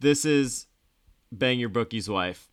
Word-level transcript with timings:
This 0.00 0.24
is 0.24 0.68
Bang 1.32 1.58
Your 1.58 1.70
Bookie's 1.70 2.08
Wife. 2.08 2.48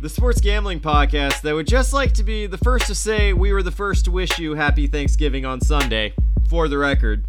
The 0.00 0.08
sports 0.08 0.40
gambling 0.40 0.78
podcast 0.78 1.40
that 1.40 1.52
would 1.52 1.66
just 1.66 1.92
like 1.92 2.12
to 2.12 2.22
be 2.22 2.46
the 2.46 2.58
first 2.58 2.86
to 2.86 2.94
say 2.94 3.32
we 3.32 3.52
were 3.52 3.62
the 3.62 3.72
first 3.72 4.04
to 4.04 4.12
wish 4.12 4.38
you 4.38 4.54
happy 4.54 4.86
Thanksgiving 4.86 5.44
on 5.44 5.60
Sunday, 5.60 6.14
for 6.48 6.68
the 6.68 6.78
record. 6.78 7.24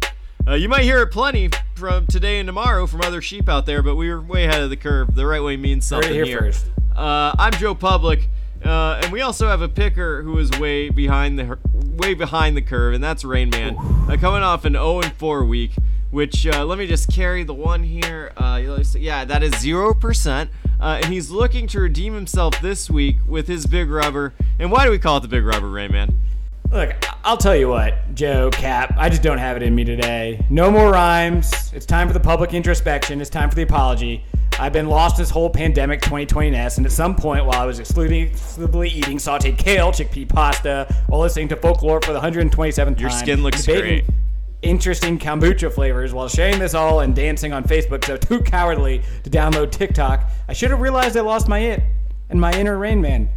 Uh, 0.46 0.54
you 0.54 0.68
might 0.68 0.82
hear 0.82 1.02
it 1.02 1.08
plenty 1.08 1.50
from 1.74 2.06
today 2.06 2.38
and 2.38 2.46
tomorrow 2.46 2.86
from 2.86 3.00
other 3.00 3.20
sheep 3.20 3.48
out 3.48 3.66
there, 3.66 3.82
but 3.82 3.96
we 3.96 4.08
were 4.08 4.20
way 4.20 4.44
ahead 4.44 4.62
of 4.62 4.70
the 4.70 4.76
curve. 4.76 5.16
The 5.16 5.26
right 5.26 5.42
way 5.42 5.56
means 5.56 5.84
something 5.84 6.14
Heard 6.14 6.20
it 6.20 6.28
here 6.28 6.38
first. 6.38 6.66
Uh, 6.94 7.34
I'm 7.36 7.52
Joe 7.54 7.74
Public, 7.74 8.28
uh, 8.64 9.00
and 9.02 9.10
we 9.10 9.22
also 9.22 9.48
have 9.48 9.60
a 9.60 9.68
picker 9.68 10.22
who 10.22 10.38
is 10.38 10.52
way 10.60 10.88
behind 10.88 11.36
the 11.36 11.58
way 11.96 12.14
behind 12.14 12.56
the 12.56 12.62
curve, 12.62 12.94
and 12.94 13.02
that's 13.02 13.24
Rain 13.24 13.50
Man, 13.50 13.76
uh, 13.76 14.16
coming 14.20 14.44
off 14.44 14.64
an 14.64 14.74
0 14.74 15.02
4 15.02 15.44
week. 15.44 15.72
Which 16.16 16.46
uh, 16.46 16.64
let 16.64 16.78
me 16.78 16.86
just 16.86 17.12
carry 17.12 17.44
the 17.44 17.52
one 17.52 17.82
here. 17.82 18.32
Uh, 18.38 18.58
yeah, 18.94 19.26
that 19.26 19.42
is 19.42 19.54
zero 19.60 19.92
percent, 19.92 20.48
uh, 20.80 20.98
and 21.02 21.12
he's 21.12 21.30
looking 21.30 21.66
to 21.66 21.80
redeem 21.80 22.14
himself 22.14 22.58
this 22.62 22.88
week 22.88 23.18
with 23.28 23.46
his 23.46 23.66
big 23.66 23.90
rubber. 23.90 24.32
And 24.58 24.72
why 24.72 24.86
do 24.86 24.90
we 24.90 24.98
call 24.98 25.18
it 25.18 25.20
the 25.20 25.28
big 25.28 25.44
rubber, 25.44 25.66
Rayman? 25.66 26.14
Look, 26.72 26.94
I'll 27.22 27.36
tell 27.36 27.54
you 27.54 27.68
what, 27.68 28.14
Joe, 28.14 28.48
Cap, 28.50 28.94
I 28.96 29.10
just 29.10 29.22
don't 29.22 29.36
have 29.36 29.58
it 29.58 29.62
in 29.62 29.74
me 29.74 29.84
today. 29.84 30.42
No 30.48 30.70
more 30.70 30.90
rhymes. 30.90 31.52
It's 31.74 31.84
time 31.84 32.08
for 32.08 32.14
the 32.14 32.20
public 32.20 32.54
introspection. 32.54 33.20
It's 33.20 33.28
time 33.28 33.50
for 33.50 33.54
the 33.54 33.64
apology. 33.64 34.24
I've 34.58 34.72
been 34.72 34.88
lost 34.88 35.18
this 35.18 35.28
whole 35.28 35.50
pandemic 35.50 36.00
2020ness, 36.00 36.78
and 36.78 36.86
at 36.86 36.92
some 36.92 37.14
point 37.14 37.44
while 37.44 37.60
I 37.60 37.66
was 37.66 37.78
exclusively 37.78 38.88
eating 38.88 39.18
sauteed 39.18 39.58
kale, 39.58 39.92
chickpea 39.92 40.30
pasta, 40.30 40.86
while 41.08 41.20
listening 41.20 41.48
to 41.48 41.56
folklore 41.56 42.00
for 42.00 42.14
the 42.14 42.20
127th 42.20 42.98
Your 42.98 43.10
time, 43.10 43.18
skin 43.18 43.42
looks 43.42 43.66
debating 43.66 44.06
great. 44.06 44.16
Interesting 44.66 45.16
kombucha 45.16 45.72
flavors 45.72 46.12
while 46.12 46.26
sharing 46.26 46.58
this 46.58 46.74
all 46.74 46.98
and 46.98 47.14
dancing 47.14 47.52
on 47.52 47.62
Facebook, 47.62 48.04
so 48.04 48.16
too 48.16 48.40
cowardly 48.42 49.00
to 49.22 49.30
download 49.30 49.70
TikTok. 49.70 50.28
I 50.48 50.54
should 50.54 50.72
have 50.72 50.80
realized 50.80 51.16
I 51.16 51.20
lost 51.20 51.46
my 51.46 51.60
it 51.60 51.84
and 52.30 52.40
my 52.40 52.50
inner 52.52 52.76
Rain 52.76 53.00
Man. 53.00 53.30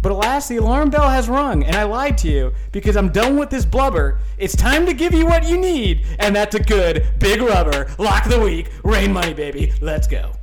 But 0.00 0.12
alas, 0.12 0.46
the 0.46 0.58
alarm 0.58 0.90
bell 0.90 1.08
has 1.08 1.28
rung, 1.28 1.64
and 1.64 1.74
I 1.74 1.82
lied 1.82 2.16
to 2.18 2.28
you 2.28 2.52
because 2.70 2.96
I'm 2.96 3.08
done 3.08 3.36
with 3.36 3.50
this 3.50 3.64
blubber. 3.64 4.20
It's 4.38 4.54
time 4.54 4.86
to 4.86 4.94
give 4.94 5.12
you 5.12 5.26
what 5.26 5.42
you 5.48 5.58
need, 5.58 6.06
and 6.20 6.36
that's 6.36 6.54
a 6.54 6.62
good 6.62 7.04
big 7.18 7.40
rubber 7.40 7.92
lock 7.98 8.28
the 8.28 8.38
week, 8.38 8.70
rain 8.84 9.12
money, 9.12 9.34
baby. 9.34 9.72
Let's 9.80 10.06
go. 10.06 10.34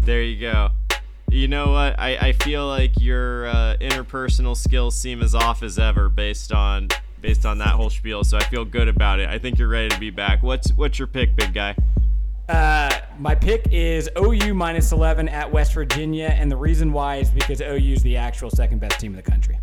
There 0.00 0.24
you 0.24 0.40
go. 0.40 0.70
You 1.30 1.46
know 1.46 1.70
what? 1.70 1.96
I, 1.96 2.16
I 2.16 2.32
feel 2.32 2.66
like 2.66 3.00
your 3.00 3.46
uh, 3.46 3.76
interpersonal 3.80 4.56
skills 4.56 4.98
seem 4.98 5.22
as 5.22 5.32
off 5.32 5.62
as 5.62 5.78
ever 5.78 6.08
based 6.08 6.52
on 6.52 6.88
based 7.24 7.46
on 7.46 7.56
that 7.56 7.70
whole 7.70 7.88
spiel. 7.88 8.22
So 8.22 8.36
I 8.36 8.44
feel 8.44 8.66
good 8.66 8.86
about 8.86 9.18
it. 9.18 9.30
I 9.30 9.38
think 9.38 9.58
you're 9.58 9.68
ready 9.68 9.88
to 9.88 9.98
be 9.98 10.10
back. 10.10 10.42
What's 10.42 10.70
what's 10.72 10.98
your 10.98 11.08
pick, 11.08 11.34
big 11.34 11.54
guy? 11.54 11.74
Uh, 12.50 12.90
my 13.18 13.34
pick 13.34 13.66
is 13.72 14.10
OU 14.18 14.52
minus 14.52 14.92
11 14.92 15.30
at 15.30 15.50
West 15.50 15.72
Virginia, 15.72 16.36
and 16.38 16.52
the 16.52 16.56
reason 16.56 16.92
why 16.92 17.16
is 17.16 17.30
because 17.30 17.62
OU 17.62 17.94
is 17.94 18.02
the 18.02 18.18
actual 18.18 18.50
second 18.50 18.78
best 18.78 19.00
team 19.00 19.12
in 19.12 19.16
the 19.16 19.22
country. 19.22 19.58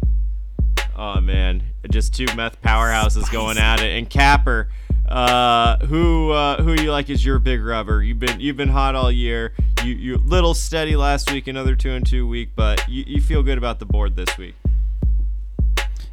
Oh 0.96 1.22
man, 1.22 1.62
just 1.92 2.16
two 2.16 2.26
meth 2.36 2.60
powerhouses 2.64 3.32
going 3.32 3.60
at 3.60 3.80
it. 3.80 3.96
And 3.96 4.10
Capper, 4.10 4.68
uh, 5.08 5.78
who 5.86 6.32
uh, 6.32 6.64
who 6.64 6.74
you 6.82 6.92
like 6.92 7.12
is 7.12 7.24
your 7.24 7.38
big 7.38 7.64
rubber. 7.64 8.02
You've 8.02 8.20
been 8.20 8.40
you've 8.40 8.58
been 8.58 8.70
hot 8.70 8.96
all 8.96 9.12
year. 9.12 9.54
You 9.84 9.94
you 9.94 10.18
little 10.18 10.56
steady 10.56 10.96
last 10.96 11.32
week, 11.32 11.46
another 11.46 11.76
two 11.76 11.92
and 11.92 12.04
two 12.04 12.28
week, 12.28 12.50
but 12.56 12.90
you, 12.90 13.04
you 13.06 13.22
feel 13.22 13.44
good 13.44 13.60
about 13.60 13.78
the 13.78 13.86
board 13.86 14.16
this 14.16 14.36
week. 14.40 14.56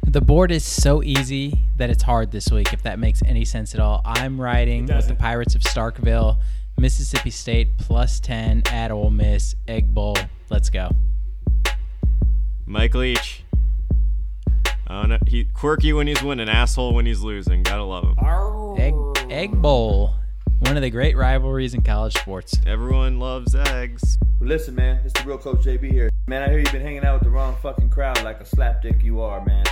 The 0.09 0.21
board 0.21 0.51
is 0.51 0.63
so 0.65 1.03
easy 1.03 1.53
that 1.77 1.91
it's 1.91 2.01
hard 2.01 2.31
this 2.31 2.49
week, 2.49 2.73
if 2.73 2.81
that 2.81 2.97
makes 2.97 3.21
any 3.27 3.45
sense 3.45 3.75
at 3.75 3.79
all. 3.79 4.01
I'm 4.03 4.41
riding 4.41 4.87
with 4.87 5.07
the. 5.07 5.13
Pirates 5.13 5.53
of 5.53 5.61
Starkville, 5.61 6.41
Mississippi 6.79 7.29
State 7.29 7.77
plus 7.77 8.19
10 8.19 8.63
at 8.71 8.89
Ole 8.89 9.11
Miss, 9.11 9.55
Egg 9.67 9.93
Bowl. 9.93 10.17
Let's 10.49 10.71
go. 10.71 10.89
Mike 12.65 12.95
Leach. 12.95 13.43
Oh, 14.87 15.01
I 15.01 15.05
don't. 15.05 15.29
He 15.29 15.43
quirky 15.43 15.93
when 15.93 16.07
he's 16.07 16.23
winning, 16.23 16.49
asshole 16.49 16.95
when 16.95 17.05
he's 17.05 17.21
losing. 17.21 17.61
Gotta 17.61 17.83
love 17.83 18.03
him. 18.03 18.15
Egg, 18.79 18.95
Egg 19.29 19.61
Bowl, 19.61 20.15
one 20.61 20.75
of 20.75 20.81
the 20.81 20.89
great 20.89 21.17
rivalries 21.17 21.75
in 21.75 21.83
college 21.83 22.17
sports. 22.17 22.59
Everyone 22.65 23.19
loves 23.19 23.53
eggs. 23.53 24.17
Well, 24.39 24.49
listen, 24.49 24.73
man, 24.73 25.01
it's 25.05 25.13
the 25.13 25.27
real 25.27 25.37
Coach 25.37 25.59
JB 25.59 25.91
here. 25.91 26.09
Man, 26.25 26.41
I 26.41 26.49
hear 26.49 26.57
you've 26.57 26.71
been 26.71 26.81
hanging 26.81 27.03
out 27.03 27.13
with 27.13 27.23
the 27.23 27.29
wrong 27.29 27.55
fucking 27.61 27.91
crowd 27.91 28.23
like 28.23 28.41
a 28.41 28.45
slapdick 28.45 29.03
you 29.03 29.21
are, 29.21 29.45
man. 29.45 29.65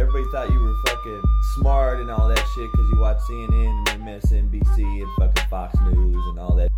Everybody 0.00 0.24
thought 0.32 0.50
you 0.50 0.58
were 0.58 0.74
fucking 0.86 1.22
smart 1.56 2.00
and 2.00 2.10
all 2.10 2.26
that 2.26 2.42
shit 2.54 2.72
because 2.72 2.88
you 2.88 2.98
watch 2.98 3.18
CNN 3.18 3.90
and 3.90 4.02
MSNBC 4.02 5.02
and 5.02 5.08
fucking 5.18 5.50
Fox 5.50 5.78
News 5.92 6.24
and 6.28 6.38
all 6.38 6.54
that. 6.54 6.70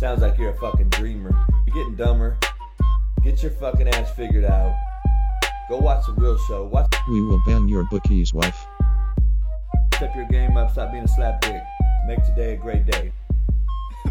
Sounds 0.00 0.22
like 0.22 0.38
you're 0.38 0.52
a 0.52 0.56
fucking 0.56 0.88
dreamer. 0.88 1.36
You're 1.66 1.76
getting 1.76 1.96
dumber. 1.96 2.38
Get 3.22 3.42
your 3.42 3.52
fucking 3.52 3.88
ass 3.88 4.10
figured 4.16 4.46
out. 4.46 4.74
Go 5.68 5.76
watch 5.76 6.06
the 6.06 6.14
real 6.14 6.38
show. 6.48 6.64
Watch 6.64 6.86
We 7.10 7.20
will 7.20 7.42
ban 7.44 7.68
your 7.68 7.84
bookie's 7.90 8.32
wife. 8.32 8.66
step 9.96 10.16
your 10.16 10.26
game 10.28 10.56
up. 10.56 10.70
Stop 10.72 10.92
being 10.92 11.04
a 11.04 11.08
slapdick. 11.08 11.62
Make 12.06 12.24
today 12.24 12.54
a 12.54 12.56
great 12.56 12.86
day. 12.86 13.12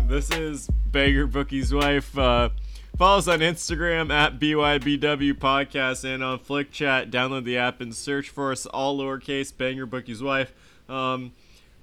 This 0.07 0.29
is 0.29 0.69
Banger 0.91 1.25
Bookie's 1.25 1.73
wife. 1.73 2.15
Uh, 2.15 2.49
follow 2.97 3.17
us 3.17 3.27
on 3.27 3.39
Instagram 3.39 4.11
at 4.11 4.39
BYBW 4.39 5.33
Podcast 5.33 6.03
and 6.05 6.23
on 6.23 6.39
Flick 6.39 6.71
Chat. 6.71 7.11
Download 7.11 7.43
the 7.43 7.57
app 7.57 7.81
and 7.81 7.93
search 7.93 8.29
for 8.29 8.51
us 8.51 8.65
all 8.65 8.97
lowercase 8.97 9.55
Banger 9.55 9.85
Bookie's 9.85 10.23
wife. 10.23 10.53
Um, 10.87 11.33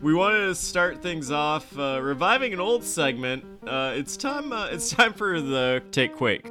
we 0.01 0.15
wanted 0.15 0.47
to 0.47 0.55
start 0.55 1.03
things 1.03 1.31
off 1.31 1.78
uh, 1.78 2.01
reviving 2.03 2.53
an 2.53 2.61
old 2.61 2.83
segment. 2.83 3.45
Uh, 3.67 3.93
it's 3.95 4.17
time. 4.17 4.53
Uh, 4.53 4.67
it's 4.67 4.91
time 4.91 5.12
for 5.12 5.41
the 5.41 5.83
take 5.91 6.17
quake. 6.17 6.47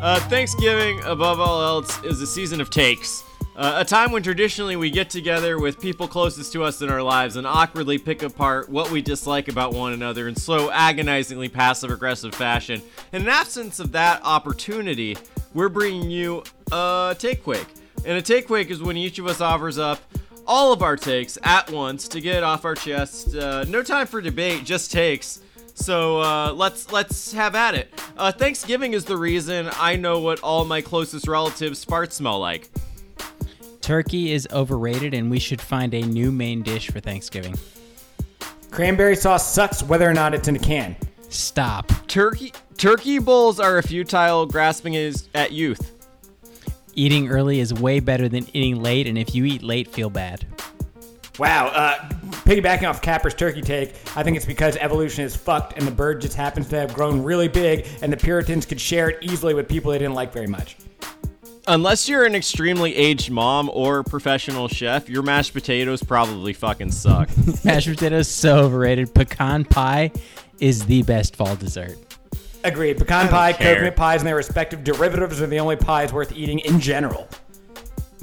Uh, 0.00 0.20
Thanksgiving, 0.28 1.00
above 1.04 1.40
all 1.40 1.60
else, 1.60 2.02
is 2.04 2.20
a 2.20 2.26
season 2.26 2.60
of 2.60 2.70
takes. 2.70 3.24
Uh, 3.58 3.78
a 3.78 3.84
time 3.84 4.12
when 4.12 4.22
traditionally 4.22 4.76
we 4.76 4.88
get 4.88 5.10
together 5.10 5.58
with 5.58 5.80
people 5.80 6.06
closest 6.06 6.52
to 6.52 6.62
us 6.62 6.80
in 6.80 6.88
our 6.88 7.02
lives 7.02 7.34
and 7.34 7.44
awkwardly 7.44 7.98
pick 7.98 8.22
apart 8.22 8.68
what 8.68 8.88
we 8.88 9.02
dislike 9.02 9.48
about 9.48 9.74
one 9.74 9.92
another 9.92 10.28
in 10.28 10.36
slow, 10.36 10.70
agonizingly 10.70 11.48
passive 11.48 11.90
aggressive 11.90 12.32
fashion. 12.32 12.80
In 13.12 13.22
an 13.22 13.28
absence 13.28 13.80
of 13.80 13.90
that 13.90 14.20
opportunity, 14.22 15.16
we're 15.54 15.68
bringing 15.68 16.08
you 16.08 16.44
a 16.70 17.16
take 17.18 17.42
quake. 17.42 17.66
And 18.04 18.16
a 18.16 18.22
take 18.22 18.46
quake 18.46 18.70
is 18.70 18.80
when 18.80 18.96
each 18.96 19.18
of 19.18 19.26
us 19.26 19.40
offers 19.40 19.76
up 19.76 19.98
all 20.46 20.72
of 20.72 20.80
our 20.80 20.96
takes 20.96 21.36
at 21.42 21.68
once 21.68 22.06
to 22.06 22.20
get 22.20 22.44
off 22.44 22.64
our 22.64 22.76
chest. 22.76 23.34
Uh, 23.34 23.64
no 23.64 23.82
time 23.82 24.06
for 24.06 24.20
debate, 24.20 24.62
just 24.62 24.92
takes. 24.92 25.40
So 25.74 26.20
uh, 26.20 26.52
let's 26.52 26.92
let's 26.92 27.32
have 27.32 27.56
at 27.56 27.74
it. 27.74 27.92
Uh, 28.16 28.30
Thanksgiving 28.30 28.92
is 28.92 29.04
the 29.04 29.16
reason 29.16 29.68
I 29.80 29.96
know 29.96 30.20
what 30.20 30.38
all 30.44 30.64
my 30.64 30.80
closest 30.80 31.26
relatives' 31.26 31.84
farts 31.84 32.12
smell 32.12 32.38
like. 32.38 32.70
Turkey 33.88 34.32
is 34.32 34.46
overrated, 34.52 35.14
and 35.14 35.30
we 35.30 35.38
should 35.38 35.62
find 35.62 35.94
a 35.94 36.02
new 36.02 36.30
main 36.30 36.60
dish 36.60 36.90
for 36.90 37.00
Thanksgiving. 37.00 37.54
Cranberry 38.70 39.16
sauce 39.16 39.50
sucks 39.50 39.82
whether 39.82 40.06
or 40.06 40.12
not 40.12 40.34
it's 40.34 40.46
in 40.46 40.56
a 40.56 40.58
can. 40.58 40.94
Stop. 41.30 41.90
Turkey 42.06 42.52
turkey 42.76 43.18
bowls 43.18 43.58
are 43.58 43.78
a 43.78 43.82
futile 43.82 44.44
grasping 44.44 44.92
is 44.92 45.30
at 45.34 45.52
youth. 45.52 46.06
Eating 46.96 47.30
early 47.30 47.60
is 47.60 47.72
way 47.72 47.98
better 47.98 48.28
than 48.28 48.46
eating 48.54 48.82
late, 48.82 49.06
and 49.06 49.16
if 49.16 49.34
you 49.34 49.46
eat 49.46 49.62
late, 49.62 49.88
feel 49.88 50.10
bad. 50.10 50.46
Wow, 51.38 51.68
uh, 51.68 52.10
piggybacking 52.44 52.86
off 52.86 53.00
Capper's 53.00 53.32
turkey 53.32 53.62
take, 53.62 53.94
I 54.14 54.22
think 54.22 54.36
it's 54.36 54.44
because 54.44 54.76
evolution 54.76 55.24
is 55.24 55.34
fucked 55.34 55.78
and 55.78 55.86
the 55.86 55.92
bird 55.92 56.20
just 56.20 56.36
happens 56.36 56.68
to 56.68 56.76
have 56.76 56.92
grown 56.92 57.22
really 57.22 57.48
big 57.48 57.86
and 58.02 58.12
the 58.12 58.18
Puritans 58.18 58.66
could 58.66 58.82
share 58.82 59.08
it 59.08 59.18
easily 59.22 59.54
with 59.54 59.66
people 59.66 59.92
they 59.92 59.98
didn't 59.98 60.12
like 60.12 60.30
very 60.30 60.46
much. 60.46 60.76
Unless 61.70 62.08
you're 62.08 62.24
an 62.24 62.34
extremely 62.34 62.96
aged 62.96 63.30
mom 63.30 63.70
or 63.74 64.02
professional 64.02 64.68
chef, 64.68 65.06
your 65.10 65.22
mashed 65.22 65.52
potatoes 65.52 66.02
probably 66.02 66.54
fucking 66.54 66.90
suck. 66.90 67.28
Mashed 67.64 67.88
potatoes 67.88 68.26
so 68.26 68.60
overrated. 68.60 69.14
Pecan 69.14 69.66
pie 69.66 70.10
is 70.60 70.86
the 70.86 71.02
best 71.02 71.36
fall 71.36 71.56
dessert. 71.56 71.98
Agreed. 72.64 72.96
Pecan 72.96 73.28
pie, 73.28 73.52
care. 73.52 73.74
coconut 73.74 73.96
pies, 73.96 74.22
and 74.22 74.26
their 74.26 74.36
respective 74.36 74.82
derivatives 74.82 75.42
are 75.42 75.46
the 75.46 75.60
only 75.60 75.76
pies 75.76 76.10
worth 76.10 76.32
eating 76.32 76.60
in 76.60 76.80
general. 76.80 77.28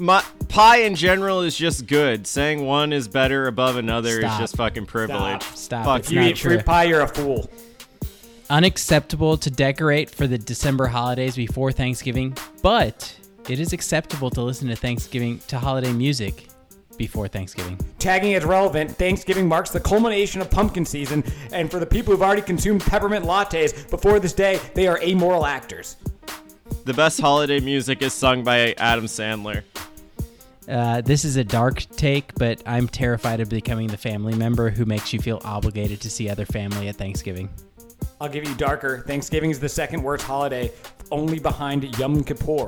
My, 0.00 0.24
pie 0.48 0.78
in 0.78 0.96
general 0.96 1.42
is 1.42 1.56
just 1.56 1.86
good. 1.86 2.26
Saying 2.26 2.66
one 2.66 2.92
is 2.92 3.06
better 3.06 3.46
above 3.46 3.76
another 3.76 4.22
Stop. 4.22 4.32
is 4.32 4.38
just 4.38 4.56
fucking 4.56 4.86
privilege. 4.86 5.44
Stop. 5.54 5.84
Fuck 5.84 5.98
It's 6.00 6.08
If 6.08 6.14
you 6.14 6.20
not 6.20 6.30
eat 6.30 6.38
fruit 6.38 6.66
pie, 6.66 6.84
you're 6.84 7.02
a 7.02 7.08
fool. 7.08 7.48
Unacceptable 8.50 9.36
to 9.36 9.50
decorate 9.52 10.10
for 10.10 10.26
the 10.26 10.36
December 10.36 10.88
holidays 10.88 11.36
before 11.36 11.70
Thanksgiving, 11.70 12.36
but 12.60 13.16
it 13.48 13.60
is 13.60 13.72
acceptable 13.72 14.30
to 14.30 14.42
listen 14.42 14.68
to 14.68 14.76
Thanksgiving 14.76 15.38
to 15.46 15.58
holiday 15.58 15.92
music 15.92 16.48
before 16.96 17.28
Thanksgiving. 17.28 17.78
Tagging 17.98 18.32
is 18.32 18.44
relevant. 18.44 18.90
Thanksgiving 18.90 19.46
marks 19.46 19.70
the 19.70 19.80
culmination 19.80 20.40
of 20.40 20.50
pumpkin 20.50 20.84
season, 20.84 21.22
and 21.52 21.70
for 21.70 21.78
the 21.78 21.86
people 21.86 22.12
who've 22.12 22.22
already 22.22 22.42
consumed 22.42 22.80
peppermint 22.80 23.24
lattes 23.24 23.88
before 23.90 24.18
this 24.18 24.32
day, 24.32 24.58
they 24.74 24.88
are 24.88 25.00
amoral 25.02 25.46
actors. 25.46 25.96
The 26.84 26.94
best 26.94 27.20
holiday 27.20 27.60
music 27.60 28.02
is 28.02 28.12
sung 28.12 28.42
by 28.42 28.74
Adam 28.78 29.06
Sandler. 29.06 29.62
Uh, 30.68 31.00
this 31.00 31.24
is 31.24 31.36
a 31.36 31.44
dark 31.44 31.84
take, 31.96 32.34
but 32.34 32.60
I'm 32.66 32.88
terrified 32.88 33.40
of 33.40 33.48
becoming 33.48 33.86
the 33.86 33.96
family 33.96 34.34
member 34.34 34.70
who 34.70 34.84
makes 34.84 35.12
you 35.12 35.20
feel 35.20 35.40
obligated 35.44 36.00
to 36.00 36.10
see 36.10 36.28
other 36.28 36.46
family 36.46 36.88
at 36.88 36.96
Thanksgiving. 36.96 37.48
I'll 38.20 38.28
give 38.28 38.48
you 38.48 38.54
darker. 38.56 39.04
Thanksgiving 39.06 39.50
is 39.50 39.60
the 39.60 39.68
second 39.68 40.02
worst 40.02 40.24
holiday, 40.24 40.72
only 41.12 41.38
behind 41.38 41.96
Yom 41.98 42.24
Kippur. 42.24 42.66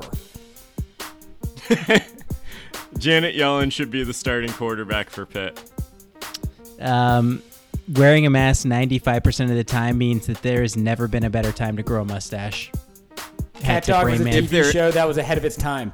Janet 2.97 3.35
Yellen 3.35 3.71
should 3.71 3.91
be 3.91 4.03
the 4.03 4.13
starting 4.13 4.51
quarterback 4.51 5.09
for 5.09 5.25
Pitt. 5.25 5.61
Um, 6.79 7.41
wearing 7.93 8.25
a 8.25 8.29
mask 8.29 8.65
95% 8.65 9.45
of 9.45 9.49
the 9.55 9.63
time 9.63 9.97
means 9.97 10.27
that 10.27 10.41
there 10.41 10.61
has 10.61 10.75
never 10.75 11.07
been 11.07 11.23
a 11.23 11.29
better 11.29 11.51
time 11.51 11.77
to 11.77 11.83
grow 11.83 12.01
a 12.01 12.05
mustache. 12.05 12.71
Cat 13.59 13.83
tip, 13.83 13.93
Dog 13.93 14.09
was 14.09 14.21
a 14.21 14.23
TV 14.23 14.71
show 14.71 14.91
that 14.91 15.07
was 15.07 15.17
ahead 15.17 15.37
of 15.37 15.45
its 15.45 15.57
time. 15.57 15.93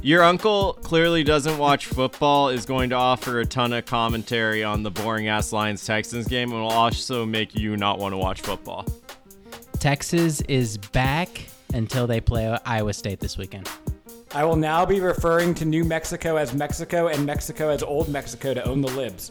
Your 0.00 0.22
uncle 0.22 0.74
clearly 0.74 1.24
doesn't 1.24 1.58
watch 1.58 1.86
football, 1.86 2.50
is 2.50 2.64
going 2.64 2.90
to 2.90 2.96
offer 2.96 3.40
a 3.40 3.46
ton 3.46 3.72
of 3.72 3.84
commentary 3.84 4.62
on 4.62 4.84
the 4.84 4.90
boring 4.90 5.26
ass 5.26 5.52
Lions 5.52 5.84
Texans 5.84 6.28
game, 6.28 6.52
and 6.52 6.62
will 6.62 6.70
also 6.70 7.26
make 7.26 7.54
you 7.56 7.76
not 7.76 7.98
want 7.98 8.12
to 8.12 8.16
watch 8.16 8.40
football. 8.42 8.86
Texas 9.80 10.40
is 10.42 10.78
back 10.78 11.46
until 11.74 12.06
they 12.06 12.20
play 12.20 12.56
Iowa 12.64 12.92
State 12.92 13.18
this 13.18 13.36
weekend. 13.36 13.68
I 14.34 14.44
will 14.44 14.56
now 14.56 14.84
be 14.84 15.00
referring 15.00 15.54
to 15.54 15.64
New 15.64 15.84
Mexico 15.84 16.36
as 16.36 16.52
Mexico 16.52 17.08
and 17.08 17.24
Mexico 17.24 17.70
as 17.70 17.82
Old 17.82 18.08
Mexico 18.08 18.52
to 18.54 18.64
own 18.64 18.82
the 18.82 18.88
libs. 18.88 19.30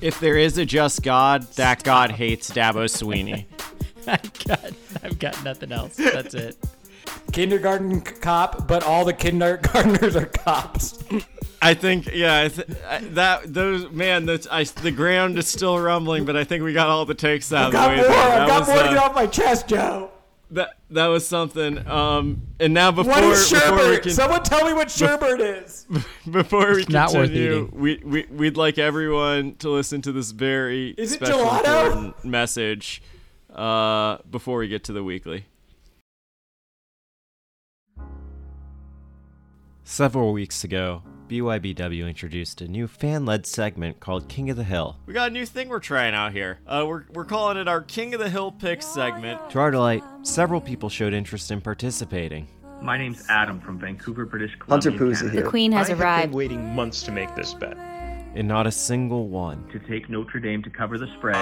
If 0.00 0.18
there 0.20 0.36
is 0.36 0.58
a 0.58 0.66
just 0.66 1.02
God, 1.02 1.42
that 1.54 1.84
God 1.84 2.10
hates 2.12 2.50
Dabo 2.50 2.84
Swinney. 2.84 3.46
I've 4.06 4.44
got, 4.44 4.72
I've 5.02 5.18
got 5.18 5.44
nothing 5.44 5.72
else. 5.72 5.96
That's 5.96 6.34
it. 6.34 6.56
Kindergarten 7.32 8.00
cop, 8.00 8.66
but 8.66 8.82
all 8.82 9.04
the 9.04 9.12
kindergartners 9.12 10.16
are 10.16 10.26
cops. 10.26 10.98
I 11.60 11.74
think, 11.74 12.08
yeah, 12.12 12.42
I 12.42 12.48
th- 12.48 12.68
I, 12.88 12.98
that 13.00 13.52
those 13.52 13.90
man, 13.90 14.24
that's 14.24 14.46
I, 14.50 14.64
the 14.64 14.90
ground 14.90 15.38
is 15.38 15.46
still 15.46 15.78
rumbling, 15.78 16.24
but 16.24 16.36
I 16.36 16.44
think 16.44 16.64
we 16.64 16.72
got 16.72 16.88
all 16.88 17.04
the 17.04 17.14
takes 17.14 17.52
out 17.52 17.60
I've 17.60 17.66
of 17.66 17.72
the 17.72 17.78
got 17.78 17.90
way. 17.90 17.96
more. 17.96 18.06
there. 18.06 18.40
I've 18.40 18.48
got 18.48 18.60
was, 18.60 18.68
more 18.68 18.78
to 18.78 18.84
uh, 18.84 18.88
get 18.90 18.98
off 18.98 19.14
my 19.14 19.26
chest, 19.26 19.68
Joe. 19.68 20.10
That 20.50 20.70
that 20.90 21.06
was 21.06 21.26
something. 21.26 21.86
Um, 21.86 22.42
and 22.58 22.72
now 22.74 22.90
before 22.90 23.12
What 23.12 23.24
is 23.24 23.50
before 23.50 23.90
we 23.90 23.98
can, 23.98 24.12
Someone 24.12 24.42
tell 24.42 24.66
me 24.66 24.72
what 24.72 24.90
sherbet 24.90 25.40
is. 25.40 25.86
before 26.30 26.74
we 26.74 26.84
not 26.88 27.12
worth 27.12 27.28
continue, 27.30 27.70
we, 27.72 28.00
we 28.04 28.26
we'd 28.30 28.56
like 28.56 28.78
everyone 28.78 29.56
to 29.56 29.68
listen 29.70 30.00
to 30.02 30.12
this 30.12 30.30
very 30.30 30.90
Is 30.96 31.12
special 31.12 31.40
gelato? 31.40 31.86
important 31.86 32.24
message 32.24 33.02
uh, 33.54 34.18
before 34.30 34.58
we 34.58 34.68
get 34.68 34.84
to 34.84 34.92
the 34.92 35.04
weekly. 35.04 35.44
Several 39.84 40.32
weeks 40.32 40.64
ago, 40.64 41.02
BYBW 41.28 42.08
introduced 42.08 42.60
a 42.62 42.68
new 42.68 42.86
fan-led 42.88 43.46
segment 43.46 44.00
called 44.00 44.28
King 44.28 44.48
of 44.50 44.56
the 44.56 44.64
Hill. 44.64 44.96
We 45.06 45.12
got 45.12 45.30
a 45.30 45.32
new 45.32 45.44
thing 45.44 45.68
we're 45.68 45.78
trying 45.78 46.14
out 46.14 46.32
here. 46.32 46.58
Uh, 46.66 46.84
we're, 46.88 47.04
we're 47.12 47.24
calling 47.26 47.58
it 47.58 47.68
our 47.68 47.82
King 47.82 48.14
of 48.14 48.20
the 48.20 48.30
Hill 48.30 48.50
Picks 48.52 48.86
segment. 48.86 49.50
To 49.50 49.58
our 49.58 49.70
delight, 49.70 50.02
several 50.22 50.60
people 50.60 50.88
showed 50.88 51.12
interest 51.12 51.50
in 51.50 51.60
participating. 51.60 52.48
My 52.80 52.96
name's 52.96 53.24
Adam 53.28 53.60
from 53.60 53.78
Vancouver, 53.78 54.24
British 54.24 54.52
Hunter 54.68 54.90
Columbia, 54.90 55.08
Pusa 55.16 55.18
Canada. 55.20 55.32
here. 55.34 55.42
The 55.44 55.50
Queen 55.50 55.72
has 55.72 55.90
I 55.90 55.94
have 55.94 56.30
been 56.30 56.36
waiting 56.36 56.64
months 56.74 57.02
to 57.02 57.12
make 57.12 57.34
this 57.34 57.52
bet. 57.52 57.76
And 58.34 58.46
not 58.48 58.66
a 58.66 58.72
single 58.72 59.28
one, 59.28 59.68
To 59.72 59.78
take 59.80 60.08
Notre 60.08 60.38
Dame 60.40 60.62
to 60.62 60.70
cover 60.70 60.96
the 60.96 61.08
spread. 61.18 61.36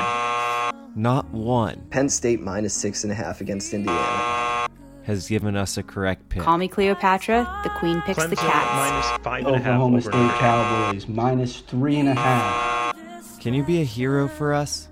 not 0.97 1.29
one, 1.31 1.87
Penn 1.91 2.09
State 2.09 2.41
minus 2.41 2.75
six 2.75 3.05
and 3.05 3.13
a 3.13 3.15
half 3.15 3.41
against 3.41 3.75
Indiana. 3.75 4.67
has 5.03 5.29
given 5.29 5.57
us 5.57 5.77
a 5.77 5.83
correct 5.83 6.16
pick. 6.37 6.45
Call 6.45 6.59
me 6.59 6.69
Cleopatra. 6.69 7.61
The 7.65 7.71
Queen 7.71 8.01
picks 8.03 8.25
the 8.27 8.37
Clemson 8.37 8.51
cats. 8.51 8.93
minus 8.93 9.25
five 9.25 9.47
and 9.47 9.57
a 9.57 9.59
half 9.59 9.67
Oklahoma 9.81 9.97
over 9.97 10.01
State 10.01 10.15
Notre 10.15 10.39
Cowboys 10.39 11.09
minus 11.09 11.61
three 11.61 11.97
and 11.97 12.09
a 12.09 12.15
half. 12.15 13.41
Can 13.41 13.55
you 13.55 13.63
be 13.63 13.81
a 13.81 13.85
hero 13.85 14.29
for 14.29 14.53
us? 14.53 14.89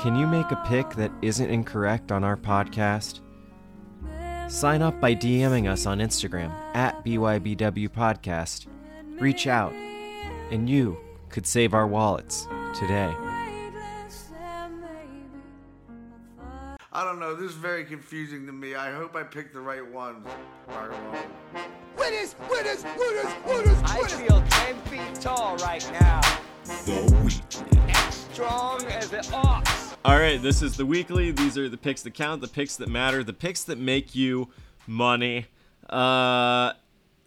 Can 0.00 0.14
you 0.16 0.26
make 0.26 0.50
a 0.50 0.62
pick 0.66 0.90
that 0.90 1.10
isn't 1.22 1.50
incorrect 1.50 2.12
on 2.12 2.22
our 2.22 2.36
podcast? 2.36 3.20
Sign 4.48 4.80
up 4.80 5.00
by 5.00 5.14
DMing 5.14 5.68
us 5.68 5.86
on 5.86 5.98
Instagram 5.98 6.50
at 6.74 7.04
BYBW 7.04 7.88
Podcast. 7.88 8.66
Reach 9.20 9.46
out, 9.46 9.72
and 10.50 10.70
you 10.70 10.96
could 11.28 11.46
save 11.46 11.74
our 11.74 11.86
wallets 11.86 12.46
today. 12.74 13.14
I 16.98 17.04
don't 17.04 17.20
know. 17.20 17.32
This 17.32 17.52
is 17.52 17.56
very 17.56 17.84
confusing 17.84 18.44
to 18.46 18.52
me. 18.52 18.74
I 18.74 18.90
hope 18.90 19.14
I 19.14 19.22
picked 19.22 19.54
the 19.54 19.60
right 19.60 19.88
ones. 19.88 20.26
Winners, 21.96 22.34
winners, 22.50 22.84
winners, 22.98 23.32
winners, 23.46 23.78
I 23.84 24.04
feel 24.08 24.42
10 24.42 24.74
feet 24.86 25.20
tall 25.20 25.56
right 25.58 25.88
now. 25.92 26.20
Strong 28.10 28.84
as 28.86 29.12
an 29.12 29.32
ox. 29.32 29.96
All 30.04 30.18
right, 30.18 30.42
this 30.42 30.60
is 30.60 30.76
the 30.76 30.84
weekly. 30.84 31.30
These 31.30 31.56
are 31.56 31.68
the 31.68 31.76
picks 31.76 32.02
that 32.02 32.14
count, 32.14 32.40
the 32.40 32.48
picks 32.48 32.74
that 32.78 32.88
matter, 32.88 33.22
the 33.22 33.32
picks 33.32 33.62
that 33.62 33.78
make 33.78 34.16
you 34.16 34.48
money. 34.88 35.46
Uh, 35.88 36.72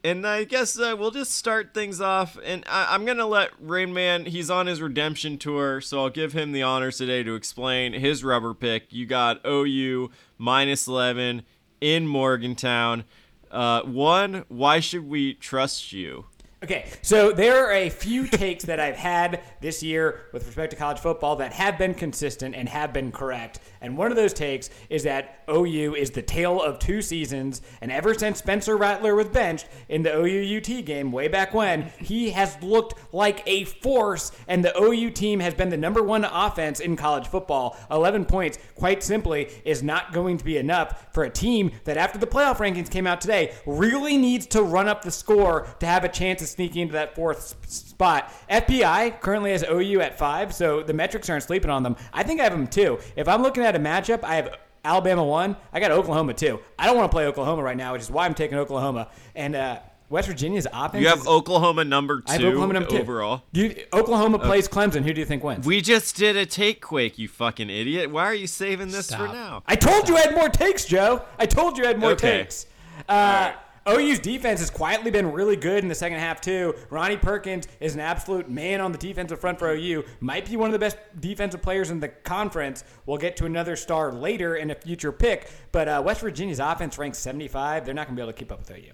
and 0.04 0.26
I 0.26 0.44
guess 0.46 0.78
uh, 0.80 0.96
we'll 0.98 1.12
just 1.12 1.32
start 1.34 1.74
things 1.74 2.02
off. 2.02 2.38
And 2.44 2.64
I- 2.68 2.94
I'm 2.94 3.06
gonna 3.06 3.28
let 3.28 3.52
Rain 3.60 3.94
Man. 3.94 4.26
He's 4.26 4.50
on 4.50 4.68
his 4.68 4.82
redemption 4.82 5.38
tour, 5.38 5.82
so 5.82 6.00
I'll 6.00 6.10
give 6.10 6.34
him 6.34 6.52
the 6.52 6.64
honors 6.64 6.98
today 6.98 7.24
to 7.24 7.36
explain 7.36 7.94
his 7.94 8.24
rubber 8.24 8.54
pick. 8.54 8.92
You 8.92 9.06
got 9.06 9.42
OU 9.46 10.10
minus 10.38 10.88
11 10.88 11.44
in 11.82 12.08
Morgantown. 12.08 13.04
Uh, 13.50 13.82
one, 13.82 14.46
why 14.48 14.80
should 14.80 15.08
we 15.10 15.34
trust 15.34 15.92
you? 15.92 16.26
Okay, 16.64 16.86
so 17.02 17.32
there 17.32 17.66
are 17.66 17.72
a 17.72 17.90
few 17.90 18.28
takes 18.28 18.66
that 18.66 18.80
I've 18.80 18.96
had 18.96 19.42
this 19.62 19.82
year 19.82 20.26
with 20.32 20.46
respect 20.46 20.70
to 20.70 20.78
college 20.78 21.00
football 21.00 21.36
that 21.38 21.54
have 21.54 21.80
been 21.80 21.96
consistent 21.96 22.54
and 22.54 22.70
have 22.70 22.94
been 22.94 23.12
correct. 23.12 23.60
And 23.82 23.98
one 23.98 24.12
of 24.12 24.16
those 24.16 24.32
takes 24.32 24.70
is 24.88 25.02
that 25.02 25.44
OU 25.50 25.96
is 25.96 26.12
the 26.12 26.22
tale 26.22 26.62
of 26.62 26.78
two 26.78 27.02
seasons. 27.02 27.64
And 27.82 27.92
ever 27.92 28.14
since 28.14 28.38
Spencer 28.38 28.78
Rattler 28.78 29.16
was 29.16 29.30
benched 29.30 29.66
in 29.90 30.04
the 30.04 30.16
OU 30.16 30.58
UT 30.58 30.86
game 30.86 31.12
way 31.12 31.28
back 31.28 31.52
when, 31.56 31.92
he 31.98 32.30
has 32.30 32.62
looked 32.62 33.12
like 33.12 33.42
a 33.48 33.64
force. 33.64 34.32
And 34.48 34.64
the 34.64 34.80
OU 34.80 35.10
team 35.10 35.40
has 35.40 35.56
been 35.56 35.70
the 35.70 35.78
number 35.78 36.04
one 36.04 36.26
offense 36.26 36.80
in 36.80 36.96
college 36.96 37.28
football. 37.28 37.76
11 37.90 38.26
points, 38.26 38.60
quite 38.76 39.02
simply, 39.02 39.50
is 39.66 39.82
not 39.82 40.14
going 40.14 40.38
to 40.38 40.46
be 40.46 40.58
enough 40.58 41.08
for 41.12 41.24
a 41.24 41.30
team 41.32 41.72
that, 41.86 41.98
after 41.98 42.20
the 42.20 42.28
playoff 42.28 42.58
rankings 42.58 42.92
came 42.92 43.08
out 43.08 43.20
today, 43.20 43.56
really 43.66 44.16
needs 44.16 44.46
to 44.46 44.62
run 44.62 44.88
up 44.88 45.02
the 45.02 45.10
score 45.10 45.66
to 45.80 45.88
have 45.88 46.04
a 46.04 46.10
chance 46.10 46.44
of 46.44 46.51
sneaking 46.52 46.84
into 46.84 46.94
that 46.94 47.16
fourth 47.16 47.56
spot. 47.70 48.32
FPI 48.50 49.20
currently 49.22 49.52
has 49.52 49.64
OU 49.64 50.02
at 50.02 50.18
five, 50.18 50.54
so 50.54 50.84
the 50.84 50.94
metrics 50.94 51.30
aren't 51.30 51.44
sleeping 51.44 51.70
on 51.72 51.84
them. 51.84 51.96
I 52.14 52.24
think 52.24 52.40
I 52.40 52.44
have 52.44 52.54
them 52.54 52.68
too. 52.68 53.00
If 53.16 53.28
I'm 53.28 53.42
looking 53.42 53.64
at 53.64 53.76
a 53.76 53.80
matchup, 53.80 54.24
I 54.24 54.36
have 54.36 54.56
Alabama 54.84 55.24
one. 55.24 55.56
I 55.74 55.80
got 55.80 55.92
Oklahoma 55.92 56.34
two. 56.34 56.60
I 56.80 56.86
don't 56.86 56.98
want 56.98 57.12
to 57.12 57.16
play 57.16 57.26
Oklahoma 57.26 57.64
right 57.64 57.78
now, 57.78 57.94
which 57.94 58.02
is 58.02 58.10
why 58.12 58.26
I'm 58.26 58.34
taking 58.34 58.58
Oklahoma. 58.58 59.10
And 59.36 59.56
uh, 59.56 59.80
West 60.10 60.28
Virginia's 60.28 60.68
offense. 60.74 61.02
You 61.04 61.08
have 61.08 61.20
is- 61.20 61.28
Oklahoma 61.28 61.86
number 61.86 62.24
I 62.28 62.32
have 62.34 62.42
two 62.42 62.48
Oklahoma 62.48 62.74
number 62.74 62.90
two. 62.90 62.98
overall. 63.00 63.44
You- 63.54 63.76
Oklahoma 63.94 64.40
plays 64.40 64.68
Clemson. 64.68 65.04
Who 65.04 65.14
do 65.14 65.20
you 65.22 65.26
think 65.26 65.44
wins? 65.44 65.66
We 65.66 65.82
just 65.82 66.16
did 66.18 66.36
a 66.36 66.46
take 66.46 66.82
quake, 66.82 67.18
you 67.20 67.28
fucking 67.28 67.70
idiot. 67.70 68.10
Why 68.12 68.26
are 68.26 68.34
you 68.36 68.48
saving 68.48 68.90
this 68.90 69.14
for 69.14 69.28
now? 69.28 69.64
I 69.68 69.76
told 69.76 70.10
you 70.10 70.18
I 70.18 70.22
had 70.22 70.34
more 70.36 70.50
takes, 70.50 70.86
Joe. 70.86 71.22
I 71.40 71.46
told 71.46 71.78
you 71.78 71.84
I 71.86 71.88
had 71.90 72.00
more 72.00 72.12
Okay. 72.12 72.40
takes. 72.40 72.66
Uh, 73.08 73.52
OU's 73.90 74.20
defense 74.20 74.60
has 74.60 74.70
quietly 74.70 75.10
been 75.10 75.32
really 75.32 75.56
good 75.56 75.84
in 75.84 75.90
the 75.90 75.96
second 75.96 76.20
half 76.20 76.40
too. 76.40 76.76
Ronnie 76.90 77.18
Perkins 77.18 77.68
is 77.80 77.96
an 77.96 78.00
absolute 78.00 78.50
man 78.50 78.80
on 78.80 78.92
the 78.92 78.98
defensive 78.98 79.40
front 79.40 79.58
for 79.58 79.72
OU. 79.72 80.04
Might 80.20 80.48
be 80.50 80.56
one 80.56 80.70
of 80.70 80.74
the 80.74 80.80
best 80.80 80.98
defensive 81.20 81.62
players 81.62 81.90
in 81.90 82.00
the 82.00 82.10
conference. 82.10 82.84
We'll 83.06 83.18
get 83.18 83.36
to 83.38 83.46
another 83.46 83.76
star 83.76 84.12
later 84.12 84.56
in 84.56 84.70
a 84.70 84.76
future 84.76 85.12
pick. 85.12 85.50
But 85.72 85.88
uh, 85.88 86.04
West 86.06 86.22
Virginia's 86.22 86.60
offense 86.60 86.98
ranks 86.98 87.18
75. 87.18 87.86
They're 87.86 87.94
not 87.94 88.08
going 88.08 88.16
to 88.16 88.20
be 88.20 88.24
able 88.24 88.34
to 88.34 88.38
keep 88.38 88.52
up 88.52 88.60
with 88.60 88.72
OU. 88.72 88.92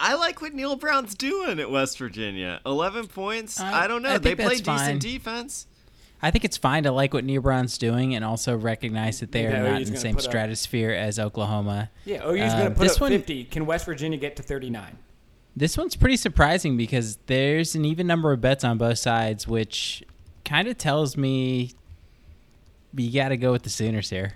I 0.00 0.14
like 0.14 0.40
what 0.40 0.54
Neal 0.54 0.76
Brown's 0.76 1.14
doing 1.16 1.58
at 1.58 1.70
West 1.70 1.98
Virginia. 1.98 2.60
11 2.64 3.08
points. 3.08 3.60
Uh, 3.60 3.64
I 3.64 3.88
don't 3.88 4.02
know. 4.02 4.10
I 4.10 4.18
they 4.18 4.36
play 4.36 4.58
decent 4.58 4.66
fine. 4.66 4.98
defense. 5.00 5.66
I 6.20 6.30
think 6.32 6.44
it's 6.44 6.56
fine 6.56 6.82
to 6.82 6.90
like 6.92 7.14
what 7.14 7.24
Neal 7.24 7.40
Brown's 7.42 7.78
doing 7.78 8.14
and 8.14 8.24
also 8.24 8.56
recognize 8.56 9.20
that 9.20 9.30
they 9.32 9.42
Yeah, 9.44 9.60
are 9.60 9.70
not 9.72 9.82
in 9.82 9.92
the 9.92 9.96
same 9.98 10.16
put 10.16 10.24
up- 10.24 10.30
stratosphere 10.30 10.90
as 10.90 11.18
Oklahoma. 11.18 11.90
Yeah, 12.04 12.24
OU's 12.26 12.52
Um, 12.52 12.58
going 12.58 12.70
to 12.70 12.76
put 12.76 12.82
this 12.84 12.96
up 12.96 13.02
one- 13.02 13.10
50. 13.12 13.44
Can 13.44 13.66
West 13.66 13.84
Virginia 13.86 14.18
get 14.18 14.34
to 14.36 14.42
39? 14.42 14.98
This 15.56 15.76
one's 15.78 15.94
pretty 15.96 16.16
surprising 16.16 16.76
because 16.76 17.18
there's 17.26 17.74
an 17.74 17.84
even 17.84 18.06
number 18.06 18.32
of 18.32 18.40
bets 18.40 18.64
on 18.64 18.78
both 18.78 18.98
sides, 18.98 19.46
which 19.46 20.02
kind 20.44 20.66
of 20.68 20.76
tells 20.78 21.16
me 21.16 21.72
you 22.96 23.12
got 23.12 23.28
to 23.28 23.36
go 23.36 23.52
with 23.52 23.62
the 23.62 23.70
Sooners 23.70 24.10
here. 24.10 24.34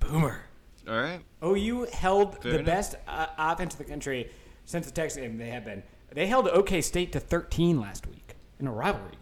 Boomer. 0.00 0.42
All 0.88 0.94
right. 1.00 1.20
OU 1.42 1.86
held 1.92 2.42
Fair 2.42 2.52
the 2.52 2.58
enough. 2.58 2.66
best 2.66 2.94
uh, 3.06 3.26
offense 3.38 3.74
in 3.74 3.78
the 3.78 3.84
country 3.90 4.30
since 4.64 4.86
the 4.86 4.92
Texas 4.92 5.20
game. 5.20 5.38
They 5.38 5.48
have 5.50 5.64
been. 5.64 5.82
They 6.12 6.26
held 6.26 6.48
OK 6.48 6.80
State 6.80 7.12
to 7.12 7.20
13 7.20 7.80
last 7.80 8.06
week 8.06 8.34
in 8.58 8.66
a 8.66 8.72
rivalry 8.72 9.10
game. 9.12 9.19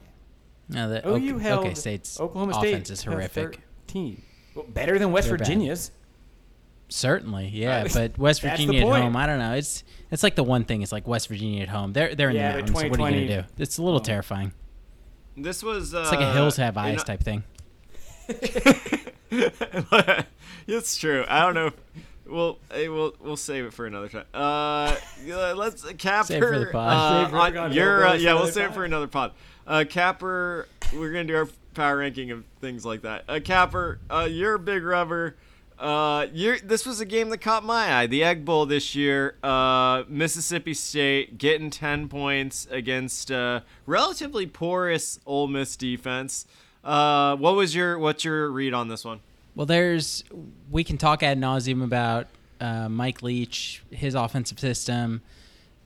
No, 0.68 0.88
the 0.88 1.08
OU 1.08 1.34
OK, 1.36 1.42
held 1.42 1.60
OK 1.66 1.74
State's 1.74 2.20
Oklahoma 2.20 2.54
State 2.54 2.72
offense 2.74 2.90
is 2.90 3.02
horrific. 3.04 3.60
13. 3.86 4.22
Well, 4.54 4.66
better 4.68 4.98
than 4.98 5.12
West 5.12 5.28
They're 5.28 5.38
bad. 5.38 5.46
Virginia's. 5.46 5.90
Certainly, 6.90 7.48
yeah. 7.48 7.86
But 7.92 8.18
West 8.18 8.40
Virginia 8.42 8.80
at 8.86 9.02
home, 9.02 9.16
I 9.16 9.26
don't 9.26 9.38
know. 9.38 9.54
It's 9.54 9.84
it's 10.10 10.22
like 10.22 10.34
the 10.36 10.44
one 10.44 10.64
thing. 10.64 10.82
It's 10.82 10.92
like 10.92 11.06
West 11.06 11.28
Virginia 11.28 11.62
at 11.62 11.68
home. 11.68 11.92
They're 11.92 12.14
they're 12.14 12.30
in 12.30 12.36
Yeah, 12.36 12.56
the 12.56 12.62
but 12.62 12.72
mountains. 12.72 12.90
What 12.98 13.00
are 13.00 13.10
you 13.10 13.28
gonna 13.28 13.42
do? 13.42 13.48
It's 13.62 13.78
a 13.78 13.82
little 13.82 14.00
terrifying. 14.00 14.52
This 15.36 15.62
was. 15.62 15.94
Uh, 15.94 16.00
It's 16.00 16.10
like 16.10 16.20
a 16.20 16.32
hills 16.32 16.56
have 16.56 16.76
eyes 16.76 17.04
type 17.04 17.22
thing. 17.22 17.44
it's 20.66 20.96
true. 20.96 21.24
I 21.28 21.40
don't 21.42 21.54
know. 21.54 21.66
If, 21.68 21.74
well, 22.28 22.58
hey, 22.72 22.88
we'll 22.88 23.14
we'll 23.20 23.36
save 23.36 23.64
it 23.64 23.72
for 23.72 23.86
another 23.86 24.08
time. 24.08 24.24
Uh, 24.34 24.94
let's 25.56 25.82
Capper. 25.94 26.26
Save 26.26 26.42
for 26.42 26.58
the 26.58 26.66
pod. 26.66 26.92
Uh, 26.92 27.22
Save 27.24 27.30
for 27.30 27.38
on- 27.38 27.52
God, 27.52 27.74
you're, 27.74 28.06
uh, 28.06 28.14
yeah, 28.14 28.32
we'll 28.32 28.42
another 28.42 28.52
save 28.52 28.70
it 28.70 28.74
for 28.74 28.84
another 28.84 29.08
pod. 29.08 29.32
Uh, 29.66 29.84
Capper, 29.88 30.68
we're 30.94 31.12
gonna 31.12 31.24
do 31.24 31.36
our 31.36 31.48
power 31.74 31.98
ranking 31.98 32.30
of 32.30 32.44
things 32.60 32.84
like 32.84 33.02
that. 33.02 33.24
Uh, 33.28 33.40
Capper, 33.42 34.00
uh, 34.10 34.28
you're 34.30 34.54
a 34.54 34.58
big 34.58 34.82
rubber. 34.82 35.36
Uh, 35.78 36.26
you're, 36.32 36.58
this 36.58 36.84
was 36.84 37.00
a 37.00 37.04
game 37.04 37.28
that 37.28 37.38
caught 37.38 37.64
my 37.64 38.00
eye. 38.00 38.06
The 38.08 38.24
Egg 38.24 38.44
Bowl 38.44 38.66
this 38.66 38.96
year. 38.96 39.36
Uh, 39.44 40.02
Mississippi 40.08 40.74
State 40.74 41.38
getting 41.38 41.70
ten 41.70 42.08
points 42.08 42.66
against 42.70 43.30
uh, 43.30 43.60
relatively 43.86 44.46
porous 44.46 45.20
Ole 45.24 45.46
Miss 45.46 45.76
defense. 45.76 46.46
Uh, 46.82 47.36
what 47.36 47.54
was 47.54 47.74
your 47.74 47.98
what's 47.98 48.24
your 48.24 48.50
read 48.50 48.74
on 48.74 48.88
this 48.88 49.04
one? 49.04 49.20
Well, 49.58 49.66
there's 49.66 50.22
we 50.70 50.84
can 50.84 50.98
talk 50.98 51.24
ad 51.24 51.36
nauseum 51.36 51.82
about 51.82 52.28
uh, 52.60 52.88
Mike 52.88 53.22
Leach, 53.22 53.82
his 53.90 54.14
offensive 54.14 54.60
system, 54.60 55.20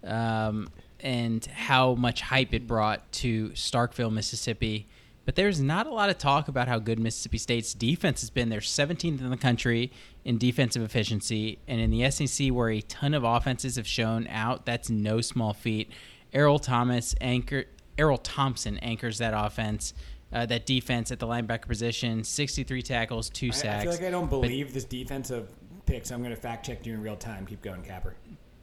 um, 0.04 0.68
and 1.00 1.42
how 1.46 1.94
much 1.94 2.20
hype 2.20 2.52
it 2.52 2.66
brought 2.66 3.10
to 3.12 3.48
Starkville, 3.52 4.12
Mississippi. 4.12 4.86
But 5.24 5.36
there's 5.36 5.58
not 5.58 5.86
a 5.86 5.90
lot 5.90 6.10
of 6.10 6.18
talk 6.18 6.48
about 6.48 6.68
how 6.68 6.80
good 6.80 6.98
Mississippi 6.98 7.38
State's 7.38 7.72
defense 7.72 8.20
has 8.20 8.28
been. 8.28 8.50
They're 8.50 8.60
17th 8.60 9.22
in 9.22 9.30
the 9.30 9.38
country 9.38 9.90
in 10.22 10.36
defensive 10.36 10.82
efficiency, 10.82 11.58
and 11.66 11.80
in 11.80 11.90
the 11.90 12.10
SEC, 12.10 12.48
where 12.48 12.68
a 12.68 12.82
ton 12.82 13.14
of 13.14 13.24
offenses 13.24 13.76
have 13.76 13.86
shown 13.86 14.26
out, 14.26 14.66
that's 14.66 14.90
no 14.90 15.22
small 15.22 15.54
feat. 15.54 15.90
Errol 16.34 16.58
Thomas 16.58 17.14
anchor 17.22 17.64
Erroll 17.96 18.20
Thompson 18.22 18.78
anchors 18.78 19.18
that 19.18 19.32
offense. 19.34 19.94
Uh, 20.32 20.46
that 20.46 20.64
defense 20.64 21.12
at 21.12 21.18
the 21.18 21.26
linebacker 21.26 21.68
position, 21.68 22.24
63 22.24 22.80
tackles, 22.82 23.28
two 23.28 23.52
sacks. 23.52 23.80
I 23.80 23.82
feel 23.82 23.90
like 23.92 24.02
I 24.02 24.10
don't 24.10 24.30
But 24.30 24.40
believe 24.40 24.72
this 24.72 24.84
defensive 24.84 25.48
pick, 25.84 26.06
so 26.06 26.14
I'm 26.14 26.22
going 26.22 26.34
to 26.34 26.40
fact 26.40 26.64
check 26.64 26.86
you 26.86 26.94
in 26.94 27.02
real 27.02 27.16
time. 27.16 27.44
Keep 27.44 27.60
going, 27.62 27.82
Capper. 27.82 28.14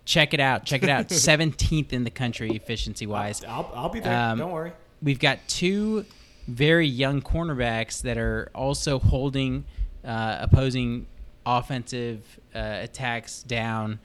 check 0.04 0.34
it 0.34 0.40
out. 0.40 0.66
Check 0.66 0.82
it 0.82 0.90
out. 0.90 1.08
17th 1.10 1.94
in 1.94 2.04
the 2.04 2.10
country 2.10 2.50
efficiency 2.56 3.06
wise. 3.06 3.44
I'll, 3.44 3.72
I'll 3.76 3.90
be 3.90 4.00
there. 4.00 4.18
Um, 4.18 4.40
don't 4.40 4.52
worry. 4.52 4.72
We've 5.02 5.20
got 5.20 5.40
two 5.48 6.06
very 6.48 6.88
young 6.88 7.22
cornerbacks 7.22 8.02
that 8.02 8.18
are 8.18 8.50
also 8.56 8.98
holding 8.98 9.66
uh, 10.04 10.38
opposing 10.42 11.06
offensive 11.46 12.40
uh, 12.56 12.80
attacks 12.82 13.44
down, 13.44 14.00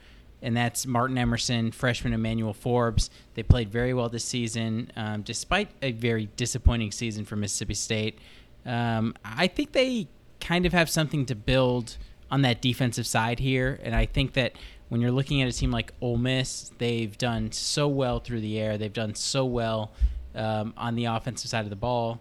and 0.44 0.54
that's 0.54 0.86
Martin 0.86 1.16
Emerson, 1.16 1.72
freshman 1.72 2.12
Emmanuel 2.12 2.52
Forbes. 2.52 3.08
They 3.32 3.42
played 3.42 3.70
very 3.70 3.94
well 3.94 4.10
this 4.10 4.24
season, 4.24 4.92
um, 4.94 5.22
despite 5.22 5.70
a 5.80 5.92
very 5.92 6.28
disappointing 6.36 6.92
season 6.92 7.24
for 7.24 7.34
Mississippi 7.34 7.72
State. 7.72 8.18
Um, 8.66 9.14
I 9.24 9.46
think 9.46 9.72
they 9.72 10.06
kind 10.40 10.66
of 10.66 10.74
have 10.74 10.90
something 10.90 11.24
to 11.26 11.34
build 11.34 11.96
on 12.30 12.42
that 12.42 12.60
defensive 12.60 13.06
side 13.06 13.38
here, 13.38 13.80
and 13.82 13.96
I 13.96 14.04
think 14.04 14.34
that 14.34 14.52
when 14.90 15.00
you're 15.00 15.10
looking 15.10 15.40
at 15.40 15.48
a 15.48 15.52
team 15.52 15.70
like 15.70 15.92
Ole 16.02 16.18
Miss, 16.18 16.70
they've 16.76 17.16
done 17.16 17.50
so 17.50 17.88
well 17.88 18.20
through 18.20 18.40
the 18.40 18.60
air. 18.60 18.76
They've 18.76 18.92
done 18.92 19.14
so 19.14 19.46
well 19.46 19.92
um, 20.34 20.74
on 20.76 20.94
the 20.94 21.06
offensive 21.06 21.48
side 21.48 21.64
of 21.64 21.70
the 21.70 21.76
ball. 21.76 22.20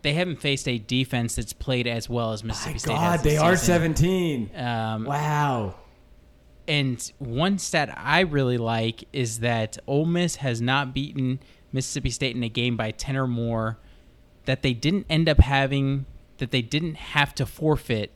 They 0.00 0.14
haven't 0.14 0.36
faced 0.36 0.66
a 0.66 0.78
defense 0.78 1.36
that's 1.36 1.52
played 1.52 1.86
as 1.86 2.08
well 2.08 2.32
as 2.32 2.42
Mississippi 2.42 2.78
State. 2.78 2.96
has 2.96 3.18
God, 3.18 3.24
they 3.24 3.36
are 3.36 3.54
17. 3.54 4.50
Um, 4.56 5.04
wow. 5.04 5.74
And 6.68 7.10
one 7.18 7.58
stat 7.58 7.92
I 7.96 8.20
really 8.20 8.58
like 8.58 9.04
is 9.12 9.40
that 9.40 9.78
Ole 9.86 10.04
Miss 10.04 10.36
has 10.36 10.60
not 10.60 10.92
beaten 10.92 11.40
Mississippi 11.72 12.10
State 12.10 12.36
in 12.36 12.42
a 12.42 12.48
game 12.50 12.76
by 12.76 12.90
10 12.90 13.16
or 13.16 13.26
more 13.26 13.78
that 14.44 14.62
they 14.62 14.74
didn't 14.74 15.06
end 15.08 15.28
up 15.28 15.40
having, 15.40 16.04
that 16.36 16.50
they 16.50 16.62
didn't 16.62 16.96
have 16.96 17.34
to 17.36 17.46
forfeit 17.46 18.12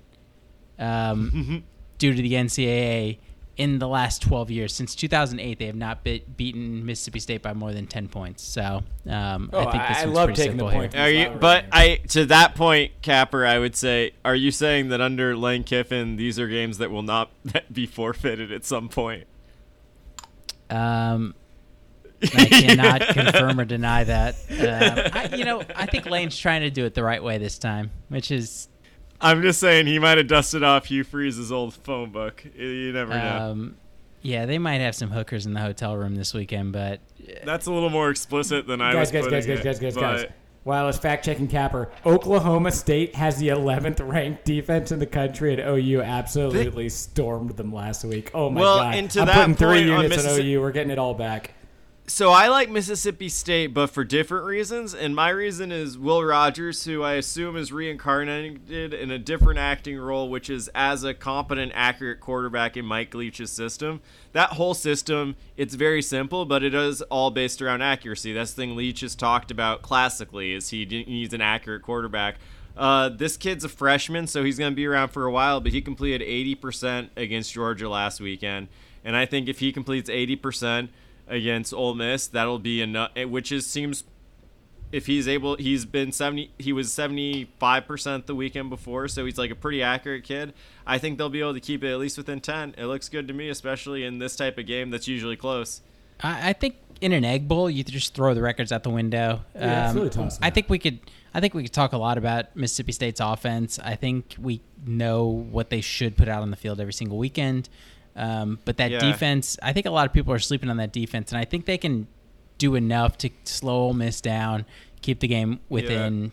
um, 0.78 1.64
due 1.99 2.14
to 2.14 2.21
the 2.23 2.35
NCAA 2.35 3.18
in 3.56 3.78
the 3.78 3.87
last 3.88 4.23
12 4.23 4.50
years. 4.50 4.75
Since 4.75 4.94
2008, 4.94 5.59
they 5.59 5.66
have 5.66 5.75
not 5.76 6.02
bit, 6.04 6.37
beaten 6.37 6.85
Mississippi 6.87 7.18
State 7.21 7.42
by 7.42 7.52
more 7.52 7.73
than 7.73 7.87
10 7.87 8.09
points. 8.09 8.42
So 8.42 8.82
um, 9.09 9.50
Oh, 9.52 9.61
I 9.66 9.71
think 9.71 9.88
this 9.88 9.99
I- 9.99 10.02
I 10.02 10.04
one's 10.06 10.16
love 10.16 10.26
pretty 10.28 10.42
taking 10.42 10.56
the 10.56 10.62
simple 10.64 10.78
point. 10.80 10.94
here. 10.94 11.02
Are 11.02 11.11
you? 11.11 11.38
But 11.38 11.64
I 11.71 12.00
to 12.09 12.25
that 12.26 12.54
point, 12.54 12.92
Capper, 13.02 13.44
I 13.47 13.59
would 13.59 13.76
say, 13.76 14.12
are 14.25 14.35
you 14.35 14.50
saying 14.50 14.88
that 14.88 15.00
under 15.00 15.37
Lane 15.37 15.64
Kiffin, 15.64 16.16
these 16.16 16.38
are 16.38 16.49
games 16.49 16.78
that 16.78 16.90
will 16.90 17.02
not 17.02 17.30
be 17.73 17.87
forfeited 17.87 18.50
at 18.50 18.64
some 18.64 18.88
point? 18.88 19.25
Um, 20.71 21.35
I 22.23 22.47
cannot 22.47 23.00
confirm 23.09 23.59
or 23.61 23.64
deny 23.64 24.04
that. 24.04 24.37
Um, 24.50 25.11
I, 25.12 25.37
you 25.37 25.44
know, 25.44 25.62
I 25.76 25.87
think 25.87 26.06
Lane's 26.06 26.38
trying 26.38 26.61
to 26.62 26.71
do 26.71 26.85
it 26.87 26.94
the 26.94 27.02
right 27.02 27.23
way 27.23 27.37
this 27.38 27.59
time, 27.59 27.90
which 28.09 28.30
is 28.30 28.68
I'm 29.23 29.41
just 29.43 29.61
saying 29.61 29.87
he 29.87 29.99
might 29.99 30.19
have 30.19 30.26
dusted 30.26 30.62
off 30.62 30.87
Hugh 30.87 31.05
Freeze's 31.05 31.52
old 31.52 31.75
phone 31.75 32.11
book. 32.11 32.45
You 32.57 32.93
never 32.93 33.14
know. 33.14 33.38
Um, 33.50 33.76
yeah, 34.21 34.47
they 34.47 34.59
might 34.59 34.81
have 34.81 34.95
some 34.95 35.11
hookers 35.11 35.47
in 35.47 35.52
the 35.55 35.61
hotel 35.61 35.97
room 35.97 36.14
this 36.17 36.35
weekend, 36.35 36.73
but 36.73 37.00
That's 37.45 37.67
a 37.67 37.73
little 37.73 37.91
more 37.91 38.11
explicit 38.11 38.67
than 38.67 38.81
I 38.81 38.93
guys, 38.93 39.00
was 39.00 39.11
guys, 39.12 39.23
guys, 39.31 39.47
putting 39.47 39.57
guys, 39.64 39.79
guys, 39.79 39.95
guys, 39.95 39.95
guys. 39.97 40.23
but- 40.25 40.33
While 40.64 40.88
it's 40.88 40.99
fact 40.99 41.25
checking 41.25 41.49
Capper, 41.49 41.91
Oklahoma 42.07 42.71
State 42.71 43.17
has 43.17 43.37
the 43.38 43.49
11th 43.49 44.00
ranked 44.09 44.45
defense 44.45 44.93
in 44.93 45.00
the 45.00 45.07
country, 45.07 45.52
and 45.55 45.61
OU 45.61 46.02
absolutely 46.02 46.88
stormed 46.88 47.50
them 47.57 47.73
last 47.73 48.05
week. 48.05 48.31
Oh 48.33 48.49
my 48.49 48.61
Well, 48.61 48.79
god! 48.79 48.95
and 48.95 49.11
to 49.11 49.21
I'm 49.23 49.26
that 49.26 49.35
putting 49.35 49.55
three 49.57 49.67
point 49.67 49.91
on 49.91 50.02
units 50.05 50.25
on 50.25 50.31
Mississi- 50.38 50.45
OU. 50.45 50.61
We're 50.61 50.71
getting 50.73 50.93
it 50.93 50.99
all 51.00 51.14
back. 51.14 51.55
So 52.09 52.30
I 52.30 52.49
like 52.49 52.68
Mississippi 52.68 53.28
State, 53.28 53.68
but 53.68 53.87
for 53.87 54.02
different 54.02 54.44
reasons. 54.44 54.92
And 54.92 55.14
my 55.14 55.28
reason 55.30 55.71
is 55.71 55.97
Will 55.97 56.23
Rogers, 56.23 56.85
who 56.85 57.02
I 57.02 57.14
assume 57.14 57.56
is 57.56 57.73
reincarnated 57.73 58.92
in 58.92 59.11
a 59.12 59.18
different 59.21 59.61
acting 59.61 59.99
role, 59.99 60.28
which 60.28 60.50
is 60.50 60.68
as 60.75 61.04
a 61.04 61.14
competent, 61.14 61.71
accurate 61.75 62.18
quarterback 62.18 62.76
in 62.76 62.85
Mike 62.85 63.14
Leach's 63.14 63.52
system. 63.52 64.00
That 64.32 64.50
whole 64.50 64.75
system, 64.75 65.37
it's 65.56 65.75
very 65.75 66.02
simple, 66.02 66.44
but 66.44 66.64
it 66.64 66.75
is 66.75 67.02
all 67.02 67.30
based 67.30 67.62
around 67.62 67.82
accuracy. 67.82 68.32
That's 68.32 68.52
the 68.52 68.62
thing 68.62 68.76
Leach 68.76 69.00
has 69.00 69.14
talked 69.14 69.52
about 69.52 69.82
classically, 69.82 70.54
is 70.54 70.71
he 70.71 70.85
needs 70.85 71.32
an 71.32 71.40
accurate 71.40 71.82
quarterback. 71.82 72.37
Uh, 72.76 73.11
this 73.11 73.37
kid's 73.37 73.64
a 73.64 73.68
freshman, 73.68 74.26
so 74.26 74.42
he's 74.42 74.59
going 74.59 74.73
to 74.73 74.76
be 74.76 74.87
around 74.87 75.09
for 75.09 75.25
a 75.25 75.30
while, 75.30 75.61
but 75.61 75.71
he 75.71 75.80
completed 75.80 76.21
80% 76.61 77.11
against 77.16 77.52
Georgia 77.52 77.88
last 77.88 78.21
weekend. 78.21 78.68
And 79.04 79.16
I 79.16 79.25
think 79.25 79.49
if 79.49 79.61
he 79.61 79.73
completes 79.73 80.11
80%, 80.11 80.88
against 81.33 81.73
Ole 81.73 81.95
Miss. 81.95 82.27
That'll 82.27 82.59
be 82.59 82.81
enough, 82.83 83.11
eh, 83.17 83.25
which 83.25 83.51
is 83.51 83.67
seems 83.67 84.05
if 84.93 85.07
he's 85.07 85.27
able. 85.27 85.57
He's 85.57 85.85
been 85.85 86.12
seventy. 86.12 86.53
He 86.59 86.73
was 86.73 86.93
seventy 86.93 87.51
five 87.59 87.87
percent 87.87 88.27
the 88.27 88.35
weekend 88.35 88.71
before, 88.71 89.09
so 89.09 89.25
he's 89.25 89.39
like 89.39 89.51
a 89.51 89.57
pretty 89.57 89.83
accurate 89.83 90.25
kid. 90.25 90.53
I 90.87 90.99
think 90.99 91.19
they'll 91.19 91.31
be 91.31 91.41
able 91.41 91.55
to 91.55 91.61
keep 91.61 91.83
it 91.83 91.91
at 91.91 91.99
least 91.99 92.19
within 92.19 92.41
ten. 92.41 92.75
It 92.77 92.85
looks 92.85 93.09
good 93.09 93.27
to 93.29 93.35
me, 93.35 93.49
especially 93.49 94.05
in 94.05 94.19
this 94.19 94.37
type 94.37 94.59
of 94.59 94.67
game 94.67 94.91
that's 94.91 95.09
usually 95.09 95.37
close. 95.37 95.81
I, 96.21 96.51
I 96.51 96.53
think 96.53 96.77
in 97.01 97.12
an 97.12 97.25
egg 97.25 97.49
bowl, 97.49 97.69
you 97.69 97.83
just 97.83 98.15
throw 98.15 98.35
the 98.35 98.43
records 98.43 98.71
out 98.71 98.85
the 98.85 98.91
window. 98.91 99.41
Yeah, 99.55 99.62
absolutely 99.62 100.11
toss 100.11 100.39
them 100.39 100.45
I 100.47 100.51
think 100.51 100.69
we 100.69 100.79
could. 100.79 101.01
I 101.35 101.41
think 101.41 101.55
we 101.55 101.62
could 101.62 101.73
talk 101.73 101.95
a 101.95 101.97
lot 101.97 102.19
about 102.19 102.55
Mississippi 102.55 102.93
State's 102.93 103.21
offense. 103.21 103.79
I 103.79 103.97
think 103.97 104.37
we 104.39 104.61
know 104.85 105.25
what 105.25 105.71
they 105.71 105.81
should 105.81 106.17
put 106.17 106.29
out 106.29 106.43
on 106.43 106.51
the 106.51 106.57
field 106.57 106.79
every 106.79 106.93
single 106.93 107.17
weekend. 107.17 107.71
Um, 108.14 108.59
but 108.64 108.76
that 108.76 108.90
Yeah. 108.90 108.99
defense, 108.99 109.59
I 109.62 109.73
think 109.73 109.87
a 109.87 109.90
lot 109.90 110.07
of 110.07 110.12
people 110.12 110.33
are 110.35 110.38
sleeping 110.38 110.69
on 110.71 110.76
that 110.76 110.92
defense, 110.92 111.33
and 111.33 111.38
I 111.38 111.45
think 111.45 111.66
they 111.66 111.78
can 111.78 112.07
do 112.59 112.75
enough 112.75 113.16
to 113.19 113.31
slow 113.45 113.85
Ole 113.85 113.95
Miss 113.95 114.21
down, 114.21 114.66
keep 115.00 115.21
the 115.21 115.28
game 115.28 115.61
within 115.69 116.33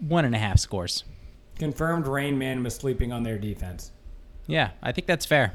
one 0.00 0.24
and 0.24 0.34
a 0.34 0.38
half 0.38 0.58
scores. 0.58 1.04
Confirmed 1.58 2.06
Rain 2.06 2.38
Man 2.38 2.62
was 2.62 2.74
sleeping 2.74 3.12
on 3.12 3.22
their 3.22 3.38
defense. 3.38 3.92
Yeah, 4.46 4.70
I 4.82 4.92
think 4.92 5.06
that's 5.06 5.26
fair. 5.26 5.52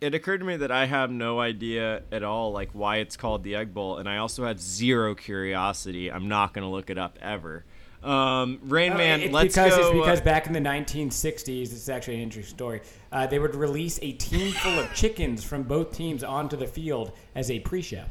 It 0.00 0.14
occurred 0.14 0.38
to 0.38 0.46
me 0.46 0.56
that 0.56 0.70
I 0.70 0.86
have 0.86 1.10
no 1.10 1.40
idea 1.40 2.02
at 2.10 2.22
all 2.22 2.52
like 2.52 2.70
why 2.72 2.96
it's 2.96 3.16
called 3.16 3.44
the 3.44 3.54
Egg 3.54 3.74
Bowl, 3.74 3.98
and 3.98 4.08
I 4.08 4.16
also 4.16 4.44
had 4.44 4.58
zero 4.58 5.14
curiosity. 5.14 6.10
I'm 6.10 6.28
not 6.28 6.54
going 6.54 6.62
to 6.62 6.70
look 6.70 6.88
it 6.88 6.96
up 6.96 7.18
ever. 7.20 7.64
Um, 8.02 8.58
Rain 8.62 8.92
Uh, 8.92 8.96
Man, 8.98 9.20
it's 9.20 9.32
let's 9.32 9.54
because 9.54 9.76
go. 9.76 9.80
it's 9.88 9.90
because 9.98 10.20
uh, 10.20 10.24
back 10.24 10.46
in 10.46 10.52
the 10.54 10.60
1960s, 10.60 11.72
it's 11.72 11.88
actually 11.88 12.14
an 12.14 12.20
interesting 12.22 12.56
story. 12.56 12.80
Uh, 13.12 13.26
they 13.26 13.38
would 13.38 13.54
release 13.54 13.98
a 14.00 14.12
team 14.12 14.52
full 14.62 14.78
of 14.78 14.92
chickens 14.94 15.44
from 15.44 15.62
both 15.64 15.92
teams 15.92 16.24
onto 16.24 16.56
the 16.56 16.66
field 16.66 17.12
as 17.34 17.50
a 17.50 17.58
pre-show. 17.60 18.04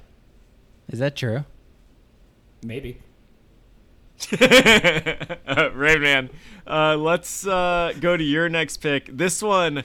Is 0.89 0.99
that 0.99 1.15
true? 1.15 1.43
Maybe. 2.63 2.99
uh, 4.33 5.69
Rain 5.73 6.01
Man, 6.01 6.29
uh, 6.67 6.95
let's 6.97 7.47
uh, 7.47 7.93
go 7.99 8.17
to 8.17 8.23
your 8.23 8.49
next 8.49 8.77
pick. 8.77 9.09
This 9.15 9.41
one 9.41 9.83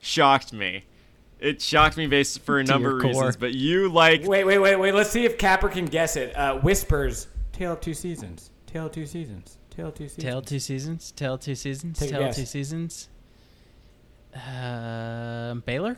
shocked 0.00 0.52
me. 0.52 0.84
It 1.38 1.60
shocked 1.62 1.96
me 1.96 2.06
based 2.06 2.40
for 2.40 2.58
a 2.58 2.64
To 2.64 2.70
number 2.72 2.96
of 2.96 3.02
core. 3.02 3.10
reasons, 3.12 3.36
but 3.36 3.54
you 3.54 3.88
like 3.88 4.24
Wait, 4.24 4.44
wait, 4.44 4.58
wait, 4.58 4.76
wait. 4.76 4.94
Let's 4.94 5.10
see 5.10 5.24
if 5.24 5.38
Capper 5.38 5.68
can 5.68 5.84
guess 5.84 6.16
it. 6.16 6.34
Uh, 6.36 6.58
Whispers. 6.58 7.28
Tale 7.52 7.72
of 7.74 7.80
two 7.80 7.94
seasons. 7.94 8.50
Tale 8.68 8.86
of 8.86 8.92
two 8.92 9.06
seasons. 9.06 9.56
Tale 9.70 9.88
of 9.88 9.94
two 9.94 10.08
seasons. 10.08 10.24
Tail 10.24 10.42
two 10.42 10.58
seasons. 10.58 11.12
Tail 11.12 11.38
two 11.38 11.54
seasons. 11.54 11.98
Take 11.98 12.10
a 12.10 12.12
Tail 12.12 12.20
guess. 12.22 12.36
two 12.36 12.44
seasons. 12.44 13.08
Uh, 14.34 15.54
Baylor. 15.64 15.96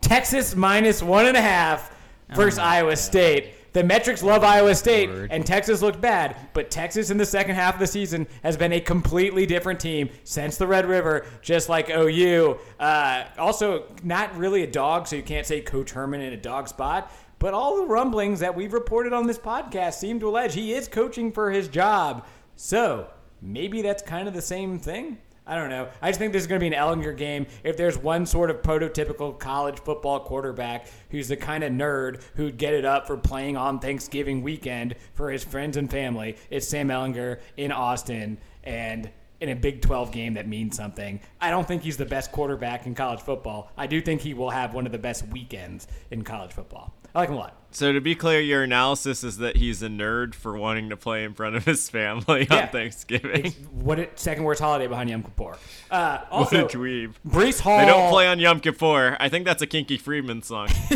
Texas 0.00 0.56
minus 0.56 1.02
one 1.02 1.26
and 1.26 1.36
a 1.36 1.42
half 1.42 1.94
versus 2.34 2.58
Oh 2.58 2.62
Iowa 2.62 2.96
State. 2.96 3.54
The 3.74 3.82
metrics 3.82 4.22
love 4.22 4.44
Iowa 4.44 4.72
State, 4.76 5.10
and 5.32 5.44
Texas 5.44 5.82
looked 5.82 6.00
bad. 6.00 6.36
But 6.52 6.70
Texas 6.70 7.10
in 7.10 7.18
the 7.18 7.26
second 7.26 7.56
half 7.56 7.74
of 7.74 7.80
the 7.80 7.88
season 7.88 8.28
has 8.44 8.56
been 8.56 8.72
a 8.72 8.80
completely 8.80 9.46
different 9.46 9.80
team 9.80 10.10
since 10.22 10.56
the 10.56 10.66
Red 10.66 10.86
River, 10.86 11.26
just 11.42 11.68
like 11.68 11.90
OU. 11.90 12.56
Uh, 12.78 13.24
also, 13.36 13.86
not 14.04 14.34
really 14.36 14.62
a 14.62 14.66
dog, 14.70 15.08
so 15.08 15.16
you 15.16 15.24
can't 15.24 15.44
say 15.44 15.60
Coach 15.60 15.90
Herman 15.90 16.20
in 16.20 16.32
a 16.32 16.36
dog 16.36 16.68
spot. 16.68 17.10
But 17.44 17.52
all 17.52 17.76
the 17.76 17.84
rumblings 17.84 18.40
that 18.40 18.56
we've 18.56 18.72
reported 18.72 19.12
on 19.12 19.26
this 19.26 19.38
podcast 19.38 19.96
seem 19.96 20.18
to 20.20 20.30
allege 20.30 20.54
he 20.54 20.72
is 20.72 20.88
coaching 20.88 21.30
for 21.30 21.50
his 21.50 21.68
job. 21.68 22.24
So 22.56 23.08
maybe 23.42 23.82
that's 23.82 24.02
kind 24.02 24.26
of 24.26 24.32
the 24.32 24.40
same 24.40 24.78
thing. 24.78 25.18
I 25.46 25.56
don't 25.56 25.68
know. 25.68 25.90
I 26.00 26.08
just 26.08 26.18
think 26.18 26.32
this 26.32 26.40
is 26.40 26.46
going 26.46 26.58
to 26.58 26.70
be 26.70 26.74
an 26.74 26.82
Ehlinger 26.82 27.14
game. 27.14 27.46
If 27.62 27.76
there's 27.76 27.98
one 27.98 28.24
sort 28.24 28.48
of 28.48 28.62
prototypical 28.62 29.38
college 29.38 29.78
football 29.78 30.20
quarterback 30.20 30.86
who's 31.10 31.28
the 31.28 31.36
kind 31.36 31.62
of 31.62 31.70
nerd 31.70 32.22
who'd 32.36 32.56
get 32.56 32.72
it 32.72 32.86
up 32.86 33.06
for 33.06 33.18
playing 33.18 33.58
on 33.58 33.78
Thanksgiving 33.78 34.40
weekend 34.40 34.94
for 35.12 35.30
his 35.30 35.44
friends 35.44 35.76
and 35.76 35.90
family, 35.90 36.38
it's 36.48 36.66
Sam 36.66 36.88
Ehlinger 36.88 37.40
in 37.58 37.72
Austin 37.72 38.38
and 38.62 39.10
in 39.40 39.50
a 39.50 39.54
Big 39.54 39.82
12 39.82 40.12
game 40.12 40.32
that 40.32 40.48
means 40.48 40.78
something. 40.78 41.20
I 41.42 41.50
don't 41.50 41.68
think 41.68 41.82
he's 41.82 41.98
the 41.98 42.06
best 42.06 42.32
quarterback 42.32 42.86
in 42.86 42.94
college 42.94 43.20
football. 43.20 43.70
I 43.76 43.86
do 43.86 44.00
think 44.00 44.22
he 44.22 44.32
will 44.32 44.48
have 44.48 44.72
one 44.72 44.86
of 44.86 44.92
the 44.92 44.98
best 44.98 45.26
weekends 45.28 45.88
in 46.10 46.24
college 46.24 46.52
football. 46.52 46.94
I 47.14 47.20
like 47.20 47.28
him 47.28 47.36
a 47.36 47.38
lot. 47.38 47.56
So 47.70 47.92
to 47.92 48.00
be 48.00 48.14
clear, 48.14 48.40
your 48.40 48.62
analysis 48.62 49.24
is 49.24 49.38
that 49.38 49.56
he's 49.56 49.82
a 49.82 49.88
nerd 49.88 50.34
for 50.34 50.56
wanting 50.56 50.90
to 50.90 50.96
play 50.96 51.24
in 51.24 51.34
front 51.34 51.56
of 51.56 51.64
his 51.64 51.88
family 51.90 52.46
Yeah. 52.48 52.62
on 52.62 52.68
Thanksgiving. 52.68 53.46
It's 53.46 53.56
what 53.72 53.98
it, 53.98 54.18
second 54.18 54.44
worst 54.44 54.60
holiday 54.60 54.86
behind 54.86 55.10
Yom 55.10 55.24
Kippur. 55.24 55.56
Uh, 55.90 56.18
what 56.18 56.32
also, 56.32 56.66
a 56.66 56.68
dweeb. 56.68 57.14
Breece 57.26 57.58
Hall. 57.60 57.78
They 57.78 57.86
don't 57.86 58.10
play 58.12 58.28
on 58.28 58.38
Yom 58.38 58.60
Kippur. 58.60 59.16
I 59.18 59.28
think 59.28 59.44
that's 59.44 59.60
a 59.62 59.66
Kinky 59.66 59.96
Friedman 59.98 60.42
song. 60.42 60.68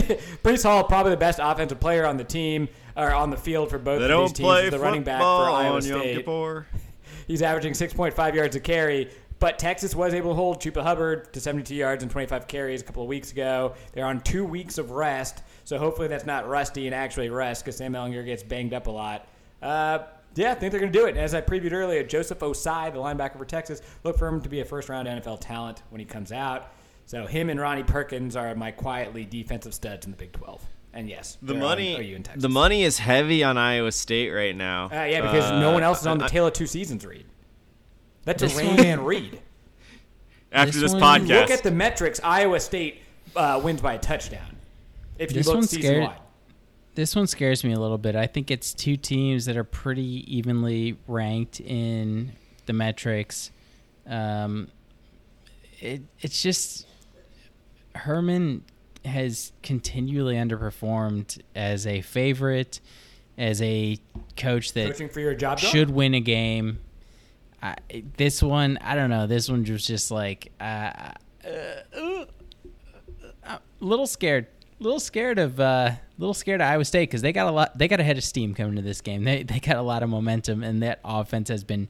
Breece 0.45 0.63
Hall, 0.63 0.85
probably 0.85 1.11
the 1.11 1.17
best 1.17 1.41
offensive 1.43 1.81
player 1.81 2.07
on 2.07 2.17
the 2.17 2.25
team 2.25 2.69
or 2.97 3.13
on 3.13 3.31
the 3.31 3.37
field 3.37 3.71
for 3.71 3.79
both 3.79 3.99
They 3.99 4.05
of 4.05 4.11
don't 4.11 4.29
these 4.37 4.47
teams. 4.47 4.71
the 4.71 4.79
running 4.79 5.03
back 5.03 5.21
for 5.21 5.25
Iowa 5.25 5.77
on 5.79 5.85
Yom 5.85 6.01
State. 6.01 6.17
Kippur. 6.19 6.67
He's 7.27 7.43
averaging 7.43 7.73
6.5 7.73 8.35
yards 8.35 8.55
a 8.57 8.61
carry. 8.61 9.11
But 9.41 9.59
Texas 9.59 9.95
was 9.95 10.15
able 10.15 10.31
to 10.31 10.35
hold 10.35 10.61
Chuba 10.61 10.83
Hubbard 10.83 11.33
to 11.33 11.41
72 11.41 11.73
yards 11.75 12.03
and 12.03 12.11
25 12.11 12.49
carries 12.49 12.81
a 12.81 12.85
couple 12.85 13.03
of 13.05 13.09
weeks 13.09 13.31
ago. 13.31 13.75
They're 13.93 14.05
on 14.07 14.21
two 14.21 14.45
weeks 14.45 14.79
of 14.79 14.91
rest, 14.91 15.43
so 15.69 15.77
hopefully 15.79 16.09
that's 16.09 16.25
not 16.25 16.49
rusty 16.49 16.87
and 16.87 16.95
actually 16.95 17.29
rest 17.29 17.63
because 17.63 17.77
Sam 17.77 17.93
Ehlinger 17.93 18.25
gets 18.25 18.43
banged 18.43 18.73
up 18.73 18.87
a 18.87 18.91
lot. 18.91 19.29
Uh, 19.61 19.99
yeah, 20.35 20.53
I 20.53 20.55
think 20.55 20.71
they're 20.73 20.81
going 20.81 20.91
to 20.91 20.99
do 20.99 21.05
it. 21.05 21.19
As 21.19 21.35
I 21.35 21.43
previewed 21.43 21.73
earlier, 21.75 22.03
Joseph 22.03 22.39
Ossai, 22.39 22.91
the 22.91 22.99
linebacker 22.99 23.37
for 23.37 23.45
Texas, 23.45 23.83
look 24.03 24.17
for 24.17 24.27
him 24.29 24.41
to 24.41 24.49
be 24.49 24.61
a 24.61 24.65
first-round 24.65 25.07
NFL 25.07 25.41
talent 25.43 25.83
when 25.91 25.99
he 25.99 26.07
comes 26.07 26.33
out. 26.33 26.73
So 27.05 27.27
him 27.27 27.51
and 27.51 27.61
Ronnie 27.61 27.83
Perkins 27.83 28.35
are 28.35 28.55
my 28.55 28.71
quietly 28.71 29.27
defensive 29.27 29.75
studs 29.75 30.07
in 30.07 30.11
the 30.13 30.17
Big 30.17 30.33
12. 30.33 30.65
And 30.95 31.07
yes, 31.07 31.37
The 31.43 31.53
they're 31.53 31.63
on 31.63 31.69
money, 31.69 32.15
Texas. 32.23 32.43
the 32.43 32.49
money 32.49 32.83
is 32.85 32.99
heavy 32.99 33.45
on 33.45 33.59
Iowa 33.59 33.93
State 33.93 34.31
right 34.31 34.57
now. 34.57 34.87
Uh, 34.87 35.05
yeah, 35.05 35.21
because 35.21 35.51
no 35.51 35.73
one 35.73 35.83
else 35.83 36.01
is 36.01 36.07
on 36.07 36.17
the 36.17 36.25
I- 36.25 36.29
tail 36.29 36.47
of 36.47 36.55
two 36.55 36.67
seasons 36.67 37.05
read. 37.05 37.27
That's 38.25 38.43
a 38.43 38.49
Rain 38.57 38.77
Man 38.77 39.05
read. 39.05 39.39
After 40.51 40.81
This 40.81 40.93
this, 40.93 41.03
podcast, 41.03 41.29
Look 41.43 41.51
at 41.51 41.63
the 41.63 41.71
metrics. 41.71 42.21
Iowa 42.25 42.59
State 42.59 43.03
uh, 43.37 43.61
wins 43.63 43.83
by 43.83 43.95
a 43.95 43.99
touchdown. 43.99 44.57
If 45.19 45.33
you 45.33 45.39
This 45.39 45.47
look 45.47 45.57
one's 45.57 45.71
season 45.71 45.83
scared- 45.83 46.03
wide. 46.05 46.19
This 46.95 47.15
one 47.15 47.29
scares 47.29 47.63
me 47.63 47.73
a 47.73 47.79
little 47.79 47.99
bit. 47.99 48.17
I 48.17 48.27
think 48.27 48.51
it's 48.51 48.75
two 48.75 48.97
teams 48.97 49.45
that 49.45 49.57
are 49.57 49.63
pretty 49.63 50.25
evenly 50.37 50.97
ranked 51.07 51.61
in 51.61 52.33
the 52.67 52.73
metrics. 52.73 53.53
Um, 54.05 54.69
it, 55.81 56.03
it's 56.21 56.43
just 56.43 56.89
Herman 57.95 58.65
has 59.05 59.53
continually 59.63 60.35
underperformed 60.35 61.41
as 61.55 61.87
a 61.87 62.01
favorite, 62.01 62.81
as 63.37 63.63
a 63.63 63.99
coach 64.37 64.73
that 64.73 64.87
Coaching 64.91 65.09
for 65.09 65.21
your 65.21 65.35
job, 65.35 65.61
dog? 65.61 65.71
should 65.71 65.91
win 65.91 66.15
a 66.15 66.21
game. 66.21 66.81
I, 67.63 67.77
this 68.17 68.43
one, 68.43 68.77
I 68.83 68.97
don't 68.97 69.11
know. 69.11 69.29
This 69.29 69.49
one 69.49 69.63
was 69.65 69.87
just 69.87 70.11
like 70.11 70.51
uh, 70.61 70.65
uh, 71.45 71.51
uh, 71.97 72.25
a 73.47 73.61
little 73.79 74.07
scared, 74.09 74.47
little 74.81 75.01
scared 75.01 75.39
of, 75.39 75.59
uh, 75.61 75.93
little 76.19 76.35
scared 76.35 76.61
of 76.61 76.67
Iowa 76.67 76.85
State 76.85 77.09
because 77.09 77.23
they 77.23 77.33
got 77.33 77.47
a 77.47 77.51
lot. 77.51 77.77
They 77.77 77.89
got 77.89 78.01
a 78.01 78.05
head 78.05 78.19
of 78.19 78.25
steam 78.25 78.55
coming 78.55 78.77
to 78.77 78.83
this 78.83 79.01
game. 79.01 79.25
They 79.25 79.43
they 79.43 79.61
got 79.61 79.77
a 79.77 79.83
lot 79.83 80.03
of 80.03 80.09
momentum, 80.09 80.63
and 80.63 80.83
that 80.83 81.01
offense 81.05 81.49
has 81.49 81.65
been 81.65 81.89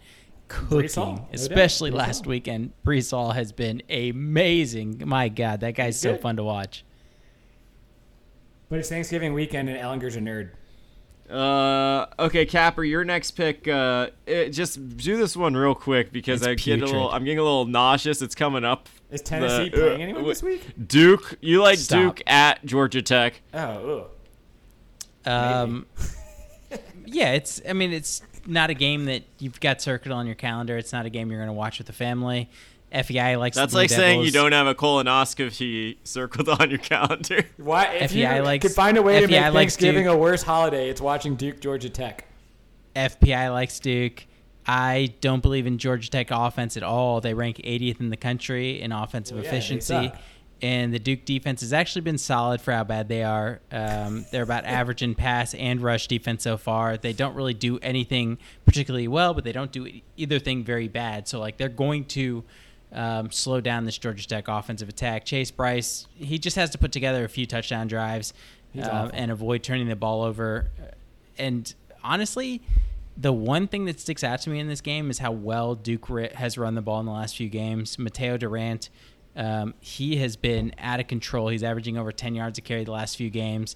cooking, 0.49 0.91
no 0.97 1.29
especially 1.33 1.91
Breece 1.91 1.95
last 1.95 2.25
Hall. 2.25 2.31
weekend. 2.31 2.73
Breece 2.85 3.11
Hall 3.11 3.33
has 3.33 3.53
been 3.53 3.83
amazing. 3.91 5.03
My 5.07 5.29
God, 5.29 5.61
that 5.61 5.75
guy's 5.75 6.01
so 6.01 6.17
fun 6.17 6.37
to 6.37 6.45
watch. 6.45 6.85
But 8.69 8.81
it's 8.81 8.89
Thanksgiving 8.89 9.33
weekend, 9.33 9.69
and 9.69 9.79
Ehlinger's 9.79 10.17
a 10.17 10.21
nerd. 10.21 10.51
Uh, 11.31 12.07
okay, 12.19 12.47
Capper, 12.47 12.85
your 12.85 13.05
next 13.05 13.33
pick. 13.33 13.69
Uh, 13.69 14.09
it, 14.27 14.51
just 14.51 14.97
do 14.97 15.17
this 15.17 15.37
one 15.37 15.55
real 15.57 15.75
quick 15.75 16.11
because 16.11 16.41
It's 16.41 16.49
I 16.49 16.55
get 16.55 16.83
a 16.83 16.87
little. 16.87 17.11
I'm 17.11 17.25
getting 17.25 17.39
a 17.39 17.43
little 17.43 17.67
nauseous. 17.67 18.23
It's 18.23 18.35
coming 18.35 18.65
up. 18.65 18.89
Is 19.11 19.23
Tennessee 19.23 19.71
The- 19.71 19.77
playing 19.77 20.01
uh, 20.01 20.05
anyone 20.05 20.25
this 20.25 20.43
week? 20.43 20.63
Duke. 20.87 21.37
You 21.41 21.63
like 21.63 21.79
Stop. 21.79 22.17
Duke 22.17 22.23
at 22.27 22.65
Georgia 22.65 23.01
Tech? 23.03 23.41
Oh, 23.55 24.09
ugh. 25.27 25.31
Um, 25.31 25.87
yeah, 27.07 27.33
it's. 27.33 27.61
I 27.69 27.73
mean, 27.73 27.93
it's 27.93 28.23
not 28.47 28.71
a 28.71 28.75
game 28.75 29.07
that 29.07 29.23
you've 29.39 29.61
got 29.61 29.81
circled 29.81 30.13
on 30.13 30.27
your 30.27 30.35
calendar. 30.35 30.77
It's 30.77 30.93
not 30.93 31.07
a 31.07 31.11
game 31.11 31.31
you're 31.31 31.39
going 31.41 31.49
to 31.49 31.53
watch 31.55 31.79
with 31.79 31.87
the 31.87 31.93
family. 31.93 32.49
FEI 32.91 33.37
likes. 33.37 33.55
the 33.57 33.63
That's 33.63 33.73
Blue 33.73 33.83
like 33.83 33.91
saying 33.91 34.23
you 34.23 34.31
don't 34.31 34.53
have 34.53 34.67
a 34.67 34.75
colonoscopy 34.75 35.97
circled 36.05 36.49
on 36.49 36.71
your 36.71 36.79
calendar. 36.79 37.45
Why? 37.59 37.85
If 37.95 38.13
you 38.15 38.25
FEI 38.27 38.41
likes- 38.41 38.63
could 38.63 38.73
find 38.75 38.97
a 38.97 39.03
way 39.03 39.21
to 39.21 39.27
FEI 39.29 39.41
make 39.45 39.53
Thanksgiving 39.53 40.05
Duke. 40.05 40.15
a 40.15 40.17
worse 40.17 40.43
holiday, 40.43 40.89
it's 40.89 41.01
watching 41.01 41.37
Duke 41.37 41.61
Georgia 41.61 41.91
Tech. 41.91 42.25
FPI 42.97 43.53
likes 43.53 43.79
Duke. 43.81 44.25
I 44.69 45.15
don't 45.23 45.43
believe 45.43 45.67
in 45.67 45.79
Georgia 45.79 46.11
Tech 46.11 46.29
offense 46.31 46.77
at 46.77 46.83
all. 46.83 47.23
They 47.23 47.33
rank 47.33 47.57
80th 47.65 48.01
in 48.01 48.11
the 48.11 48.19
country 48.19 48.83
in 48.83 48.93
offensive 48.93 49.37
Well, 49.37 49.45
yeah, 49.45 49.51
efficiency. 49.51 50.13
And 50.61 50.93
the 50.93 50.99
Duke 50.99 51.25
defense 51.25 51.63
has 51.63 51.73
actually 51.73 52.03
been 52.03 52.19
solid 52.19 52.61
for 52.61 52.73
how 52.73 52.85
bad 52.85 53.09
they 53.09 53.23
are. 53.23 53.61
Um, 53.73 54.27
they're 54.31 54.43
about 54.43 54.65
average 54.67 55.03
in 55.03 55.15
pass 55.15 55.55
and 55.55 55.81
rush 55.81 56.07
defense 56.07 56.43
so 56.43 56.59
far. 56.59 56.99
They 56.99 57.15
don't 57.15 57.35
really 57.35 57.55
do 57.55 57.79
anything 57.79 58.37
particularly 58.67 59.09
well, 59.09 59.33
but 59.33 59.45
they 59.45 59.53
don't 59.53 59.73
do 59.73 59.89
either 60.19 60.39
thing 60.39 60.65
very 60.65 60.89
bad. 60.89 61.29
So, 61.29 61.41
like, 61.41 61.57
they're 61.57 61.69
going 61.71 62.05
to 62.07 62.45
um, 62.93 63.31
slow 63.31 63.63
down 63.63 63.87
this 63.87 63.97
Georgia 63.97 64.27
Tech 64.27 64.49
offensive 64.49 64.89
attack. 64.89 65.25
Chase 65.25 65.51
Brice, 65.51 66.07
he 66.15 66.39
just 66.39 66.57
has 66.57 66.71
to 66.71 66.79
put 66.79 66.93
together 66.93 67.25
a 67.25 67.29
few 67.29 67.47
touchdown 67.47 67.87
drives 67.87 68.35
um, 68.83 69.11
and 69.15 69.31
avoid 69.31 69.63
turning 69.63 69.89
the 69.89 69.97
ball 69.97 70.23
over. 70.23 70.71
And 71.39 71.73
honestly, 72.03 72.61
the 73.21 73.33
one 73.33 73.67
thing 73.67 73.85
that 73.87 73.99
sticks 73.99 74.23
out 74.23 74.41
to 74.43 74.51
me 74.51 74.61
in 74.61 74.69
this 74.69 74.81
game 74.81 75.11
is 75.11 75.19
how 75.19 75.33
well 75.33 75.75
Duke 75.75 76.09
has 76.35 76.57
run 76.57 76.75
the 76.75 76.83
ball 76.83 77.01
in 77.01 77.07
the 77.07 77.13
last 77.13 77.37
few 77.37 77.49
games. 77.49 77.97
Mataeo 77.97 78.39
Durant, 78.39 78.91
um, 79.35 79.75
he 79.81 80.17
has 80.19 80.37
been 80.37 80.73
out 80.79 81.01
of 81.01 81.09
control. 81.09 81.49
He's 81.49 81.65
averaging 81.65 81.99
over 81.99 82.13
10 82.13 82.37
yards 82.37 82.59
a 82.59 82.63
carry 82.63 82.85
the 82.85 82.93
last 82.93 83.17
few 83.17 83.29
games, 83.29 83.75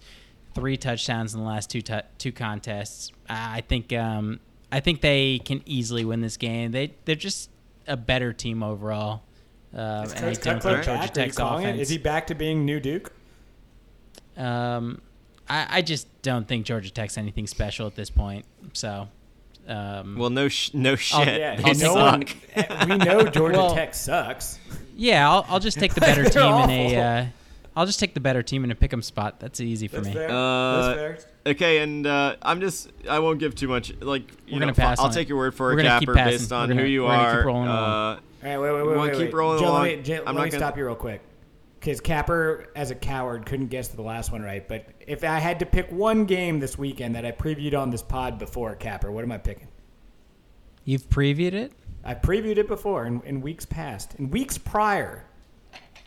three 0.55 0.77
touchdowns 0.77 1.35
in 1.35 1.41
the 1.41 1.47
last 1.47 1.71
two 1.71 1.83
tu- 1.83 2.03
two 2.19 2.31
contests. 2.31 3.11
I 3.29 3.63
think 3.63 3.93
um, 3.93 4.39
I 4.71 4.79
think 4.79 5.01
they 5.01 5.41
can 5.41 5.63
easily 5.67 6.05
win 6.05 6.21
this 6.21 6.37
game. 6.37 6.71
They 6.71 6.95
they're 7.05 7.17
just 7.17 7.51
a 7.89 7.97
better 7.97 8.33
team 8.33 8.63
overall. 8.63 9.23
Um, 9.75 10.05
Is 10.05 10.15
Coach 10.15 10.23
don't 10.23 10.55
Cutcliffe 10.55 10.63
think 10.63 10.85
Georgia 10.85 11.01
back? 11.01 11.15
Tech's 11.15 11.37
calling 11.37 11.65
it? 11.65 11.69
offense. 11.71 11.83
Is 11.83 11.89
he 11.89 11.99
back 11.99 12.27
to 12.29 12.35
being 12.35 12.65
new 12.65 12.79
Duke? 12.79 13.13
Um, 14.37 15.01
I, 15.49 15.67
I 15.79 15.83
just 15.83 16.07
don't 16.23 16.47
think 16.47 16.67
Georgia 16.67 16.91
Tech's 16.91 17.19
anything 17.19 17.47
special 17.47 17.87
at 17.87 17.95
this 17.95 18.11
point. 18.11 18.45
So, 18.73 19.09
um, 19.69 20.17
Well, 20.19 20.31
no, 20.31 20.49
sh- 20.49 20.71
no 20.75 20.97
shit. 20.97 21.27
yeah, 21.29 21.57
They 21.57 21.73
no 21.75 21.95
one- 21.95 22.27
suck. 22.27 22.87
we 22.89 22.97
know 22.97 23.25
Georgia 23.25 23.59
Well- 23.59 23.75
Tech 23.75 23.95
sucks. 23.95 24.59
yeah, 24.97 25.29
I'll, 25.31 25.45
I'll 25.49 25.61
just 25.61 25.79
take 25.79 25.95
the 25.95 26.01
better 26.11 26.25
team 26.25 26.43
in 26.43 26.71
a. 26.71 26.87
awful. 26.87 27.01
Uh, 27.01 27.27
I'll 27.75 27.87
just 27.87 27.99
take 28.01 28.13
the 28.13 28.21
better 28.21 28.43
team 28.43 28.65
in 28.65 28.71
a 28.71 28.75
pick'em 28.75 29.03
spot. 29.03 29.41
That's 29.41 29.59
easy 29.61 29.89
for 29.89 29.97
That's 29.97 30.09
me. 30.09 30.13
fair. 30.13 30.29
Uh, 30.31 30.83
That's 30.95 30.99
fair. 30.99 31.19
Okay, 31.53 31.79
and 31.79 32.07
uh, 32.07 32.37
I'm 32.43 32.61
just 32.61 32.91
I 33.09 33.19
won't 33.21 33.39
give 33.39 33.55
too 33.55 33.67
much. 33.67 33.95
Like 34.01 34.31
you 34.47 34.55
We're 34.55 34.59
know, 34.61 34.67
gonna 34.67 34.75
pass 34.75 34.99
I'll 34.99 35.07
on 35.07 35.13
take 35.13 35.27
it. 35.27 35.31
your 35.31 35.39
word 35.39 35.55
for 35.55 35.69
We're 35.69 35.79
it, 35.81 35.83
gonna 35.85 35.99
keep 35.99 36.09
Capper, 36.09 36.17
passing. 36.19 36.39
based 36.39 36.53
on 36.53 36.69
We're 36.69 36.75
gonna- 36.75 36.83
who 36.83 36.89
you 36.89 37.03
we're 37.05 37.09
gonna 37.09 37.37
keep 37.39 37.47
rolling 37.47 37.69
Uh, 37.69 37.73
All 37.73 38.19
right, 38.43 38.59
wait, 38.59 38.59
wait, 38.59 38.73
wait, 38.73 38.85
wanna 38.87 39.01
wait, 39.01 39.11
keep 39.13 39.19
wait. 39.21 39.35
rolling 39.35 39.59
Joe, 39.61 39.69
along? 39.71 39.83
Let 39.83 39.97
me, 39.99 40.03
Joe, 40.05 40.15
I'm 40.19 40.25
let 40.27 40.35
not 40.35 40.35
me 40.45 40.51
gonna- 40.51 40.59
stop 40.59 40.77
you 40.77 40.85
real 40.85 40.95
quick. 40.95 41.23
Because 41.83 42.01
Capper, 42.01 42.69
as 42.77 42.93
a 42.93 42.95
coward, 42.95 43.45
couldn't 43.45 43.67
guess 43.67 43.89
the 43.89 44.03
last 44.03 44.31
one 44.31 44.41
right. 44.41 44.69
But 44.69 44.87
if 45.05 45.25
I 45.25 45.41
had 45.41 45.59
to 45.59 45.67
pick 45.67 45.91
one 45.91 46.27
game 46.27 46.61
this 46.61 46.79
weekend 46.79 47.17
that 47.17 47.27
I 47.27 47.33
previewed 47.33 47.77
on 47.77 47.91
this 47.91 48.03
pod 48.03 48.39
before, 48.39 48.77
Capper, 48.77 49.11
what 49.11 49.25
am 49.25 49.33
I 49.33 49.39
picking? 49.39 49.67
You've 50.85 51.09
previewed 51.11 51.55
it. 51.55 51.73
I 52.05 52.15
previewed 52.15 52.59
it 52.59 52.69
before 52.69 53.07
in, 53.07 53.21
in 53.23 53.41
weeks 53.41 53.65
past, 53.67 54.15
in 54.21 54.31
weeks 54.31 54.57
prior. 54.59 55.25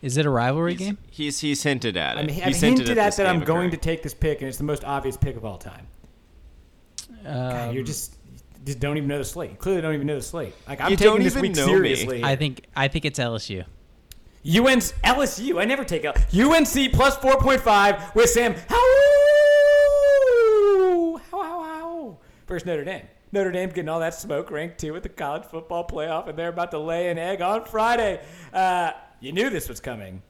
Is 0.01 0.15
it 0.15 0.25
a 0.25 0.29
rivalry 0.29 0.75
game? 0.75 0.97
he's 1.11 1.41
he's 1.41 1.61
hinted 1.63 1.97
at 1.97 2.15
it. 2.15 2.19
I 2.21 2.23
mean, 2.25 2.37
I've 2.41 2.45
he's 2.47 2.61
hinted, 2.61 2.89
at, 2.91 2.97
at 2.97 3.15
that 3.17 3.25
I'm 3.27 3.39
game 3.39 3.45
going 3.45 3.71
to 3.71 3.77
take 3.77 4.01
this 4.01 4.13
pick, 4.13 4.39
and 4.39 4.47
it's 4.47 4.57
the 4.57 4.63
most 4.63 4.85
obvious 4.85 5.17
pick 5.17 5.35
of 5.35 5.43
all 5.43 5.57
time. 5.57 5.87
God, 7.25 7.69
Um, 7.69 7.75
you're 7.75 7.83
just 7.83 8.15
just 8.65 8.79
don't 8.79 8.95
even 8.95 9.09
know 9.09 9.17
the 9.17 9.25
slate. 9.25 9.51
You 9.51 9.57
clearly 9.57 9.81
don't 9.81 9.93
even 9.93 10.07
know 10.07 10.15
the 10.15 10.21
slate. 10.21 10.53
Like 10.69 10.79
I'm 10.79 10.91
You 10.91 10.95
taking 10.95 11.11
don't 11.13 11.23
this 11.23 11.33
even 11.33 11.41
week 11.41 11.55
know 11.57 11.65
me. 11.67 11.73
seriously. 11.95 12.23
I 12.23 12.37
think 12.37 12.65
I 12.77 12.87
think 12.87 13.03
it's 13.03 13.19
LSU. 13.19 13.65
UNC 14.45 14.83
LSU. 15.03 15.59
I 15.59 15.65
never 15.65 15.83
take 15.83 16.05
L. 16.05 16.13
UNC 16.33 16.91
plus 16.93 17.17
4.5 17.17 18.13
with 18.15 18.29
Sam 18.29 18.53
Howell. 18.69 18.81
How, 21.31 21.41
how, 21.41 21.63
how. 21.63 22.17
Versus 22.47 22.65
Notre 22.65 22.83
Dame. 22.83 23.07
Notre 23.31 23.51
Dame 23.51 23.69
getting 23.69 23.89
all 23.89 23.99
that 23.99 24.13
smoke, 24.13 24.51
ranked 24.51 24.77
two 24.79 24.95
at 24.95 25.03
the 25.03 25.09
college 25.09 25.43
football 25.45 25.85
playoff, 25.85 26.29
and 26.29 26.37
they're 26.37 26.49
about 26.49 26.71
to 26.71 26.79
lay 26.79 27.09
an 27.09 27.17
egg 27.17 27.41
on 27.41 27.65
Friday. 27.65 28.21
Uh, 28.53 28.91
you 29.19 29.31
knew 29.31 29.49
this 29.49 29.67
was 29.67 29.79
coming. 29.79 30.21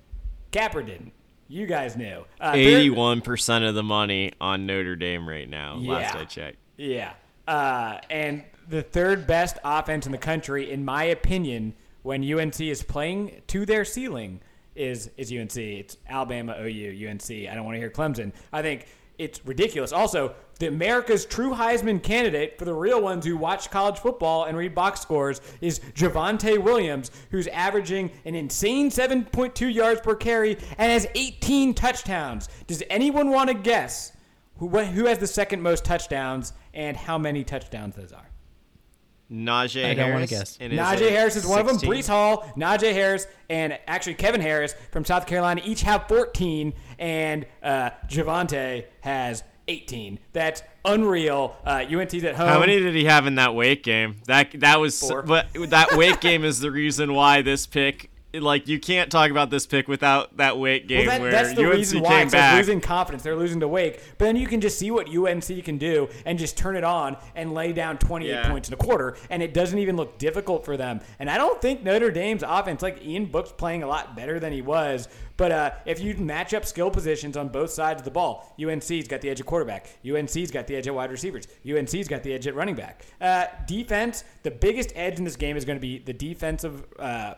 Capper 0.52 0.82
didn't. 0.82 1.12
You 1.48 1.68
guys 1.68 1.96
knew. 1.96 2.26
Uh, 2.40 2.54
Eighty-one 2.56 3.22
percent 3.22 3.66
of 3.66 3.76
the 3.76 3.84
money 3.84 4.32
on 4.42 4.66
Notre 4.66 4.96
Dame 4.96 5.30
right 5.30 5.48
now. 5.48 5.76
Last 5.76 6.16
Yeah. 6.16 6.22
I 6.22 6.26
checked. 6.26 6.58
Yeah. 6.78 7.14
Uh, 7.48 8.00
and 8.10 8.44
the 8.68 8.82
third 8.82 9.28
best 9.28 9.58
offense 9.64 10.08
in 10.08 10.12
the 10.12 10.18
country, 10.18 10.72
in 10.72 10.84
my 10.84 11.04
opinion, 11.04 11.76
when 12.06 12.24
UNC 12.24 12.62
is 12.62 12.84
playing 12.84 13.42
to 13.48 13.66
their 13.66 13.84
ceiling, 13.84 14.40
is 14.76 15.10
is 15.18 15.32
UNC. 15.32 15.58
It's 15.58 15.98
Alabama, 16.08 16.56
OU, 16.60 17.08
UNC. 17.10 17.32
I 17.32 17.56
don't 17.56 17.66
want 17.66 17.76
to 17.76 17.80
hear 17.80 17.90
Clemson. 17.90 18.32
I 18.54 18.62
think 18.62 18.86
it's 19.18 19.44
ridiculous. 19.44 19.92
Also, 19.92 20.36
the 20.60 20.68
America's 20.68 21.26
true 21.26 21.52
Heisman 21.52 22.04
candidate 22.04 22.60
for 22.60 22.66
the 22.66 22.74
real 22.74 23.02
ones 23.02 23.26
who 23.26 23.36
watch 23.36 23.72
college 23.72 23.98
football 23.98 24.44
and 24.44 24.56
read 24.56 24.76
box 24.76 25.00
scores 25.00 25.42
is 25.62 25.80
Javonte 25.96 26.60
Williams, 26.60 27.10
who's 27.32 27.48
averaging 27.48 28.12
an 28.26 28.36
insane 28.36 28.92
7.2 28.92 29.74
yards 29.74 30.00
per 30.02 30.14
carry 30.14 30.58
and 30.78 30.92
has 30.92 31.08
18 31.16 31.74
touchdowns. 31.74 32.50
Does 32.68 32.84
anyone 32.92 33.32
want 33.32 33.50
to 33.50 33.56
guess 33.56 34.12
who 34.58 34.68
who 34.68 35.06
has 35.08 35.18
the 35.18 35.28
second 35.28 35.60
most 35.60 35.84
touchdowns 35.84 36.54
and 36.76 36.96
how 36.96 37.18
many 37.18 37.44
touchdowns 37.44 37.96
those 37.96 38.14
are? 38.14 38.30
Najee 39.32 39.86
I 39.86 39.94
don't 39.96 40.12
wanna 40.12 40.26
Harris. 40.28 40.30
guess. 40.30 40.58
and 40.62 40.72
is 40.74 40.80
Najee 40.80 41.02
it 41.02 41.12
Harris 41.12 41.36
is 41.36 41.46
one 41.48 41.60
of 41.60 41.66
them. 41.66 41.80
16? 41.80 41.92
Breece 41.92 42.08
Hall, 42.08 42.42
Najee 42.56 42.94
Harris, 42.94 43.26
and 43.50 43.78
actually 43.88 44.14
Kevin 44.16 44.40
Harris 44.42 44.76
from 44.92 45.04
South 45.04 45.26
Carolina 45.26 45.62
each 45.66 45.82
have 45.82 46.08
14, 46.08 46.74
and 47.00 47.46
uh, 47.64 47.90
Javonte 48.08 48.86
has 49.02 49.44
18. 49.68 50.20
That's 50.34 50.62
unreal. 50.86 51.56
Uh, 51.66 51.84
UNC's 51.92 52.24
at 52.24 52.36
home. 52.36 52.48
How 52.48 52.60
many 52.60 52.80
did 52.80 52.94
he 52.94 53.06
have 53.06 53.26
in 53.26 53.36
that 53.36 53.56
Wake 53.56 53.82
game? 53.84 54.18
That 54.28 54.52
that 54.60 54.80
was, 54.80 55.00
Four. 55.00 55.24
but 55.24 55.48
that 55.70 55.96
Wake 55.98 56.20
game 56.20 56.46
is 56.46 56.60
the 56.60 56.70
reason 56.72 57.14
why 57.14 57.42
this 57.42 57.66
pick. 57.66 58.12
Like 58.42 58.68
you 58.68 58.80
can't 58.80 59.12
talk 59.12 59.32
about 59.32 59.50
this 59.50 59.66
pick 59.66 59.88
without 59.88 60.38
that 60.38 60.58
Wake 60.58 60.88
game 60.88 61.08
Well, 61.08 61.16
that, 61.18 61.22
where 61.22 61.32
that's 61.32 61.54
the 61.54 61.64
UNC 61.66 61.74
reason 61.74 62.02
why. 62.02 62.10
came 62.10 62.26
It's 62.28 62.34
like 62.34 62.42
back. 62.42 62.58
losing 62.58 62.82
confidence. 62.82 63.24
They're 63.24 63.36
losing 63.36 63.60
to 63.62 63.68
Wake. 63.68 64.02
But 64.18 64.26
then 64.26 64.36
you 64.36 64.48
can 64.48 64.62
just 64.62 64.78
see 64.80 64.92
what 64.92 65.08
UNC 65.10 65.64
can 65.64 65.78
do 65.78 66.10
and 66.26 66.38
just 66.40 66.58
turn 66.58 66.76
it 66.76 66.84
on 66.84 67.18
and 67.36 67.54
lay 67.54 67.74
down 67.74 67.98
28 67.98 68.30
Yeah. 68.30 68.50
points 68.50 68.68
in 68.68 68.74
a 68.74 68.78
quarter. 68.78 69.18
And 69.30 69.42
it 69.44 69.54
doesn't 69.54 69.80
even 69.80 69.96
look 69.98 70.18
difficult 70.18 70.66
for 70.66 70.78
them. 70.78 71.02
And 71.20 71.30
I 71.30 71.38
don't 71.38 71.62
think 71.62 71.84
Notre 71.84 72.12
Dame's 72.12 72.44
offense, 72.46 72.82
like 72.82 73.04
Ian 73.06 73.26
Book's 73.26 73.52
playing 73.52 73.84
a 73.84 73.88
lot 73.88 74.16
better 74.16 74.40
than 74.40 74.52
he 74.54 74.62
was. 74.62 75.08
But 75.38 75.52
uh, 75.52 75.72
if 75.86 76.00
you 76.00 76.16
match 76.16 76.54
up 76.54 76.66
skill 76.66 76.90
positions 76.90 77.36
on 77.36 77.50
both 77.50 77.70
sides 77.70 78.00
of 78.00 78.06
the 78.06 78.12
ball, 78.12 78.56
UNC's 78.58 79.06
got 79.08 79.20
the 79.20 79.30
edge 79.30 79.42
at 79.42 79.46
quarterback. 79.46 79.88
UNC's 80.10 80.50
got 80.50 80.66
the 80.66 80.78
edge 80.78 80.88
at 80.88 80.96
wide 80.96 81.12
receivers. 81.12 81.46
UNC's 81.70 82.08
got 82.08 82.24
the 82.24 82.34
edge 82.34 82.48
at 82.48 82.56
running 82.56 82.76
back. 82.76 83.04
Uh, 83.20 83.46
defense, 83.68 84.24
the 84.44 84.52
biggest 84.52 84.94
edge 84.96 85.18
in 85.18 85.26
this 85.26 85.36
game 85.36 85.58
is 85.58 85.66
going 85.66 85.76
to 85.78 85.82
be 85.82 85.98
the 86.00 86.14
defensive 86.14 86.86
uh, 87.00 87.34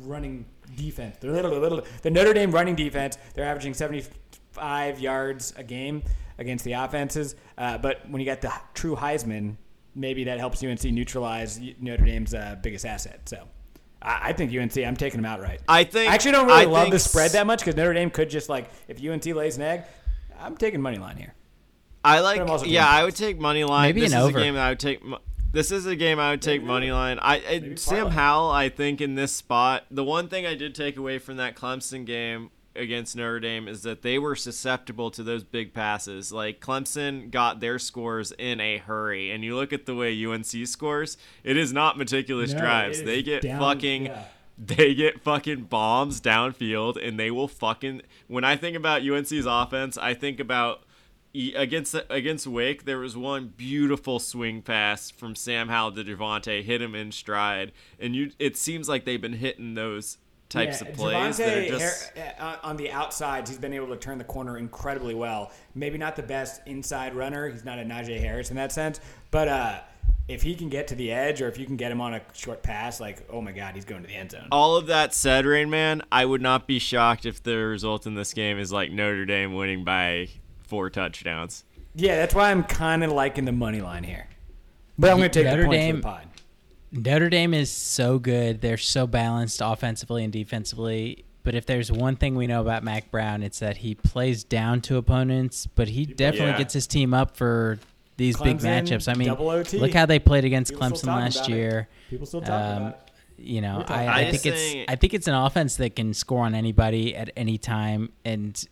running 0.00 0.46
defense. 0.76 1.16
They're 1.20 1.32
little, 1.32 1.58
little, 1.58 1.82
The 2.02 2.10
Notre 2.10 2.32
Dame 2.32 2.50
running 2.50 2.74
defense, 2.74 3.18
they're 3.34 3.44
averaging 3.44 3.74
75 3.74 5.00
yards 5.00 5.52
a 5.56 5.62
game 5.62 6.02
against 6.38 6.64
the 6.64 6.72
offenses. 6.72 7.36
Uh, 7.58 7.78
but 7.78 8.08
when 8.08 8.20
you 8.20 8.26
got 8.26 8.40
the 8.40 8.52
true 8.74 8.96
Heisman, 8.96 9.56
maybe 9.94 10.24
that 10.24 10.38
helps 10.38 10.62
UNC 10.62 10.84
neutralize 10.84 11.60
Notre 11.80 12.04
Dame's 12.04 12.34
uh, 12.34 12.56
biggest 12.62 12.86
asset. 12.86 13.28
So 13.28 13.48
I, 14.00 14.30
I 14.30 14.32
think 14.32 14.54
UNC, 14.54 14.76
I'm 14.78 14.96
taking 14.96 15.20
them 15.20 15.30
outright. 15.30 15.60
I 15.68 15.84
think 15.84 16.10
I 16.10 16.14
actually 16.14 16.32
don't 16.32 16.46
really 16.46 16.62
I 16.62 16.64
love 16.64 16.90
the 16.90 16.98
spread 16.98 17.32
that 17.32 17.46
much 17.46 17.60
because 17.60 17.76
Notre 17.76 17.94
Dame 17.94 18.10
could 18.10 18.30
just 18.30 18.48
like, 18.48 18.70
if 18.88 19.04
UNC 19.04 19.24
lays 19.26 19.56
an 19.56 19.62
egg, 19.62 19.84
I'm 20.38 20.56
taking 20.56 20.80
money 20.80 20.98
line 20.98 21.16
here. 21.16 21.34
I 22.04 22.20
like. 22.20 22.66
Yeah, 22.66 22.88
I 22.88 23.04
would 23.04 23.14
take 23.14 23.38
money 23.38 23.62
line. 23.62 23.88
Maybe 23.88 24.00
this 24.00 24.12
an 24.12 24.18
is 24.18 24.24
over. 24.24 24.38
a 24.38 24.42
game 24.42 24.54
that 24.54 24.66
I 24.66 24.68
would 24.70 24.80
take. 24.80 25.00
This 25.52 25.70
is 25.70 25.84
a 25.86 25.94
game 25.96 26.18
I 26.18 26.30
would 26.30 26.42
take 26.42 26.62
money 26.62 26.90
line. 26.90 27.18
I 27.20 27.74
Sam 27.76 28.08
Howell. 28.08 28.50
I 28.50 28.68
think 28.70 29.00
in 29.00 29.14
this 29.14 29.34
spot, 29.36 29.84
the 29.90 30.04
one 30.04 30.28
thing 30.28 30.46
I 30.46 30.54
did 30.54 30.74
take 30.74 30.96
away 30.96 31.18
from 31.18 31.36
that 31.36 31.54
Clemson 31.56 32.06
game 32.06 32.50
against 32.74 33.14
Notre 33.14 33.38
Dame 33.38 33.68
is 33.68 33.82
that 33.82 34.00
they 34.00 34.18
were 34.18 34.34
susceptible 34.34 35.10
to 35.10 35.22
those 35.22 35.44
big 35.44 35.74
passes. 35.74 36.32
Like 36.32 36.60
Clemson 36.60 37.30
got 37.30 37.60
their 37.60 37.78
scores 37.78 38.32
in 38.32 38.60
a 38.60 38.78
hurry, 38.78 39.30
and 39.30 39.44
you 39.44 39.54
look 39.54 39.74
at 39.74 39.84
the 39.84 39.94
way 39.94 40.24
UNC 40.24 40.66
scores. 40.66 41.18
It 41.44 41.58
is 41.58 41.70
not 41.70 41.98
meticulous 41.98 42.54
No, 42.54 42.60
drives. 42.60 43.02
They 43.02 43.22
get 43.22 43.42
down- 43.42 43.60
fucking 43.60 44.06
yeah. 44.06 44.24
they 44.58 44.94
get 44.94 45.20
fucking 45.20 45.64
bombs 45.64 46.20
downfield 46.20 46.96
and 47.06 47.18
they 47.20 47.30
will 47.30 47.48
fucking 47.48 48.02
when 48.28 48.44
i 48.44 48.54
think 48.54 48.76
about 48.76 49.02
unc's 49.02 49.46
offense 49.46 49.96
i 49.96 50.12
think 50.12 50.38
about 50.38 50.82
against 51.34 51.94
against 52.10 52.46
wake 52.46 52.84
there 52.84 52.98
was 52.98 53.16
one 53.16 53.52
beautiful 53.56 54.18
swing 54.18 54.60
pass 54.62 55.10
from 55.10 55.34
sam 55.34 55.68
howell 55.68 55.92
to 55.92 56.04
Javonte, 56.04 56.62
hit 56.62 56.82
him 56.82 56.94
in 56.94 57.10
stride 57.12 57.72
and 57.98 58.14
you 58.14 58.32
it 58.38 58.56
seems 58.56 58.88
like 58.88 59.04
they've 59.04 59.20
been 59.20 59.32
hitting 59.34 59.74
those 59.74 60.18
types 60.50 60.82
Yeah, 60.82 60.88
of 60.88 60.94
plays 60.96 61.36
that 61.38 61.56
are 61.56 61.66
just 61.68 62.12
uh, 62.38 62.56
on 62.62 62.76
the 62.76 62.90
outsides, 62.90 63.48
he's 63.48 63.58
been 63.58 63.72
able 63.72 63.88
to 63.88 63.96
turn 63.96 64.18
the 64.18 64.24
corner 64.24 64.58
incredibly 64.58 65.14
well. 65.14 65.50
Maybe 65.74 65.96
not 65.96 66.14
the 66.14 66.22
best 66.22 66.60
inside 66.66 67.14
runner. 67.14 67.48
He's 67.48 67.64
not 67.64 67.78
a 67.78 67.82
Najee 67.82 68.20
Harris 68.20 68.50
in 68.50 68.56
that 68.56 68.70
sense, 68.70 69.00
but 69.30 69.48
uh, 69.48 69.80
if 70.28 70.42
he 70.42 70.54
can 70.54 70.68
get 70.68 70.88
to 70.88 70.94
the 70.94 71.10
edge, 71.10 71.40
or 71.40 71.48
if 71.48 71.58
you 71.58 71.64
can 71.64 71.76
get 71.76 71.90
him 71.90 72.02
on 72.02 72.12
a 72.12 72.20
short 72.34 72.62
pass, 72.62 73.00
like 73.00 73.26
oh 73.30 73.40
my 73.40 73.52
god, 73.52 73.74
he's 73.74 73.86
going 73.86 74.02
to 74.02 74.06
the 74.08 74.14
end 74.14 74.32
zone. 74.32 74.48
all 74.52 74.76
of 74.76 74.86
that 74.88 75.14
said 75.14 75.46
rain 75.46 75.70
man 75.70 76.02
i 76.12 76.24
would 76.24 76.42
not 76.42 76.66
be 76.66 76.78
shocked 76.78 77.24
if 77.24 77.42
the 77.42 77.56
result 77.56 78.06
in 78.06 78.14
this 78.14 78.34
game 78.34 78.58
is 78.58 78.70
like 78.70 78.90
notre 78.92 79.24
dame 79.24 79.54
winning 79.54 79.84
by 79.84 80.28
four 80.72 80.88
touchdowns 80.88 81.64
Yeah, 81.94 82.16
that's 82.16 82.34
why 82.34 82.50
I'm 82.50 82.64
kind 82.64 83.04
of 83.04 83.12
liking 83.12 83.44
the 83.44 83.52
money 83.52 83.82
line 83.82 84.04
here. 84.04 84.26
But 84.98 85.10
I'm 85.10 85.18
going 85.18 85.30
to 85.30 85.38
take 85.38 85.44
Notre 85.46 85.62
the 85.62 85.66
points 85.68 85.78
Dame- 85.82 85.94
for 85.96 86.00
the 86.00 86.02
pod. 86.08 86.26
Notre 86.92 87.28
Dame 87.28 87.52
is 87.54 87.70
so 87.70 88.18
good. 88.18 88.60
They're 88.62 88.76
so 88.78 89.06
balanced 89.06 89.60
offensively 89.62 90.24
and 90.24 90.32
defensively. 90.32 91.24
But 91.42 91.54
if 91.54 91.66
there's 91.66 91.92
one 91.92 92.16
thing 92.16 92.34
we 92.36 92.46
know 92.46 92.60
about 92.62 92.84
Mack 92.84 93.10
Brown, 93.10 93.42
it's 93.42 93.58
that 93.58 93.76
he 93.78 93.94
plays 93.94 94.44
down 94.44 94.80
to 94.82 94.96
opponents, 94.96 95.66
but 95.66 95.88
he 95.88 96.06
definitely 96.06 96.52
Yeah. 96.52 96.58
gets 96.58 96.72
his 96.74 96.86
team 96.86 97.12
up 97.12 97.36
for 97.36 97.78
these 98.16 98.36
big 98.38 98.58
matchups. 98.60 99.06
I 99.10 99.14
mean, 99.14 99.32
look 99.80 99.92
how 99.92 100.06
they 100.06 100.18
played 100.18 100.44
against 100.46 100.72
People 100.72 100.88
Clemson 100.88 101.06
last 101.08 101.36
about 101.36 101.48
it. 101.50 101.54
year. 101.54 101.88
People 102.10 102.26
still 102.26 102.40
talking 102.40 102.54
Um, 102.76 102.82
about 102.88 102.92
it. 103.38 103.44
You 103.44 103.60
know, 103.60 103.84
We're 103.88 103.94
I, 103.96 104.20
I 104.20 104.30
think 104.30 104.46
it's 104.46 104.60
saying- 104.60 104.84
I 104.88 104.94
think 104.96 105.12
it's 105.14 105.26
an 105.28 105.34
offense 105.34 105.76
that 105.76 105.96
can 105.96 106.14
score 106.14 106.44
on 106.44 106.54
anybody 106.54 107.14
at 107.16 107.30
any 107.36 107.58
time, 107.58 108.12
and 108.24 108.62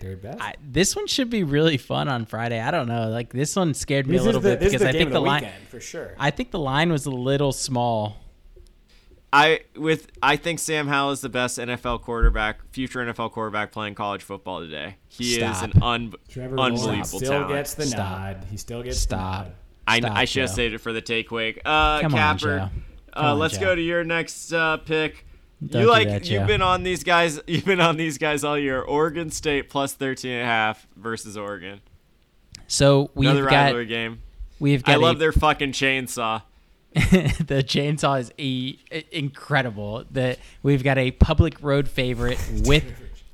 Third 0.00 0.22
best. 0.22 0.40
I, 0.40 0.54
this 0.62 0.96
one 0.96 1.06
should 1.06 1.30
be 1.30 1.42
really 1.44 1.76
fun 1.76 2.08
on 2.08 2.24
Friday. 2.26 2.60
I 2.60 2.70
don't 2.70 2.88
know, 2.88 3.08
like 3.08 3.32
this 3.32 3.54
one 3.54 3.74
scared 3.74 4.06
me 4.06 4.12
this 4.12 4.22
a 4.22 4.24
little 4.24 4.40
the, 4.40 4.50
bit 4.56 4.60
because 4.60 4.82
I 4.82 4.92
think 4.92 5.10
the 5.10 5.14
the 5.14 5.20
line, 5.20 5.42
weekend 5.42 5.68
for 5.68 5.80
sure. 5.80 6.14
I 6.18 6.30
think 6.30 6.50
the 6.50 6.58
line 6.58 6.90
was 6.90 7.06
a 7.06 7.10
little 7.10 7.52
small. 7.52 8.16
I 9.32 9.60
with 9.76 10.08
I 10.22 10.36
think 10.36 10.58
Sam 10.58 10.88
Howell 10.88 11.12
is 11.12 11.20
the 11.20 11.28
best 11.28 11.58
NFL 11.58 12.00
quarterback, 12.02 12.60
future 12.72 13.00
NFL 13.00 13.32
quarterback 13.32 13.72
playing 13.72 13.94
college 13.94 14.22
football 14.22 14.60
today. 14.60 14.96
He 15.08 15.40
is 15.40 15.62
an 15.62 15.72
un- 15.82 16.14
Trevor 16.28 16.56
Lawrence 16.56 16.80
unbelievable 16.80 17.18
still 17.18 17.30
talent. 17.30 17.50
gets 17.50 17.74
the 17.74 17.86
Stop. 17.86 18.18
nod. 18.18 18.46
He 18.50 18.56
still 18.56 18.82
gets 18.82 18.98
Stop. 18.98 19.44
the 19.44 19.48
nod. 19.50 19.56
I, 19.86 19.98
Stop, 20.00 20.12
I 20.16 20.24
should 20.24 20.40
have 20.42 20.50
saved 20.50 20.74
it 20.74 20.78
for 20.78 20.92
the 20.92 21.00
take 21.02 21.28
quake. 21.28 21.60
Uh, 21.64 22.00
Come 22.00 22.14
on, 22.14 22.18
Capper, 22.18 22.38
Joe. 22.58 22.70
uh, 23.16 23.32
on, 23.32 23.38
let's 23.38 23.54
Joe. 23.54 23.60
go 23.66 23.74
to 23.74 23.82
your 23.82 24.02
next 24.04 24.52
uh, 24.52 24.78
pick. 24.78 25.26
Don't 25.66 25.82
you 25.82 25.90
like 25.90 26.06
that, 26.08 26.28
you've 26.30 26.42
Joe. 26.42 26.46
been 26.46 26.62
on 26.62 26.84
these 26.84 27.02
guys. 27.02 27.40
You've 27.48 27.64
been 27.64 27.80
on 27.80 27.96
these 27.96 28.16
guys 28.16 28.44
all 28.44 28.56
year. 28.56 28.80
Oregon 28.80 29.30
State 29.30 29.68
plus 29.68 29.92
13 29.92 30.30
and 30.30 30.42
a 30.42 30.44
half 30.44 30.86
versus 30.96 31.36
Oregon. 31.36 31.80
So 32.68 33.10
we've 33.14 33.30
Another 33.30 33.44
got 33.48 33.50
rivalry 33.64 33.86
game. 33.86 34.20
we've 34.60 34.84
got 34.84 34.92
I 34.92 34.96
love 34.96 35.16
a- 35.16 35.18
their 35.18 35.32
fucking 35.32 35.72
chainsaw. 35.72 36.42
the 36.94 37.62
chainsaw 37.66 38.20
is 38.20 38.32
e- 38.38 38.78
incredible. 39.10 40.04
That 40.12 40.38
we've 40.62 40.84
got 40.84 40.96
a 40.98 41.10
public 41.10 41.56
road 41.62 41.88
favorite 41.88 42.38
with 42.64 42.84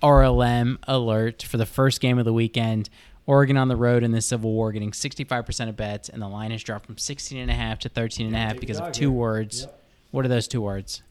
RLM 0.03 0.79
alert 0.89 1.43
for 1.43 1.57
the 1.57 1.67
first 1.67 2.01
game 2.01 2.19
of 2.19 2.25
the 2.25 2.33
weekend. 2.33 2.89
Oregon 3.27 3.57
on 3.57 3.69
the 3.69 3.77
road 3.77 4.03
in 4.03 4.13
the 4.13 4.21
Civil 4.21 4.53
War 4.53 4.71
getting 4.73 4.91
65% 4.91 5.69
of 5.69 5.77
bets 5.77 6.09
and 6.11 6.21
the 6.21 6.29
line 6.29 6.51
has 6.51 6.63
dropped 6.63 6.87
from 6.87 6.99
16 6.99 7.39
and 7.39 7.51
a 7.51 7.55
half 7.55 7.79
to 7.81 7.89
13 7.89 8.27
and 8.27 8.35
a 8.37 8.39
half 8.39 8.59
because 8.61 8.79
of 8.79 8.93
two 8.93 9.11
words. 9.11 9.63
Yep. 9.63 9.81
What 10.11 10.25
are 10.27 10.29
those 10.29 10.47
two 10.47 10.61
words? 10.61 11.03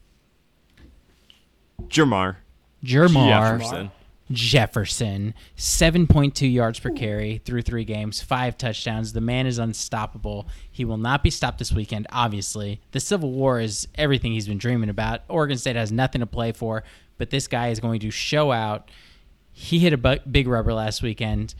Jamar. 1.82 2.36
Jermar 2.84 3.58
Jefferson. 3.58 3.90
Jefferson, 4.30 5.34
7.2 5.56 6.50
yards 6.50 6.80
per 6.80 6.90
carry 6.90 7.38
through 7.44 7.62
three 7.62 7.84
games, 7.84 8.22
five 8.22 8.56
touchdowns. 8.56 9.12
The 9.12 9.20
man 9.20 9.46
is 9.46 9.58
unstoppable. 9.58 10.48
He 10.70 10.84
will 10.84 10.96
not 10.96 11.22
be 11.22 11.30
stopped 11.30 11.58
this 11.58 11.72
weekend, 11.72 12.06
obviously. 12.10 12.80
The 12.92 13.00
Civil 13.00 13.32
War 13.32 13.60
is 13.60 13.86
everything 13.96 14.32
he's 14.32 14.48
been 14.48 14.58
dreaming 14.58 14.88
about. 14.88 15.22
Oregon 15.28 15.58
State 15.58 15.76
has 15.76 15.92
nothing 15.92 16.20
to 16.20 16.26
play 16.26 16.52
for, 16.52 16.84
but 17.18 17.30
this 17.30 17.46
guy 17.46 17.68
is 17.68 17.80
going 17.80 18.00
to 18.00 18.10
show 18.10 18.50
out. 18.50 18.90
He 19.52 19.78
hit 19.78 19.92
a 19.92 19.98
bu- 19.98 20.20
big 20.30 20.48
rubber 20.48 20.72
last 20.72 21.02
weekend. 21.02 21.54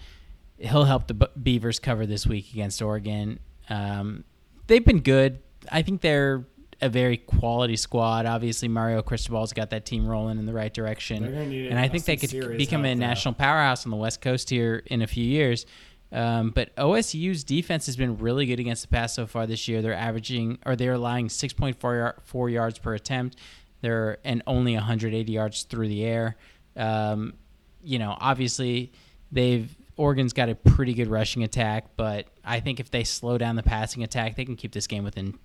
He'll 0.56 0.84
help 0.84 1.06
the 1.06 1.14
Beavers 1.14 1.78
cover 1.78 2.06
this 2.06 2.26
week 2.26 2.50
against 2.52 2.80
Oregon. 2.80 3.40
Um, 3.68 4.24
they've 4.68 4.84
been 4.84 5.00
good. 5.00 5.40
I 5.70 5.82
think 5.82 6.00
they're 6.00 6.44
a 6.84 6.88
very 6.90 7.16
quality 7.16 7.76
squad. 7.76 8.26
Obviously, 8.26 8.68
Mario 8.68 9.00
Cristobal's 9.02 9.52
got 9.52 9.70
that 9.70 9.86
team 9.86 10.06
rolling 10.06 10.38
in 10.38 10.46
the 10.46 10.52
right 10.52 10.72
direction, 10.72 11.24
and 11.70 11.78
I 11.78 11.88
think 11.88 12.04
they 12.04 12.16
could 12.16 12.30
become 12.58 12.84
a 12.84 12.94
national 12.94 13.34
powerhouse 13.34 13.86
on 13.86 13.90
the 13.90 13.96
West 13.96 14.20
Coast 14.20 14.50
here 14.50 14.82
in 14.86 15.00
a 15.02 15.06
few 15.06 15.24
years. 15.24 15.64
Um, 16.12 16.50
but 16.50 16.76
OSU's 16.76 17.42
defense 17.42 17.86
has 17.86 17.96
been 17.96 18.18
really 18.18 18.46
good 18.46 18.60
against 18.60 18.82
the 18.82 18.88
pass 18.88 19.14
so 19.14 19.26
far 19.26 19.46
this 19.46 19.66
year. 19.66 19.82
They're 19.82 19.94
averaging, 19.94 20.58
or 20.64 20.76
they're 20.76 20.92
allowing 20.92 21.28
6.4 21.28 21.82
yar- 21.82 22.16
four 22.22 22.48
yards 22.50 22.78
per 22.78 22.94
attempt. 22.94 23.36
They're 23.80 24.18
and 24.24 24.42
only 24.46 24.74
180 24.74 25.32
yards 25.32 25.62
through 25.64 25.88
the 25.88 26.04
air. 26.04 26.36
Um, 26.76 27.34
you 27.82 27.98
know, 27.98 28.16
obviously 28.20 28.92
they've 29.32 29.74
Oregon's 29.96 30.32
got 30.32 30.48
a 30.48 30.54
pretty 30.54 30.94
good 30.94 31.08
rushing 31.08 31.42
attack, 31.44 31.96
but 31.96 32.26
I 32.44 32.60
think 32.60 32.78
if 32.80 32.90
they 32.90 33.04
slow 33.04 33.38
down 33.38 33.56
the 33.56 33.62
passing 33.62 34.02
attack, 34.02 34.36
they 34.36 34.44
can 34.44 34.56
keep 34.56 34.72
this 34.72 34.86
game 34.86 35.04
within 35.04 35.38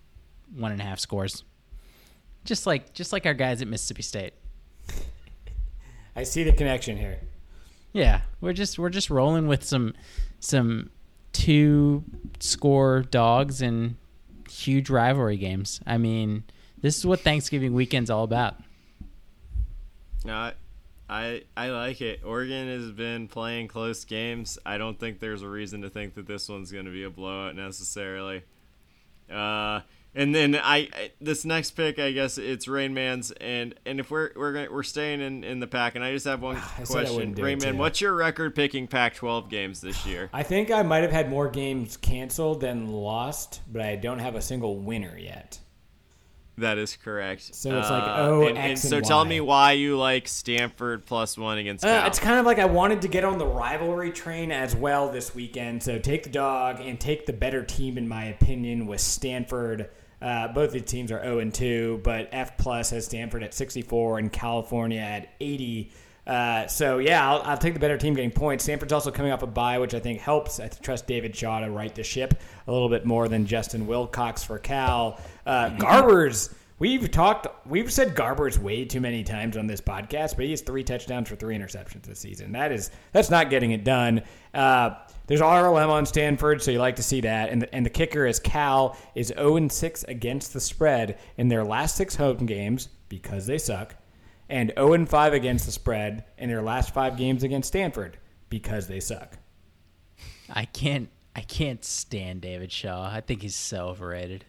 one 0.55 0.71
and 0.71 0.81
a 0.81 0.83
half 0.83 0.99
scores. 0.99 1.43
Just 2.45 2.65
like 2.65 2.93
just 2.93 3.13
like 3.13 3.25
our 3.25 3.33
guys 3.33 3.61
at 3.61 3.67
Mississippi 3.67 4.01
State. 4.01 4.33
I 6.15 6.23
see 6.23 6.43
the 6.43 6.51
connection 6.51 6.97
here. 6.97 7.19
Yeah, 7.93 8.21
we're 8.41 8.53
just 8.53 8.77
we're 8.79 8.89
just 8.89 9.09
rolling 9.09 9.47
with 9.47 9.63
some 9.63 9.93
some 10.39 10.89
two 11.33 12.03
score 12.39 13.03
dogs 13.03 13.61
and 13.61 13.95
huge 14.49 14.89
rivalry 14.89 15.37
games. 15.37 15.79
I 15.85 15.97
mean, 15.97 16.43
this 16.81 16.97
is 16.97 17.05
what 17.05 17.21
Thanksgiving 17.21 17.73
weekend's 17.73 18.09
all 18.09 18.23
about. 18.23 18.55
Uh, 20.27 20.51
I 21.09 21.43
I 21.57 21.69
like 21.69 22.01
it. 22.01 22.21
Oregon 22.23 22.67
has 22.67 22.91
been 22.91 23.27
playing 23.27 23.67
close 23.67 24.05
games. 24.05 24.59
I 24.65 24.77
don't 24.77 24.99
think 24.99 25.19
there's 25.19 25.41
a 25.41 25.49
reason 25.49 25.81
to 25.81 25.89
think 25.89 26.13
that 26.15 26.27
this 26.27 26.47
one's 26.47 26.71
going 26.71 26.85
to 26.85 26.91
be 26.91 27.03
a 27.03 27.09
blowout 27.09 27.55
necessarily. 27.55 28.43
Uh, 29.31 29.81
and 30.15 30.33
then 30.33 30.55
I, 30.55 31.11
this 31.21 31.45
next 31.45 31.71
pick, 31.71 31.99
I 31.99 32.11
guess 32.11 32.37
it's 32.37 32.67
Rain 32.67 32.93
Man's, 32.93 33.31
and 33.31 33.75
and 33.85 33.99
if 33.99 34.09
we're 34.09 34.31
we're 34.35 34.53
gonna, 34.53 34.71
we're 34.71 34.83
staying 34.83 35.21
in, 35.21 35.43
in 35.43 35.59
the 35.59 35.67
pack, 35.67 35.95
and 35.95 36.03
I 36.03 36.13
just 36.13 36.25
have 36.25 36.41
one 36.41 36.55
question, 36.85 37.15
wouldn't 37.15 37.35
do 37.35 37.43
it, 37.43 37.45
Rain 37.45 37.59
Man, 37.59 37.77
what's 37.77 38.01
your 38.01 38.13
record 38.13 38.55
picking 38.55 38.87
Pac-12 38.87 39.49
games 39.49 39.81
this 39.81 40.05
year? 40.05 40.29
I 40.33 40.43
think 40.43 40.71
I 40.71 40.81
might 40.81 41.03
have 41.03 41.11
had 41.11 41.29
more 41.29 41.49
games 41.49 41.97
canceled 41.97 42.61
than 42.61 42.87
lost, 42.87 43.61
but 43.71 43.81
I 43.81 43.95
don't 43.95 44.19
have 44.19 44.35
a 44.35 44.41
single 44.41 44.77
winner 44.77 45.17
yet. 45.17 45.59
That 46.59 46.77
is 46.77 46.97
correct. 46.97 47.55
So 47.55 47.77
it's 47.77 47.89
like 47.89 48.03
Uh, 48.03 48.15
O, 48.19 48.39
and, 48.47 48.57
and 48.57 48.71
X, 48.71 48.83
and 48.83 48.89
so 48.89 49.01
tell 49.01 49.23
Y. 49.23 49.29
me 49.29 49.41
why 49.41 49.71
you 49.73 49.97
like 49.97 50.27
Stanford 50.27 51.05
plus 51.05 51.37
one 51.37 51.57
against 51.57 51.85
Uh, 51.85 52.03
it's 52.07 52.19
kind 52.19 52.39
of 52.39 52.45
like 52.45 52.59
I 52.59 52.65
wanted 52.65 53.01
to 53.03 53.07
get 53.07 53.23
on 53.23 53.37
the 53.37 53.45
rivalry 53.47 54.11
train 54.11 54.51
as 54.51 54.75
well 54.75 55.09
this 55.11 55.33
weekend. 55.35 55.81
So 55.83 55.99
take 55.99 56.23
the 56.23 56.29
dog 56.29 56.79
and 56.79 56.99
take 56.99 57.25
the 57.25 57.33
better 57.33 57.63
team, 57.63 57.97
in 57.97 58.07
my 58.07 58.25
opinion, 58.25 58.85
with 58.87 59.01
Stanford. 59.01 59.89
Uh, 60.21 60.49
both 60.49 60.71
the 60.73 60.81
teams 60.81 61.11
are 61.13 61.21
0 61.23 61.39
and 61.39 61.53
2, 61.53 62.01
but 62.03 62.27
F 62.33 62.57
plus 62.57 62.89
has 62.89 63.05
Stanford 63.05 63.41
at 63.41 63.53
64 63.53 64.19
and 64.19 64.31
California 64.33 64.99
at 64.99 65.29
80. 65.39 65.91
Uh, 66.29 66.67
so 66.67 66.99
yeah, 66.99 67.27
I'll, 67.27 67.41
I'll 67.41 67.57
take 67.57 67.73
the 67.73 67.79
better 67.79 67.97
team 67.97 68.13
getting 68.13 68.29
points. 68.29 68.63
Stanford's 68.63 68.93
also 68.93 69.09
coming 69.09 69.31
off 69.31 69.41
a 69.41 69.47
bye, 69.47 69.79
which 69.79 69.95
I 69.95 69.99
think 69.99 70.19
helps. 70.19 70.59
I 70.59 70.67
trust 70.67 71.07
David 71.07 71.35
Shaw 71.35 71.59
to 71.61 71.71
right 71.71 71.93
the 71.93 72.03
ship 72.03 72.39
a 72.67 72.71
little 72.71 72.87
bit 72.87 73.03
more 73.03 73.27
than 73.27 73.47
Justin 73.47 73.87
Wilcox 73.87 74.43
for 74.43 74.59
Cal. 74.59 75.19
Uh, 75.47 75.71
Garbers. 75.71 76.53
We've 76.77 77.09
talked, 77.09 77.47
we've 77.67 77.91
said 77.91 78.15
Garbers 78.15 78.59
way 78.59 78.85
too 78.85 79.01
many 79.01 79.23
times 79.23 79.57
on 79.57 79.65
this 79.65 79.81
podcast, 79.81 80.35
but 80.35 80.45
he 80.45 80.51
has 80.51 80.61
three 80.61 80.83
touchdowns 80.83 81.27
for 81.27 81.35
three 81.35 81.57
interceptions 81.57 82.03
this 82.03 82.19
season. 82.19 82.51
That 82.51 82.71
is, 82.71 82.91
that's 83.11 83.31
not 83.31 83.49
getting 83.49 83.71
it 83.71 83.83
done. 83.83 84.21
Uh, 84.53 84.91
there's 85.25 85.41
RLM 85.41 85.89
on 85.89 86.05
Stanford, 86.05 86.61
so 86.61 86.69
you 86.69 86.79
like 86.79 86.95
to 86.97 87.03
see 87.03 87.21
that. 87.21 87.49
And 87.49 87.63
the, 87.63 87.75
and 87.75 87.83
the 87.83 87.89
kicker 87.89 88.27
is 88.27 88.39
Cal 88.39 88.95
is 89.15 89.27
0 89.27 89.57
and 89.57 89.71
6 89.71 90.03
against 90.03 90.53
the 90.53 90.61
spread 90.61 91.17
in 91.37 91.47
their 91.47 91.65
last 91.65 91.95
six 91.95 92.15
home 92.15 92.45
games 92.45 92.89
because 93.09 93.45
they 93.47 93.57
suck, 93.57 93.95
and 94.49 94.73
0 94.77 94.93
and 94.93 95.09
5 95.09 95.33
against 95.33 95.65
the 95.65 95.71
spread 95.71 96.25
in 96.37 96.49
their 96.49 96.61
last 96.61 96.93
five 96.93 97.17
games 97.17 97.43
against 97.43 97.67
Stanford 97.69 98.17
because 98.49 98.87
they 98.87 98.99
suck. 98.99 99.37
I 100.49 100.65
can't 100.65 101.09
I 101.35 101.41
can't 101.41 101.85
stand 101.85 102.41
David 102.41 102.71
Shaw. 102.71 103.09
I 103.09 103.21
think 103.21 103.41
he's 103.43 103.55
so 103.55 103.87
overrated. 103.89 104.45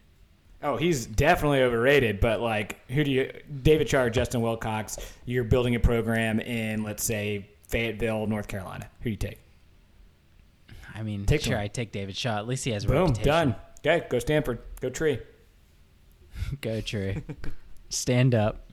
Oh, 0.62 0.76
he's 0.76 1.06
definitely 1.06 1.62
overrated, 1.62 2.20
but 2.20 2.40
like, 2.40 2.80
who 2.90 3.02
do 3.04 3.10
you, 3.10 3.32
David 3.62 3.88
Shaw 3.88 4.02
or 4.02 4.10
Justin 4.10 4.42
Wilcox, 4.42 4.98
you're 5.24 5.44
building 5.44 5.74
a 5.74 5.80
program 5.80 6.38
in, 6.40 6.82
let's 6.82 7.02
say, 7.02 7.48
Fayetteville, 7.68 8.26
North 8.26 8.46
Carolina. 8.48 8.90
Who 9.00 9.04
do 9.04 9.10
you 9.10 9.16
take? 9.16 9.38
I 10.94 11.02
mean, 11.02 11.24
Take 11.24 11.42
sure. 11.42 11.56
I 11.56 11.68
take 11.68 11.92
David 11.92 12.14
Shaw. 12.16 12.36
At 12.38 12.46
least 12.46 12.64
he 12.64 12.72
has 12.72 12.84
a 12.84 12.88
Boom, 12.88 12.96
reputation. 13.06 13.24
done. 13.26 13.56
Okay, 13.78 14.06
go 14.10 14.18
Stanford. 14.18 14.58
Go 14.80 14.90
Tree. 14.90 15.18
Go 16.60 16.80
Tree. 16.80 17.22
Stand 17.88 18.34
up. 18.34 18.69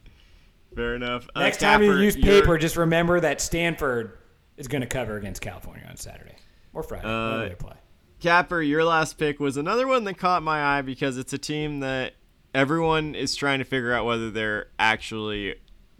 Fair 0.77 0.93
enough. 0.95 1.27
Uh, 1.35 1.39
Next 1.41 1.57
time 1.59 1.81
you 1.81 1.89
Capper, 1.89 2.01
use 2.03 2.15
you're- 2.15 2.39
paper, 2.41 2.57
just 2.59 2.77
remember 2.77 3.19
that 3.19 3.41
Stanford 3.41 4.17
is 4.57 4.67
going 4.67 4.81
to 4.81 4.87
cover 4.87 5.17
against 5.17 5.41
California 5.41 5.83
on 5.89 5.97
Saturday 5.97 6.35
or 6.71 6.83
Friday. 6.83 7.03
Uh, 7.05 7.49
they 7.49 7.55
play. 7.55 7.73
Capper, 8.19 8.61
your 8.61 8.83
last 8.83 9.17
pick 9.17 9.39
was 9.39 9.57
another 9.57 9.87
one 9.87 10.03
that 10.03 10.19
caught 10.19 10.43
my 10.43 10.77
eye 10.77 10.81
because 10.83 11.17
it's 11.17 11.33
a 11.33 11.37
team 11.39 11.79
that 11.79 12.13
everyone 12.53 13.15
is 13.15 13.35
trying 13.35 13.57
to 13.59 13.65
figure 13.65 13.91
out 13.91 14.05
whether 14.05 14.29
they're 14.29 14.67
actually 14.77 15.55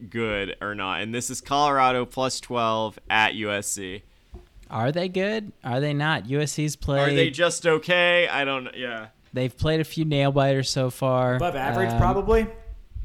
good 0.09 0.55
or 0.61 0.75
not. 0.75 1.01
And 1.01 1.13
this 1.13 1.31
is 1.31 1.41
Colorado 1.41 2.05
plus 2.05 2.39
12 2.39 2.99
at 3.09 3.33
USC. 3.33 4.03
Are 4.69 4.91
they 4.91 5.09
good? 5.09 5.53
Are 5.63 5.79
they 5.79 5.93
not? 5.93 6.25
USC's 6.25 6.75
played. 6.75 7.13
Are 7.13 7.15
they 7.15 7.31
just 7.31 7.65
okay? 7.65 8.27
I 8.27 8.45
don't 8.45 8.65
know. 8.65 8.71
Yeah. 8.75 9.07
They've 9.33 9.55
played 9.55 9.79
a 9.79 9.83
few 9.83 10.05
nail 10.05 10.31
biters 10.31 10.69
so 10.69 10.89
far. 10.91 11.35
Above 11.35 11.55
average, 11.55 11.89
Um, 11.91 11.97
probably. 11.99 12.47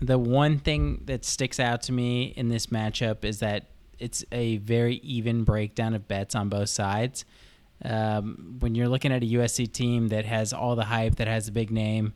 The 0.02 0.18
one 0.18 0.58
thing 0.58 1.02
that 1.04 1.24
sticks 1.24 1.60
out 1.60 1.82
to 1.82 1.92
me 1.92 2.34
in 2.36 2.48
this 2.48 2.66
matchup 2.66 3.24
is 3.24 3.38
that 3.38 3.66
it's 4.00 4.24
a 4.32 4.56
very 4.56 4.96
even 4.96 5.44
breakdown 5.44 5.94
of 5.94 6.08
bets 6.08 6.34
on 6.34 6.48
both 6.48 6.70
sides. 6.70 7.24
Um, 7.84 8.56
when 8.58 8.74
you're 8.74 8.88
looking 8.88 9.12
at 9.12 9.22
a 9.22 9.26
USC 9.26 9.72
team 9.72 10.08
that 10.08 10.24
has 10.24 10.52
all 10.52 10.74
the 10.74 10.84
hype, 10.84 11.16
that 11.16 11.28
has 11.28 11.46
a 11.46 11.52
big 11.52 11.70
name, 11.70 12.14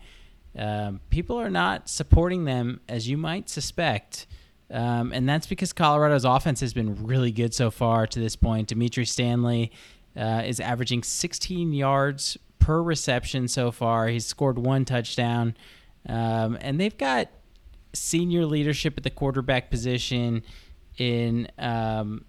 um, 0.59 1.01
people 1.11 1.41
are 1.41 1.49
not 1.49 1.89
supporting 1.89 2.45
them 2.45 2.81
as 2.89 3.09
you 3.09 3.17
might 3.17 3.49
suspect. 3.49 4.27
Um, 4.69 5.13
and 5.13 5.29
that's 5.29 5.47
because 5.47 5.73
Colorado's 5.73 6.25
offense 6.25 6.59
has 6.61 6.75
been 6.75 7.07
really 7.07 7.31
good 7.31 7.55
so 7.55 7.71
far 7.71 8.09
to 8.09 8.19
this 8.19 8.35
point. 8.35 8.67
Dimitri 8.67 9.05
Stanley 9.05 9.71
uh, 10.17 10.43
is 10.45 10.59
averaging 10.59 11.05
16 11.05 11.73
yards 11.73 12.37
per 12.59 12.83
reception 12.83 13.47
so 13.47 13.71
far. 13.71 14.09
He's 14.09 14.27
scored 14.27 14.59
one 14.59 14.85
touchdown. 14.85 15.57
Um, 16.09 16.59
and 16.61 16.81
they've 16.81 16.97
got 16.97 17.29
senior 17.97 18.47
leadership 18.47 18.95
at 18.97 19.05
the 19.05 19.11
quarterback 19.11 19.71
position 19.71 20.43
in 20.99 21.49
um, 21.59 22.25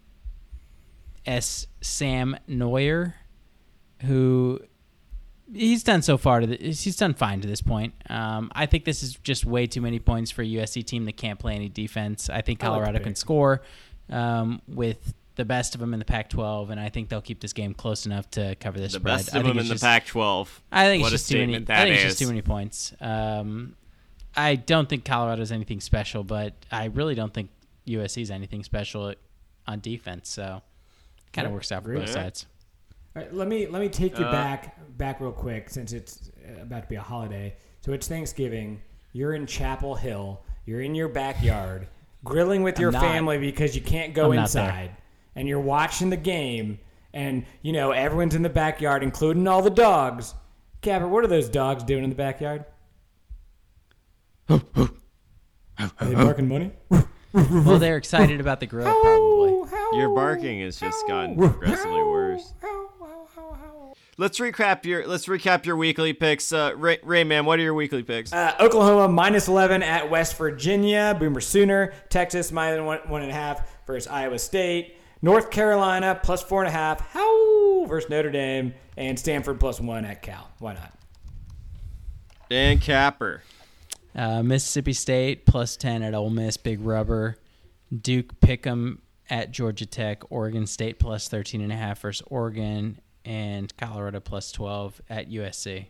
S. 1.26 1.68
Sam 1.82 2.38
Noyer, 2.50 3.14
who 4.04 4.60
he's 5.54 5.84
done 5.84 6.02
so 6.02 6.18
far 6.18 6.42
to 6.42 6.48
the, 6.48 6.58
he's 6.58 6.96
done 6.96 7.14
fine 7.14 7.42
to 7.42 7.48
this 7.48 7.62
point. 7.62 7.94
Um, 8.10 8.52
I 8.56 8.66
think 8.66 8.86
this 8.86 9.04
is 9.04 9.16
just 9.16 9.46
way 9.46 9.68
too 9.68 9.82
many 9.82 10.00
points 10.00 10.32
for 10.32 10.42
a 10.42 10.46
USC 10.46 10.86
team 10.86 11.06
that 11.06 11.18
can't 11.18 11.40
play 11.40 11.56
any 11.56 11.70
defense. 11.70 12.30
I 12.30 12.42
think 12.42 12.64
I 12.64 12.68
like 12.68 12.76
Colorado 12.82 13.04
can 13.04 13.16
score 13.16 13.62
um, 14.10 14.62
with 14.68 15.14
the 15.36 15.46
best 15.46 15.76
of 15.76 15.80
them 15.82 15.94
in 15.94 16.00
the 16.00 16.06
Pac-12, 16.06 16.72
and 16.72 16.80
I 16.80 16.90
think 16.90 17.10
they'll 17.10 17.22
keep 17.22 17.40
this 17.42 17.54
game 17.54 17.74
close 17.74 18.06
enough 18.08 18.30
to 18.32 18.56
cover 18.56 18.80
this 18.80 18.94
The 18.94 19.00
spread. 19.00 19.18
best 19.18 19.36
I 19.36 19.38
of 19.40 19.44
think 19.44 19.56
them 19.56 19.60
it's 19.60 19.66
in 19.66 19.70
the 19.70 19.76
just- 19.76 19.84
Pac-12. 19.84 20.48
I 20.72 20.86
think 20.86 21.04
What 21.04 21.14
it's 21.14 21.22
just 21.24 21.32
too 21.32 21.38
many. 21.40 21.56
I 21.58 21.60
that 21.60 21.84
think 21.84 21.96
it's 21.96 22.04
just 22.04 22.20
too 22.20 22.28
many 22.28 22.42
points. 22.42 22.94
Um, 23.00 23.76
I 24.38 24.56
don't 24.56 24.88
think 24.88 25.04
Colorado's 25.04 25.52
anything 25.52 25.82
special, 25.82 26.24
but 26.24 26.54
I 26.72 26.86
really 26.86 27.16
don't 27.16 27.34
think 27.34 27.50
USC's 27.88 28.30
anything 28.32 28.64
special 28.64 29.14
on 29.68 29.80
defense. 29.80 30.30
So, 30.30 30.62
it 31.26 31.34
kind 31.34 31.48
of 31.48 31.54
works 31.54 31.72
out 31.72 31.84
for 31.84 31.92
agree. 31.92 32.02
both 32.06 32.12
sides. 32.14 32.46
All 33.16 33.24
right, 33.24 33.34
let 33.34 33.48
me 33.48 33.66
let 33.68 33.82
me 33.82 33.90
take 33.90 34.18
you 34.20 34.26
Uh, 34.26 34.32
back 34.32 34.98
back 34.98 35.20
real 35.20 35.32
quick 35.32 35.70
since 35.70 35.92
it's 35.92 36.30
uh, 36.48 36.62
about 36.62 36.84
to 36.84 36.88
be 36.90 36.96
a 36.96 37.02
holiday. 37.02 37.56
So 37.82 37.92
it's 37.94 38.08
Thanksgiving. 38.08 38.80
You're 39.14 39.34
in 39.34 39.48
Chapel 39.48 39.96
Hill. 39.96 40.42
You're 40.66 40.82
in 40.82 40.94
your 40.94 41.08
backyard, 41.08 41.88
grilling 42.24 42.62
with 42.62 42.78
I'm 42.78 42.82
your 42.82 42.92
not. 42.92 43.02
family 43.02 43.40
because 43.40 43.76
you 43.76 43.82
can't 43.82 44.14
go 44.14 44.30
I'm 44.32 44.36
not 44.36 44.50
there. 44.52 44.64
inside, 44.66 44.92
and 45.36 45.48
you're 45.48 45.60
watching 45.60 46.10
the 46.12 46.18
game. 46.18 46.80
And 47.14 47.46
you 47.64 47.74
know 47.74 47.90
everyone's 47.92 48.36
in 48.36 48.44
the 48.44 48.50
backyard, 48.50 49.02
including 49.02 49.48
all 49.48 49.64
the 49.64 49.72
dogs. 49.72 50.36
Capper, 50.82 51.08
what 51.08 51.24
are 51.24 51.28
those 51.28 51.50
dogs 51.50 51.84
doing 51.84 52.04
in 52.04 52.12
the 52.12 52.16
backyard? 52.16 52.66
Are 54.50 54.60
they 56.02 56.16
barking 56.16 56.48
money? 56.48 56.72
well, 57.34 57.80
they're 57.80 57.98
excited 57.98 58.40
about 58.40 58.60
the 58.60 58.66
grill, 58.66 58.86
probably. 58.86 59.98
Your 59.98 60.14
barking 60.16 60.62
has 60.62 60.80
just 60.80 61.08
gotten 61.08 61.36
progressively 61.36 62.04
worse. 62.04 62.54
Let's 64.20 64.40
recap 64.40 64.84
your 64.84 65.06
let's 65.06 65.28
recap 65.28 65.68
your 65.68 65.76
weekly 65.76 66.12
picks. 66.12 66.52
Uh, 66.52 66.72
Ray, 66.76 67.24
man, 67.24 67.46
what 67.46 67.60
are 67.60 67.62
your 67.62 67.76
weekly 67.76 68.02
picks? 68.02 68.34
Uh, 68.34 68.56
Oklahoma 68.60 69.08
minus 69.08 69.48
11 69.48 69.84
at 69.84 70.10
West 70.10 70.36
Virginia. 70.38 71.16
Boomer 71.20 71.40
Sooner. 71.40 71.94
Texas 72.10 72.52
minus 72.52 72.82
one, 72.84 73.00
one 73.08 73.22
and 73.22 73.30
a 73.30 73.36
half 73.36 73.86
versus 73.86 74.08
Iowa 74.08 74.40
State. 74.40 74.96
North 75.22 75.52
Carolina 75.52 76.20
plus 76.22 76.42
four 76.42 76.64
and 76.64 76.68
a 76.68 76.72
half. 76.72 77.00
How 77.12 77.86
versus 77.86 78.10
Notre 78.10 78.32
Dame. 78.32 78.74
And 78.98 79.20
Stanford 79.20 79.60
plus 79.60 79.80
one 79.80 80.04
at 80.04 80.24
Cal. 80.24 80.50
Why 80.58 80.74
not? 80.74 80.94
Dan 82.50 82.80
Capper. 82.80 83.44
Uh, 84.18 84.42
Mississippi 84.44 84.94
State 84.94 85.46
plus 85.46 85.78
10 85.78 86.02
at 86.04 86.14
Ole 86.16 86.30
Miss, 86.32 86.58
Big 86.58 86.82
Rubber. 86.82 87.38
Duke 88.02 88.40
Pick'em 88.42 88.98
at 89.30 89.52
Georgia 89.52 89.86
Tech. 89.86 90.24
Oregon 90.32 90.66
State 90.66 90.98
plus 91.00 91.30
13.5 91.30 91.98
versus 92.00 92.28
Oregon. 92.30 93.00
And 93.24 93.76
Colorado 93.78 94.20
plus 94.20 94.52
12 94.52 95.02
at 95.10 95.30
USC. 95.30 95.88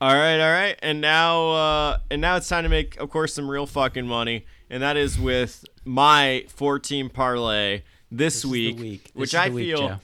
All 0.00 0.12
right, 0.14 0.40
all 0.40 0.50
right, 0.50 0.76
and 0.82 1.00
now, 1.00 1.50
uh, 1.50 1.98
and 2.10 2.20
now 2.20 2.34
it's 2.34 2.48
time 2.48 2.64
to 2.64 2.68
make, 2.68 2.96
of 3.00 3.08
course, 3.08 3.34
some 3.34 3.48
real 3.48 3.66
fucking 3.66 4.04
money, 4.04 4.46
and 4.68 4.82
that 4.82 4.96
is 4.96 5.16
with 5.16 5.64
my 5.84 6.44
four-team 6.48 7.08
parlay 7.08 7.82
this, 8.10 8.42
This 8.42 8.44
week, 8.44 8.78
week. 8.80 9.04
This 9.04 9.14
which 9.14 9.34
I 9.36 9.48
week, 9.48 9.68
feel, 9.76 9.88
Joe. 9.90 9.96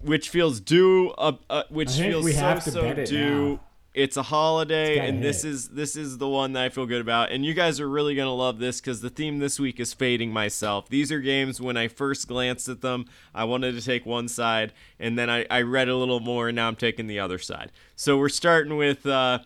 which 0.00 0.30
feels 0.30 0.60
due, 0.60 1.10
uh, 1.10 1.32
uh, 1.50 1.64
which 1.68 1.90
feels 1.90 2.24
we 2.24 2.32
so 2.32 2.40
have 2.40 2.64
to 2.64 2.70
so 2.70 2.80
bet 2.80 3.00
it 3.00 3.08
due. 3.10 3.50
now. 3.56 3.60
It's 3.94 4.16
a 4.16 4.22
holiday, 4.22 4.98
It's 4.98 5.08
and 5.08 5.22
this 5.22 5.44
is 5.44 5.68
this 5.68 5.96
is 5.96 6.16
the 6.16 6.28
one 6.28 6.54
that 6.54 6.62
I 6.62 6.68
feel 6.70 6.86
good 6.86 7.02
about. 7.02 7.30
And 7.30 7.44
you 7.44 7.52
guys 7.52 7.78
are 7.78 7.88
really 7.88 8.14
gonna 8.14 8.34
love 8.34 8.58
this 8.58 8.80
because 8.80 9.02
the 9.02 9.10
theme 9.10 9.38
this 9.38 9.60
week 9.60 9.78
is 9.78 9.92
fading 9.92 10.32
myself. 10.32 10.88
These 10.88 11.12
are 11.12 11.20
games 11.20 11.60
when 11.60 11.76
I 11.76 11.88
first 11.88 12.26
glanced 12.26 12.70
at 12.70 12.80
them, 12.80 13.04
I 13.34 13.44
wanted 13.44 13.74
to 13.74 13.82
take 13.82 14.06
one 14.06 14.28
side, 14.28 14.72
and 14.98 15.18
then 15.18 15.28
I, 15.28 15.44
I 15.50 15.60
read 15.60 15.88
a 15.88 15.96
little 15.96 16.20
more, 16.20 16.48
and 16.48 16.56
now 16.56 16.68
I'm 16.68 16.76
taking 16.76 17.06
the 17.06 17.20
other 17.20 17.38
side. 17.38 17.70
So 17.94 18.16
we're 18.16 18.30
starting 18.30 18.78
with 18.78 19.04
uh, 19.04 19.40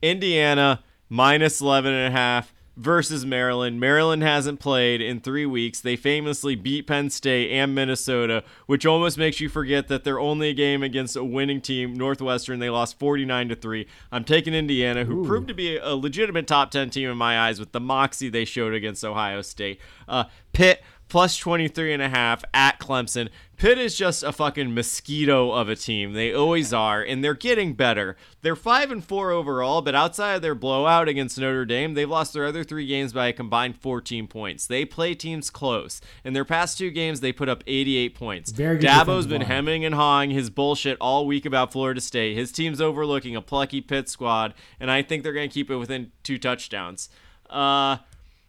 Indiana 0.00 0.82
minus 1.10 1.60
11 1.60 1.92
and 1.92 2.14
a 2.14 2.16
half 2.16 2.54
versus 2.76 3.26
Maryland. 3.26 3.78
Maryland 3.78 4.22
hasn't 4.22 4.60
played 4.60 5.00
in 5.00 5.20
three 5.20 5.46
weeks. 5.46 5.80
They 5.80 5.96
famously 5.96 6.54
beat 6.54 6.86
Penn 6.86 7.10
State 7.10 7.50
and 7.50 7.74
Minnesota, 7.74 8.44
which 8.66 8.86
almost 8.86 9.18
makes 9.18 9.40
you 9.40 9.48
forget 9.48 9.88
that 9.88 10.04
they're 10.04 10.20
only 10.20 10.48
a 10.48 10.54
game 10.54 10.82
against 10.82 11.16
a 11.16 11.24
winning 11.24 11.60
team, 11.60 11.94
Northwestern. 11.94 12.58
They 12.58 12.70
lost 12.70 12.98
49 12.98 13.50
to 13.50 13.56
3. 13.56 13.86
I'm 14.10 14.24
taking 14.24 14.54
Indiana, 14.54 15.04
who 15.04 15.24
proved 15.24 15.48
to 15.48 15.54
be 15.54 15.76
a 15.76 15.94
legitimate 15.94 16.46
top 16.46 16.70
10 16.70 16.90
team 16.90 17.10
in 17.10 17.16
my 17.16 17.38
eyes 17.38 17.60
with 17.60 17.72
the 17.72 17.80
moxie 17.80 18.28
they 18.28 18.44
showed 18.44 18.74
against 18.74 19.04
Ohio 19.04 19.42
State. 19.42 19.80
Uh, 20.08 20.24
Pitt 20.52 20.82
plus 21.12 21.36
23 21.36 21.92
and 21.92 22.00
a 22.02 22.08
half 22.08 22.42
at 22.54 22.80
Clemson. 22.80 23.28
Pitt 23.58 23.76
is 23.76 23.94
just 23.94 24.22
a 24.22 24.32
fucking 24.32 24.72
mosquito 24.72 25.52
of 25.52 25.68
a 25.68 25.76
team. 25.76 26.14
They 26.14 26.32
always 26.32 26.72
are, 26.72 27.02
and 27.02 27.22
they're 27.22 27.34
getting 27.34 27.74
better. 27.74 28.16
They're 28.40 28.56
5 28.56 28.90
and 28.90 29.04
4 29.04 29.30
overall, 29.30 29.82
but 29.82 29.94
outside 29.94 30.36
of 30.36 30.42
their 30.42 30.54
blowout 30.54 31.08
against 31.08 31.38
Notre 31.38 31.66
Dame, 31.66 31.92
they've 31.92 32.08
lost 32.08 32.32
their 32.32 32.46
other 32.46 32.64
3 32.64 32.86
games 32.86 33.12
by 33.12 33.26
a 33.26 33.34
combined 33.34 33.76
14 33.76 34.26
points. 34.26 34.66
They 34.66 34.86
play 34.86 35.14
teams 35.14 35.50
close. 35.50 36.00
In 36.24 36.32
their 36.32 36.46
past 36.46 36.78
2 36.78 36.90
games, 36.90 37.20
they 37.20 37.30
put 37.30 37.50
up 37.50 37.62
88 37.66 38.14
points. 38.14 38.50
Very 38.50 38.78
Dabo's 38.78 39.26
been 39.26 39.42
hemming 39.42 39.84
and 39.84 39.94
hawing 39.94 40.30
his 40.30 40.48
bullshit 40.48 40.96
all 40.98 41.26
week 41.26 41.44
about 41.44 41.72
Florida 41.72 42.00
State. 42.00 42.38
His 42.38 42.50
team's 42.50 42.80
overlooking 42.80 43.36
a 43.36 43.42
plucky 43.42 43.82
Pitt 43.82 44.08
squad, 44.08 44.54
and 44.80 44.90
I 44.90 45.02
think 45.02 45.22
they're 45.22 45.34
going 45.34 45.50
to 45.50 45.54
keep 45.54 45.70
it 45.70 45.76
within 45.76 46.10
two 46.22 46.38
touchdowns. 46.38 47.10
Uh 47.50 47.98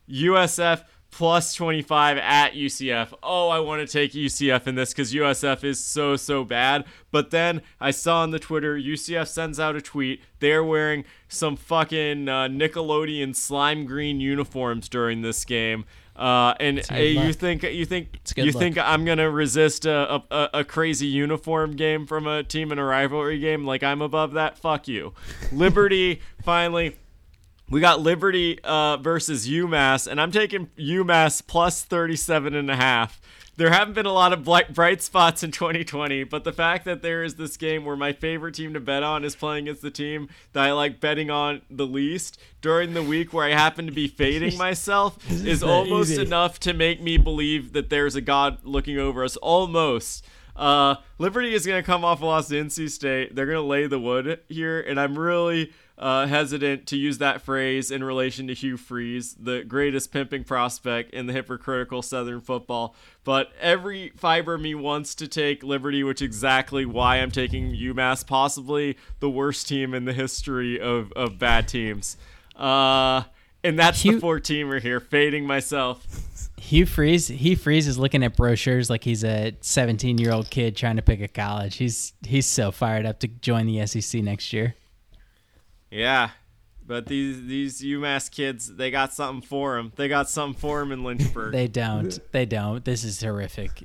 USF 0.10 0.84
plus 1.14 1.54
25 1.54 2.18
at 2.18 2.54
UCF. 2.54 3.14
Oh, 3.22 3.50
I 3.50 3.60
want 3.60 3.88
to 3.88 3.92
take 3.92 4.14
UCF 4.14 4.66
in 4.66 4.74
this 4.74 4.92
because 4.92 5.14
USF 5.14 5.64
is 5.64 5.80
so, 5.80 6.16
so 6.16 6.44
bad. 6.44 6.86
But 7.12 7.30
then 7.30 7.62
I 7.80 7.92
saw 7.92 8.22
on 8.22 8.32
the 8.32 8.40
Twitter, 8.40 8.76
UCF 8.76 9.28
sends 9.28 9.60
out 9.60 9.76
a 9.76 9.82
tweet. 9.82 10.24
They're 10.40 10.64
wearing 10.64 11.06
some 11.28 11.56
fucking 11.56 12.28
uh, 12.28 12.48
Nickelodeon 12.48 13.36
slime 13.36 13.86
green 13.86 14.20
uniforms 14.20 14.90
during 14.90 15.22
this 15.22 15.46
game. 15.46 15.86
Uh, 16.16 16.56
and 16.60 16.78
good 16.78 16.92
uh, 16.92 16.96
you 16.96 17.34
think 17.34 17.64
you 17.64 17.86
think 17.86 18.20
you 18.36 18.46
look. 18.46 18.56
think 18.56 18.78
I'm 18.78 19.04
gonna 19.04 19.32
resist 19.32 19.88
a, 19.88 20.22
a, 20.30 20.50
a 20.54 20.64
crazy 20.64 21.08
uniform 21.08 21.76
game 21.76 22.06
from 22.06 22.28
a 22.28 22.44
team 22.44 22.72
in 22.72 22.78
a 22.78 22.86
rivalry 22.86 23.40
game 23.40 23.66
like 23.66 23.82
I'm 23.82 24.00
above 24.00 24.34
that? 24.34 24.56
Fuck 24.56 24.88
you. 24.88 25.14
Liberty 25.52 26.22
finally 26.44 26.98
we 27.70 27.80
got 27.80 28.02
Liberty 28.02 28.60
uh, 28.64 28.98
versus 28.98 29.48
UMass, 29.48 30.08
and 30.08 30.20
I'm 30.20 30.32
taking 30.32 30.68
UMass 30.78 31.46
plus 31.46 31.84
37 31.84 32.56
and 32.56 32.70
a 32.70 32.76
half. 32.76 33.22
There 33.56 33.72
haven't 33.72 33.94
been 33.94 34.08
a 34.08 34.14
lot 34.14 34.34
of 34.34 34.44
bright, 34.44 34.74
bright 34.74 35.04
spots 35.04 35.44
in 35.44 35.52
2020, 35.52 36.24
but 36.24 36.44
the 36.44 36.52
fact 36.52 36.86
that 36.86 37.04
there 37.04 37.24
is 37.24 37.36
this 37.36 37.56
game 37.56 37.86
where 37.86 37.96
my 37.96 38.12
favorite 38.12 38.56
team 38.56 38.74
to 38.74 38.80
bet 38.80 39.04
on 39.04 39.24
is 39.24 39.36
playing 39.36 39.66
against 39.66 39.84
the 39.84 39.92
team 39.92 40.28
that 40.54 40.64
I 40.64 40.72
like 40.72 41.00
betting 41.00 41.30
on 41.30 41.62
the 41.70 41.86
least 41.86 42.40
during 42.62 42.96
the 42.96 43.04
week 43.04 43.32
where 43.32 43.46
I 43.46 43.52
happen 43.52 43.86
to 43.86 43.92
be 43.92 44.08
fading 44.08 44.58
myself 44.58 45.20
is 45.32 45.62
almost 45.62 46.12
easy. 46.12 46.24
enough 46.24 46.60
to 46.62 46.74
make 46.74 47.00
me 47.00 47.18
believe 47.18 47.74
that 47.74 47.92
there's 47.92 48.16
a 48.16 48.22
God 48.22 48.58
looking 48.64 48.98
over 48.98 49.24
us. 49.24 49.36
Almost. 49.38 50.26
Uh, 50.56 50.96
Liberty 51.20 51.54
is 51.54 51.66
going 51.66 51.82
to 51.82 51.86
come 51.86 52.04
off 52.04 52.22
a 52.22 52.26
loss 52.26 52.48
to 52.48 52.56
NC 52.56 52.90
State. 52.90 53.36
They're 53.36 53.46
going 53.46 53.56
to 53.56 53.62
lay 53.62 53.86
the 53.88 54.00
wood 54.00 54.40
here, 54.50 54.82
and 54.82 55.00
I'm 55.00 55.18
really 55.18 55.72
uh, 56.04 56.28
hesitant 56.28 56.86
to 56.86 56.98
use 56.98 57.20
that 57.20 57.42
phrase 57.42 57.90
in 57.90 58.04
relation 58.04 58.46
to 58.48 58.54
Hugh 58.54 58.76
Freeze, 58.76 59.36
the 59.40 59.64
greatest 59.64 60.12
pimping 60.12 60.44
prospect 60.44 61.14
in 61.14 61.28
the 61.28 61.34
hypocritical 61.34 62.02
Southern 62.02 62.42
football. 62.42 62.94
But 63.24 63.54
every 63.62 64.12
fiber 64.18 64.56
of 64.56 64.62
me 64.62 64.76
wants 64.76 65.16
to 65.16 65.30
take 65.30 65.64
Liberty, 65.64 66.04
which 66.04 66.22
is 66.22 66.26
exactly 66.26 66.86
why 66.86 67.22
I'm 67.22 67.32
taking 67.32 67.72
UMass, 67.72 68.28
possibly 68.28 68.98
the 69.22 69.30
worst 69.30 69.70
team 69.70 69.94
in 69.94 70.04
the 70.04 70.12
history 70.12 70.78
of, 70.78 71.14
of 71.14 71.40
bad 71.40 71.70
teams. 71.70 72.18
Uh, 72.54 73.24
and 73.64 73.80
that's 73.80 74.04
the 74.04 74.20
four 74.20 74.42
teamer 74.42 74.82
here, 74.82 75.00
fading 75.00 75.48
myself. 75.48 76.06
Hugh 76.60 76.86
Freeze, 76.86 77.30
Hugh 77.30 77.56
Freeze 77.56 77.88
is 77.88 77.98
looking 77.98 78.26
at 78.26 78.36
brochures 78.36 78.90
like 78.90 79.06
he's 79.06 79.24
a 79.24 79.56
17 79.62 80.18
year 80.18 80.34
old 80.34 80.50
kid 80.50 80.76
trying 80.76 80.98
to 80.98 81.02
pick 81.02 81.22
a 81.22 81.30
college. 81.30 81.78
He's 81.78 82.12
he's 82.26 82.46
so 82.46 82.72
fired 82.72 83.06
up 83.06 83.20
to 83.22 83.30
join 83.30 83.68
the 83.68 83.88
SEC 83.88 84.22
next 84.22 84.52
year. 84.52 84.76
Yeah, 85.94 86.32
but 86.86 87.06
these 87.08 87.46
these 87.46 87.82
UMass 87.82 88.32
kids, 88.32 88.76
they 88.76 88.90
got 88.92 89.14
something 89.14 89.48
for 89.48 89.76
them. 89.76 89.92
They 89.96 90.08
got 90.08 90.28
something 90.30 90.60
for 90.60 90.80
them 90.80 90.92
in 90.92 91.04
Lynchburg. 91.06 91.52
They 91.54 91.68
don't. 91.68 92.20
They 92.32 92.46
don't. 92.46 92.84
This 92.84 93.04
is 93.04 93.22
horrific. 93.22 93.84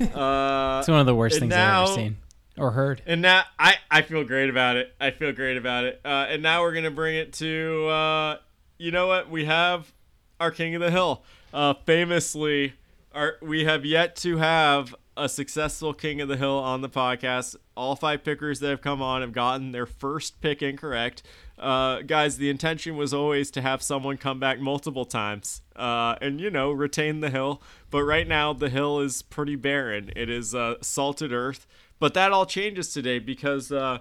uh, 0.00 0.78
It's 0.80 0.88
one 0.88 1.00
of 1.00 1.06
the 1.06 1.14
worst 1.14 1.38
things 1.40 1.50
now- 1.50 1.82
I've 1.84 1.88
ever 1.90 1.96
seen 2.00 2.16
or 2.58 2.70
heard. 2.72 3.02
And 3.06 3.22
now 3.22 3.44
I, 3.58 3.76
I 3.90 4.02
feel 4.02 4.24
great 4.24 4.50
about 4.50 4.76
it. 4.76 4.94
I 5.00 5.10
feel 5.10 5.32
great 5.32 5.56
about 5.56 5.84
it. 5.84 6.00
Uh, 6.04 6.26
and 6.28 6.42
now 6.42 6.62
we're 6.62 6.74
gonna 6.74 6.90
bring 6.90 7.16
it 7.16 7.32
to 7.34 7.86
uh, 7.88 8.36
you 8.78 8.90
know 8.90 9.06
what? 9.06 9.30
We 9.30 9.44
have 9.46 9.92
our 10.40 10.50
King 10.50 10.74
of 10.74 10.80
the 10.80 10.90
Hill. 10.90 11.22
Uh, 11.52 11.74
famously, 11.86 12.74
our 13.14 13.34
we 13.42 13.64
have 13.64 13.84
yet 13.84 14.16
to 14.16 14.36
have 14.38 14.94
a 15.16 15.28
successful 15.28 15.92
King 15.92 16.20
of 16.20 16.28
the 16.28 16.36
Hill 16.36 16.58
on 16.58 16.80
the 16.80 16.88
podcast. 16.88 17.56
All 17.76 17.96
five 17.96 18.24
pickers 18.24 18.60
that 18.60 18.70
have 18.70 18.80
come 18.80 19.02
on 19.02 19.20
have 19.20 19.32
gotten 19.32 19.72
their 19.72 19.86
first 19.86 20.40
pick 20.40 20.62
incorrect. 20.62 21.22
Uh, 21.58 22.02
guys, 22.02 22.38
the 22.38 22.50
intention 22.50 22.96
was 22.96 23.12
always 23.14 23.50
to 23.52 23.62
have 23.62 23.82
someone 23.82 24.16
come 24.16 24.40
back 24.40 24.58
multiple 24.58 25.04
times 25.04 25.62
uh, 25.76 26.16
and, 26.20 26.40
you 26.40 26.50
know, 26.50 26.72
retain 26.72 27.20
the 27.20 27.30
hill. 27.30 27.62
But 27.90 28.04
right 28.04 28.26
now, 28.26 28.52
the 28.52 28.68
hill 28.68 29.00
is 29.00 29.22
pretty 29.22 29.56
barren. 29.56 30.10
It 30.16 30.28
is 30.28 30.54
uh, 30.54 30.76
salted 30.80 31.32
earth. 31.32 31.66
But 31.98 32.14
that 32.14 32.32
all 32.32 32.46
changes 32.46 32.92
today 32.92 33.18
because 33.18 33.70
uh, 33.70 33.98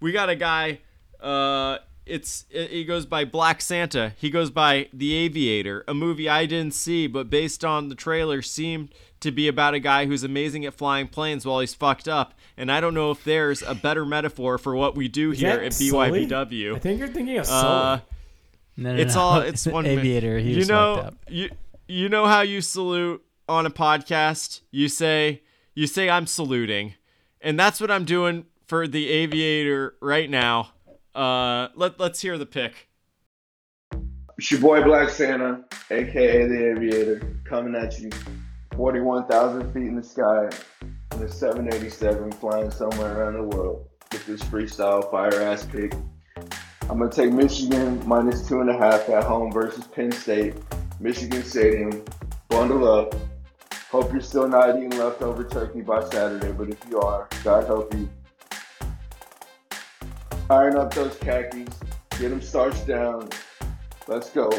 we 0.00 0.12
got 0.12 0.28
a 0.28 0.36
guy. 0.36 0.80
Uh, 1.20 1.78
it's 2.06 2.44
it, 2.50 2.70
he 2.70 2.84
goes 2.84 3.06
by 3.06 3.24
Black 3.24 3.60
Santa. 3.60 4.12
He 4.16 4.30
goes 4.30 4.50
by 4.50 4.88
The 4.92 5.14
Aviator, 5.14 5.84
a 5.88 5.94
movie 5.94 6.28
I 6.28 6.46
didn't 6.46 6.74
see, 6.74 7.06
but 7.06 7.28
based 7.28 7.64
on 7.64 7.88
the 7.88 7.94
trailer, 7.94 8.42
seemed 8.42 8.94
to 9.20 9.30
be 9.30 9.48
about 9.48 9.74
a 9.74 9.80
guy 9.80 10.06
who's 10.06 10.24
amazing 10.24 10.64
at 10.64 10.74
flying 10.74 11.08
planes 11.08 11.44
while 11.44 11.60
he's 11.60 11.74
fucked 11.74 12.08
up. 12.08 12.34
And 12.56 12.70
I 12.70 12.80
don't 12.80 12.94
know 12.94 13.10
if 13.10 13.22
there's 13.24 13.62
a 13.62 13.74
better 13.74 14.04
metaphor 14.04 14.58
for 14.58 14.74
what 14.74 14.94
we 14.96 15.08
do 15.08 15.30
here 15.30 15.50
at 15.50 15.72
Sully? 15.74 16.26
BYBW. 16.26 16.76
I 16.76 16.78
think 16.78 16.98
you're 16.98 17.08
thinking 17.08 17.38
of 17.38 17.48
Uh, 17.48 18.00
No, 18.76 18.94
no, 18.94 19.00
it's 19.00 19.14
no. 19.14 19.20
all 19.20 19.40
it's 19.40 19.66
one 19.66 19.86
aviator. 19.86 20.38
He 20.38 20.52
You 20.54 20.64
know, 20.66 21.10
you 21.28 21.50
you 21.86 22.08
know 22.08 22.26
how 22.26 22.40
you 22.40 22.60
salute 22.60 23.24
on 23.48 23.66
a 23.66 23.70
podcast. 23.70 24.60
You 24.70 24.88
say 24.88 25.42
you 25.74 25.86
say 25.86 26.08
I'm 26.10 26.26
saluting, 26.26 26.94
and 27.40 27.58
that's 27.58 27.80
what 27.80 27.90
I'm 27.90 28.04
doing 28.04 28.46
for 28.66 28.86
the 28.86 29.08
aviator 29.08 29.96
right 30.00 30.28
now. 30.30 30.72
Uh, 31.14 31.68
let 31.74 31.98
let's 31.98 32.20
hear 32.20 32.38
the 32.38 32.46
pick. 32.46 32.88
It's 34.38 34.50
your 34.50 34.60
boy 34.60 34.82
Black 34.82 35.10
Santa, 35.10 35.64
aka 35.90 36.46
the 36.46 36.70
Aviator, 36.70 37.36
coming 37.44 37.74
at 37.74 37.98
you. 38.00 38.08
41,000 38.80 39.74
feet 39.74 39.88
in 39.88 39.94
the 39.94 40.02
sky, 40.02 40.48
in 41.14 41.22
a 41.22 41.30
787 41.30 42.32
flying 42.32 42.70
somewhere 42.70 43.14
around 43.14 43.34
the 43.34 43.54
world 43.54 43.86
with 44.10 44.24
this 44.24 44.40
freestyle 44.40 45.10
fire 45.10 45.42
ass 45.42 45.66
pick. 45.66 45.92
I'm 46.88 46.98
gonna 46.98 47.10
take 47.10 47.30
Michigan 47.30 48.02
minus 48.08 48.48
two 48.48 48.62
and 48.62 48.70
a 48.70 48.78
half 48.78 49.06
at 49.10 49.24
home 49.24 49.52
versus 49.52 49.86
Penn 49.86 50.10
State, 50.10 50.54
Michigan 50.98 51.42
Stadium. 51.42 52.02
Bundle 52.48 52.90
up. 52.90 53.14
Hope 53.90 54.12
you're 54.12 54.22
still 54.22 54.48
not 54.48 54.70
eating 54.70 54.98
leftover 54.98 55.44
turkey 55.44 55.82
by 55.82 56.02
Saturday, 56.08 56.52
but 56.52 56.70
if 56.70 56.78
you 56.88 57.00
are, 57.00 57.28
God 57.44 57.66
help 57.66 57.92
you. 57.92 58.08
Iron 60.48 60.78
up 60.78 60.94
those 60.94 61.18
khakis, 61.18 61.68
get 62.18 62.30
them 62.30 62.40
starched 62.40 62.86
down, 62.86 63.28
Let's 64.08 64.30
go. 64.30 64.50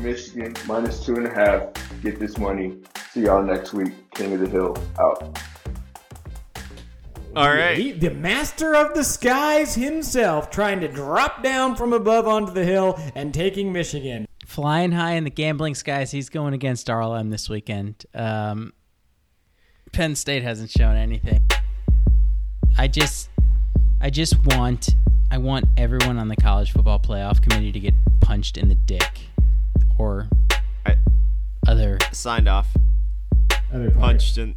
Michigan 0.00 0.54
minus 0.66 1.02
two 1.02 1.16
and 1.16 1.26
a 1.26 1.34
half. 1.34 1.72
Get 2.02 2.20
this 2.20 2.36
money. 2.36 2.82
See 3.14 3.20
y'all 3.26 3.44
next 3.44 3.72
week. 3.72 3.92
King 4.10 4.32
of 4.32 4.40
the 4.40 4.48
Hill 4.48 4.76
out. 4.98 5.38
All 7.36 7.48
right. 7.48 7.78
He- 7.78 7.92
the 7.92 8.10
master 8.10 8.74
of 8.74 8.92
the 8.94 9.04
skies 9.04 9.76
himself 9.76 10.50
trying 10.50 10.80
to 10.80 10.88
drop 10.88 11.40
down 11.40 11.76
from 11.76 11.92
above 11.92 12.26
onto 12.26 12.52
the 12.52 12.64
hill 12.64 12.98
and 13.14 13.32
taking 13.32 13.72
Michigan. 13.72 14.26
Flying 14.44 14.90
high 14.90 15.12
in 15.12 15.22
the 15.22 15.30
gambling 15.30 15.76
skies, 15.76 16.10
he's 16.10 16.28
going 16.28 16.54
against 16.54 16.88
RLM 16.88 17.30
this 17.30 17.48
weekend. 17.48 18.04
Um, 18.16 18.72
Penn 19.92 20.16
State 20.16 20.42
hasn't 20.42 20.72
shown 20.72 20.96
anything. 20.96 21.48
I 22.76 22.88
just, 22.88 23.30
I 24.00 24.10
just 24.10 24.44
want, 24.56 24.88
I 25.30 25.38
want 25.38 25.66
everyone 25.76 26.18
on 26.18 26.26
the 26.26 26.36
college 26.36 26.72
football 26.72 26.98
playoff 26.98 27.40
committee 27.40 27.70
to 27.70 27.78
get 27.78 27.94
punched 28.22 28.56
in 28.56 28.68
the 28.68 28.74
dick, 28.74 29.20
or 29.98 30.28
I- 30.84 30.98
other 31.68 31.98
Signed 32.10 32.48
off. 32.48 32.74
Other 33.74 33.90
part. 33.90 34.00
Punched 34.00 34.38
and 34.38 34.54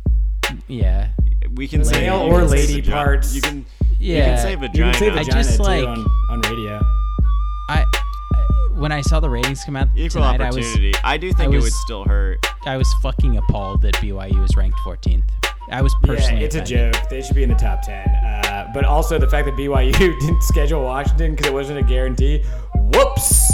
yeah. 0.67 1.09
we 1.55 1.67
can 1.67 1.83
say 1.83 2.01
Male 2.01 2.21
or 2.21 2.39
can 2.41 2.49
lady 2.49 2.81
vagi- 2.81 2.91
parts. 2.91 3.35
You 3.35 3.41
can 3.41 3.65
Yeah. 3.99 4.17
you 4.17 4.23
can 4.23 4.37
say 4.37 4.51
You 4.51 4.57
vagina. 4.57 4.91
can 4.93 4.99
say 4.99 5.09
I 5.09 5.23
just 5.23 5.57
too 5.57 5.63
like- 5.63 5.87
on, 5.87 6.05
on 6.29 6.41
radio. 6.41 6.79
I, 7.69 7.83
I 7.83 8.47
when 8.75 8.91
I 8.91 9.01
saw 9.01 9.19
the 9.19 9.29
ratings 9.29 9.63
come 9.65 9.75
out 9.75 9.87
Equal 9.95 10.21
tonight, 10.21 10.39
opportunity. 10.41 10.93
I, 11.03 11.17
do 11.17 11.29
I 11.29 11.31
think 11.33 11.51
it 11.53 11.55
was- 11.57 11.65
would 11.65 11.73
still 11.73 12.03
hurt. 12.05 12.37
I 12.65 12.77
was 12.77 12.87
fucking 13.01 13.37
appalled 13.37 13.81
that 13.81 13.95
BYU 13.95 14.39
was 14.41 14.55
ranked 14.55 14.77
14th. 14.85 15.23
I 15.69 15.81
was 15.81 15.93
personally. 15.95 16.15
Yeah, 16.15 16.19
personally. 16.21 16.45
it's 16.45 16.55
a 16.55 16.61
joke. 16.61 17.09
They 17.09 17.21
should 17.21 17.35
be 17.35 17.43
in 17.43 17.49
the 17.49 17.55
top 17.55 17.81
10. 17.81 18.07
Uh, 18.07 18.71
but 18.73 18.85
also 18.85 19.17
the 19.19 19.27
fact 19.27 19.47
that 19.47 19.55
BYU 19.55 19.91
didn't 19.97 20.43
schedule 20.43 20.81
Washington 20.83 21.31
because 21.31 21.47
it 21.47 21.53
wasn't 21.53 21.79
a 21.79 21.83
guarantee. 21.83 22.43
Whoops. 22.75 23.51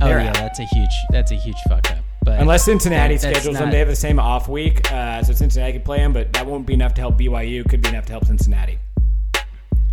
Oh 0.00 0.06
They're 0.06 0.20
yeah, 0.20 0.28
out. 0.28 0.34
that's 0.34 0.60
a 0.60 0.64
huge 0.66 0.90
that's 1.10 1.32
a 1.32 1.34
huge 1.34 1.56
fuck 1.68 1.90
up. 1.90 1.98
But 2.28 2.40
Unless 2.40 2.64
Cincinnati 2.66 3.14
that- 3.14 3.22
that's 3.22 3.38
schedules 3.38 3.58
them, 3.58 3.70
they 3.70 3.78
have 3.78 3.88
the 3.88 3.96
same 3.96 4.20
off 4.20 4.48
week, 4.48 4.92
uh, 4.92 5.22
so 5.22 5.32
Cincinnati 5.32 5.72
could 5.72 5.84
play 5.86 5.96
them. 5.96 6.12
But 6.12 6.30
that 6.34 6.44
won't 6.46 6.66
be 6.66 6.74
enough 6.74 6.92
to 6.94 7.00
help 7.00 7.16
BYU. 7.16 7.64
Could 7.66 7.80
be 7.80 7.88
enough 7.88 8.04
to 8.04 8.12
help 8.12 8.26
Cincinnati. 8.26 8.78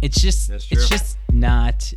It's 0.01 0.19
just 0.21 0.49
it's 0.49 0.65
just 0.89 1.17
not. 1.31 1.93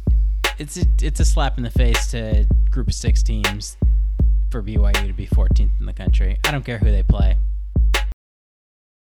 It's 0.58 0.76
a, 0.76 0.84
it's 1.02 1.18
a 1.18 1.24
slap 1.24 1.58
in 1.58 1.64
the 1.64 1.70
face 1.70 2.12
to 2.12 2.46
group 2.70 2.86
of 2.86 2.94
six 2.94 3.20
teams 3.20 3.76
for 4.52 4.62
BYU 4.62 5.08
to 5.08 5.12
be 5.12 5.26
14th 5.26 5.80
in 5.80 5.86
the 5.86 5.92
country. 5.92 6.38
I 6.44 6.52
don't 6.52 6.64
care 6.64 6.78
who 6.78 6.92
they 6.92 7.02
play. 7.02 7.36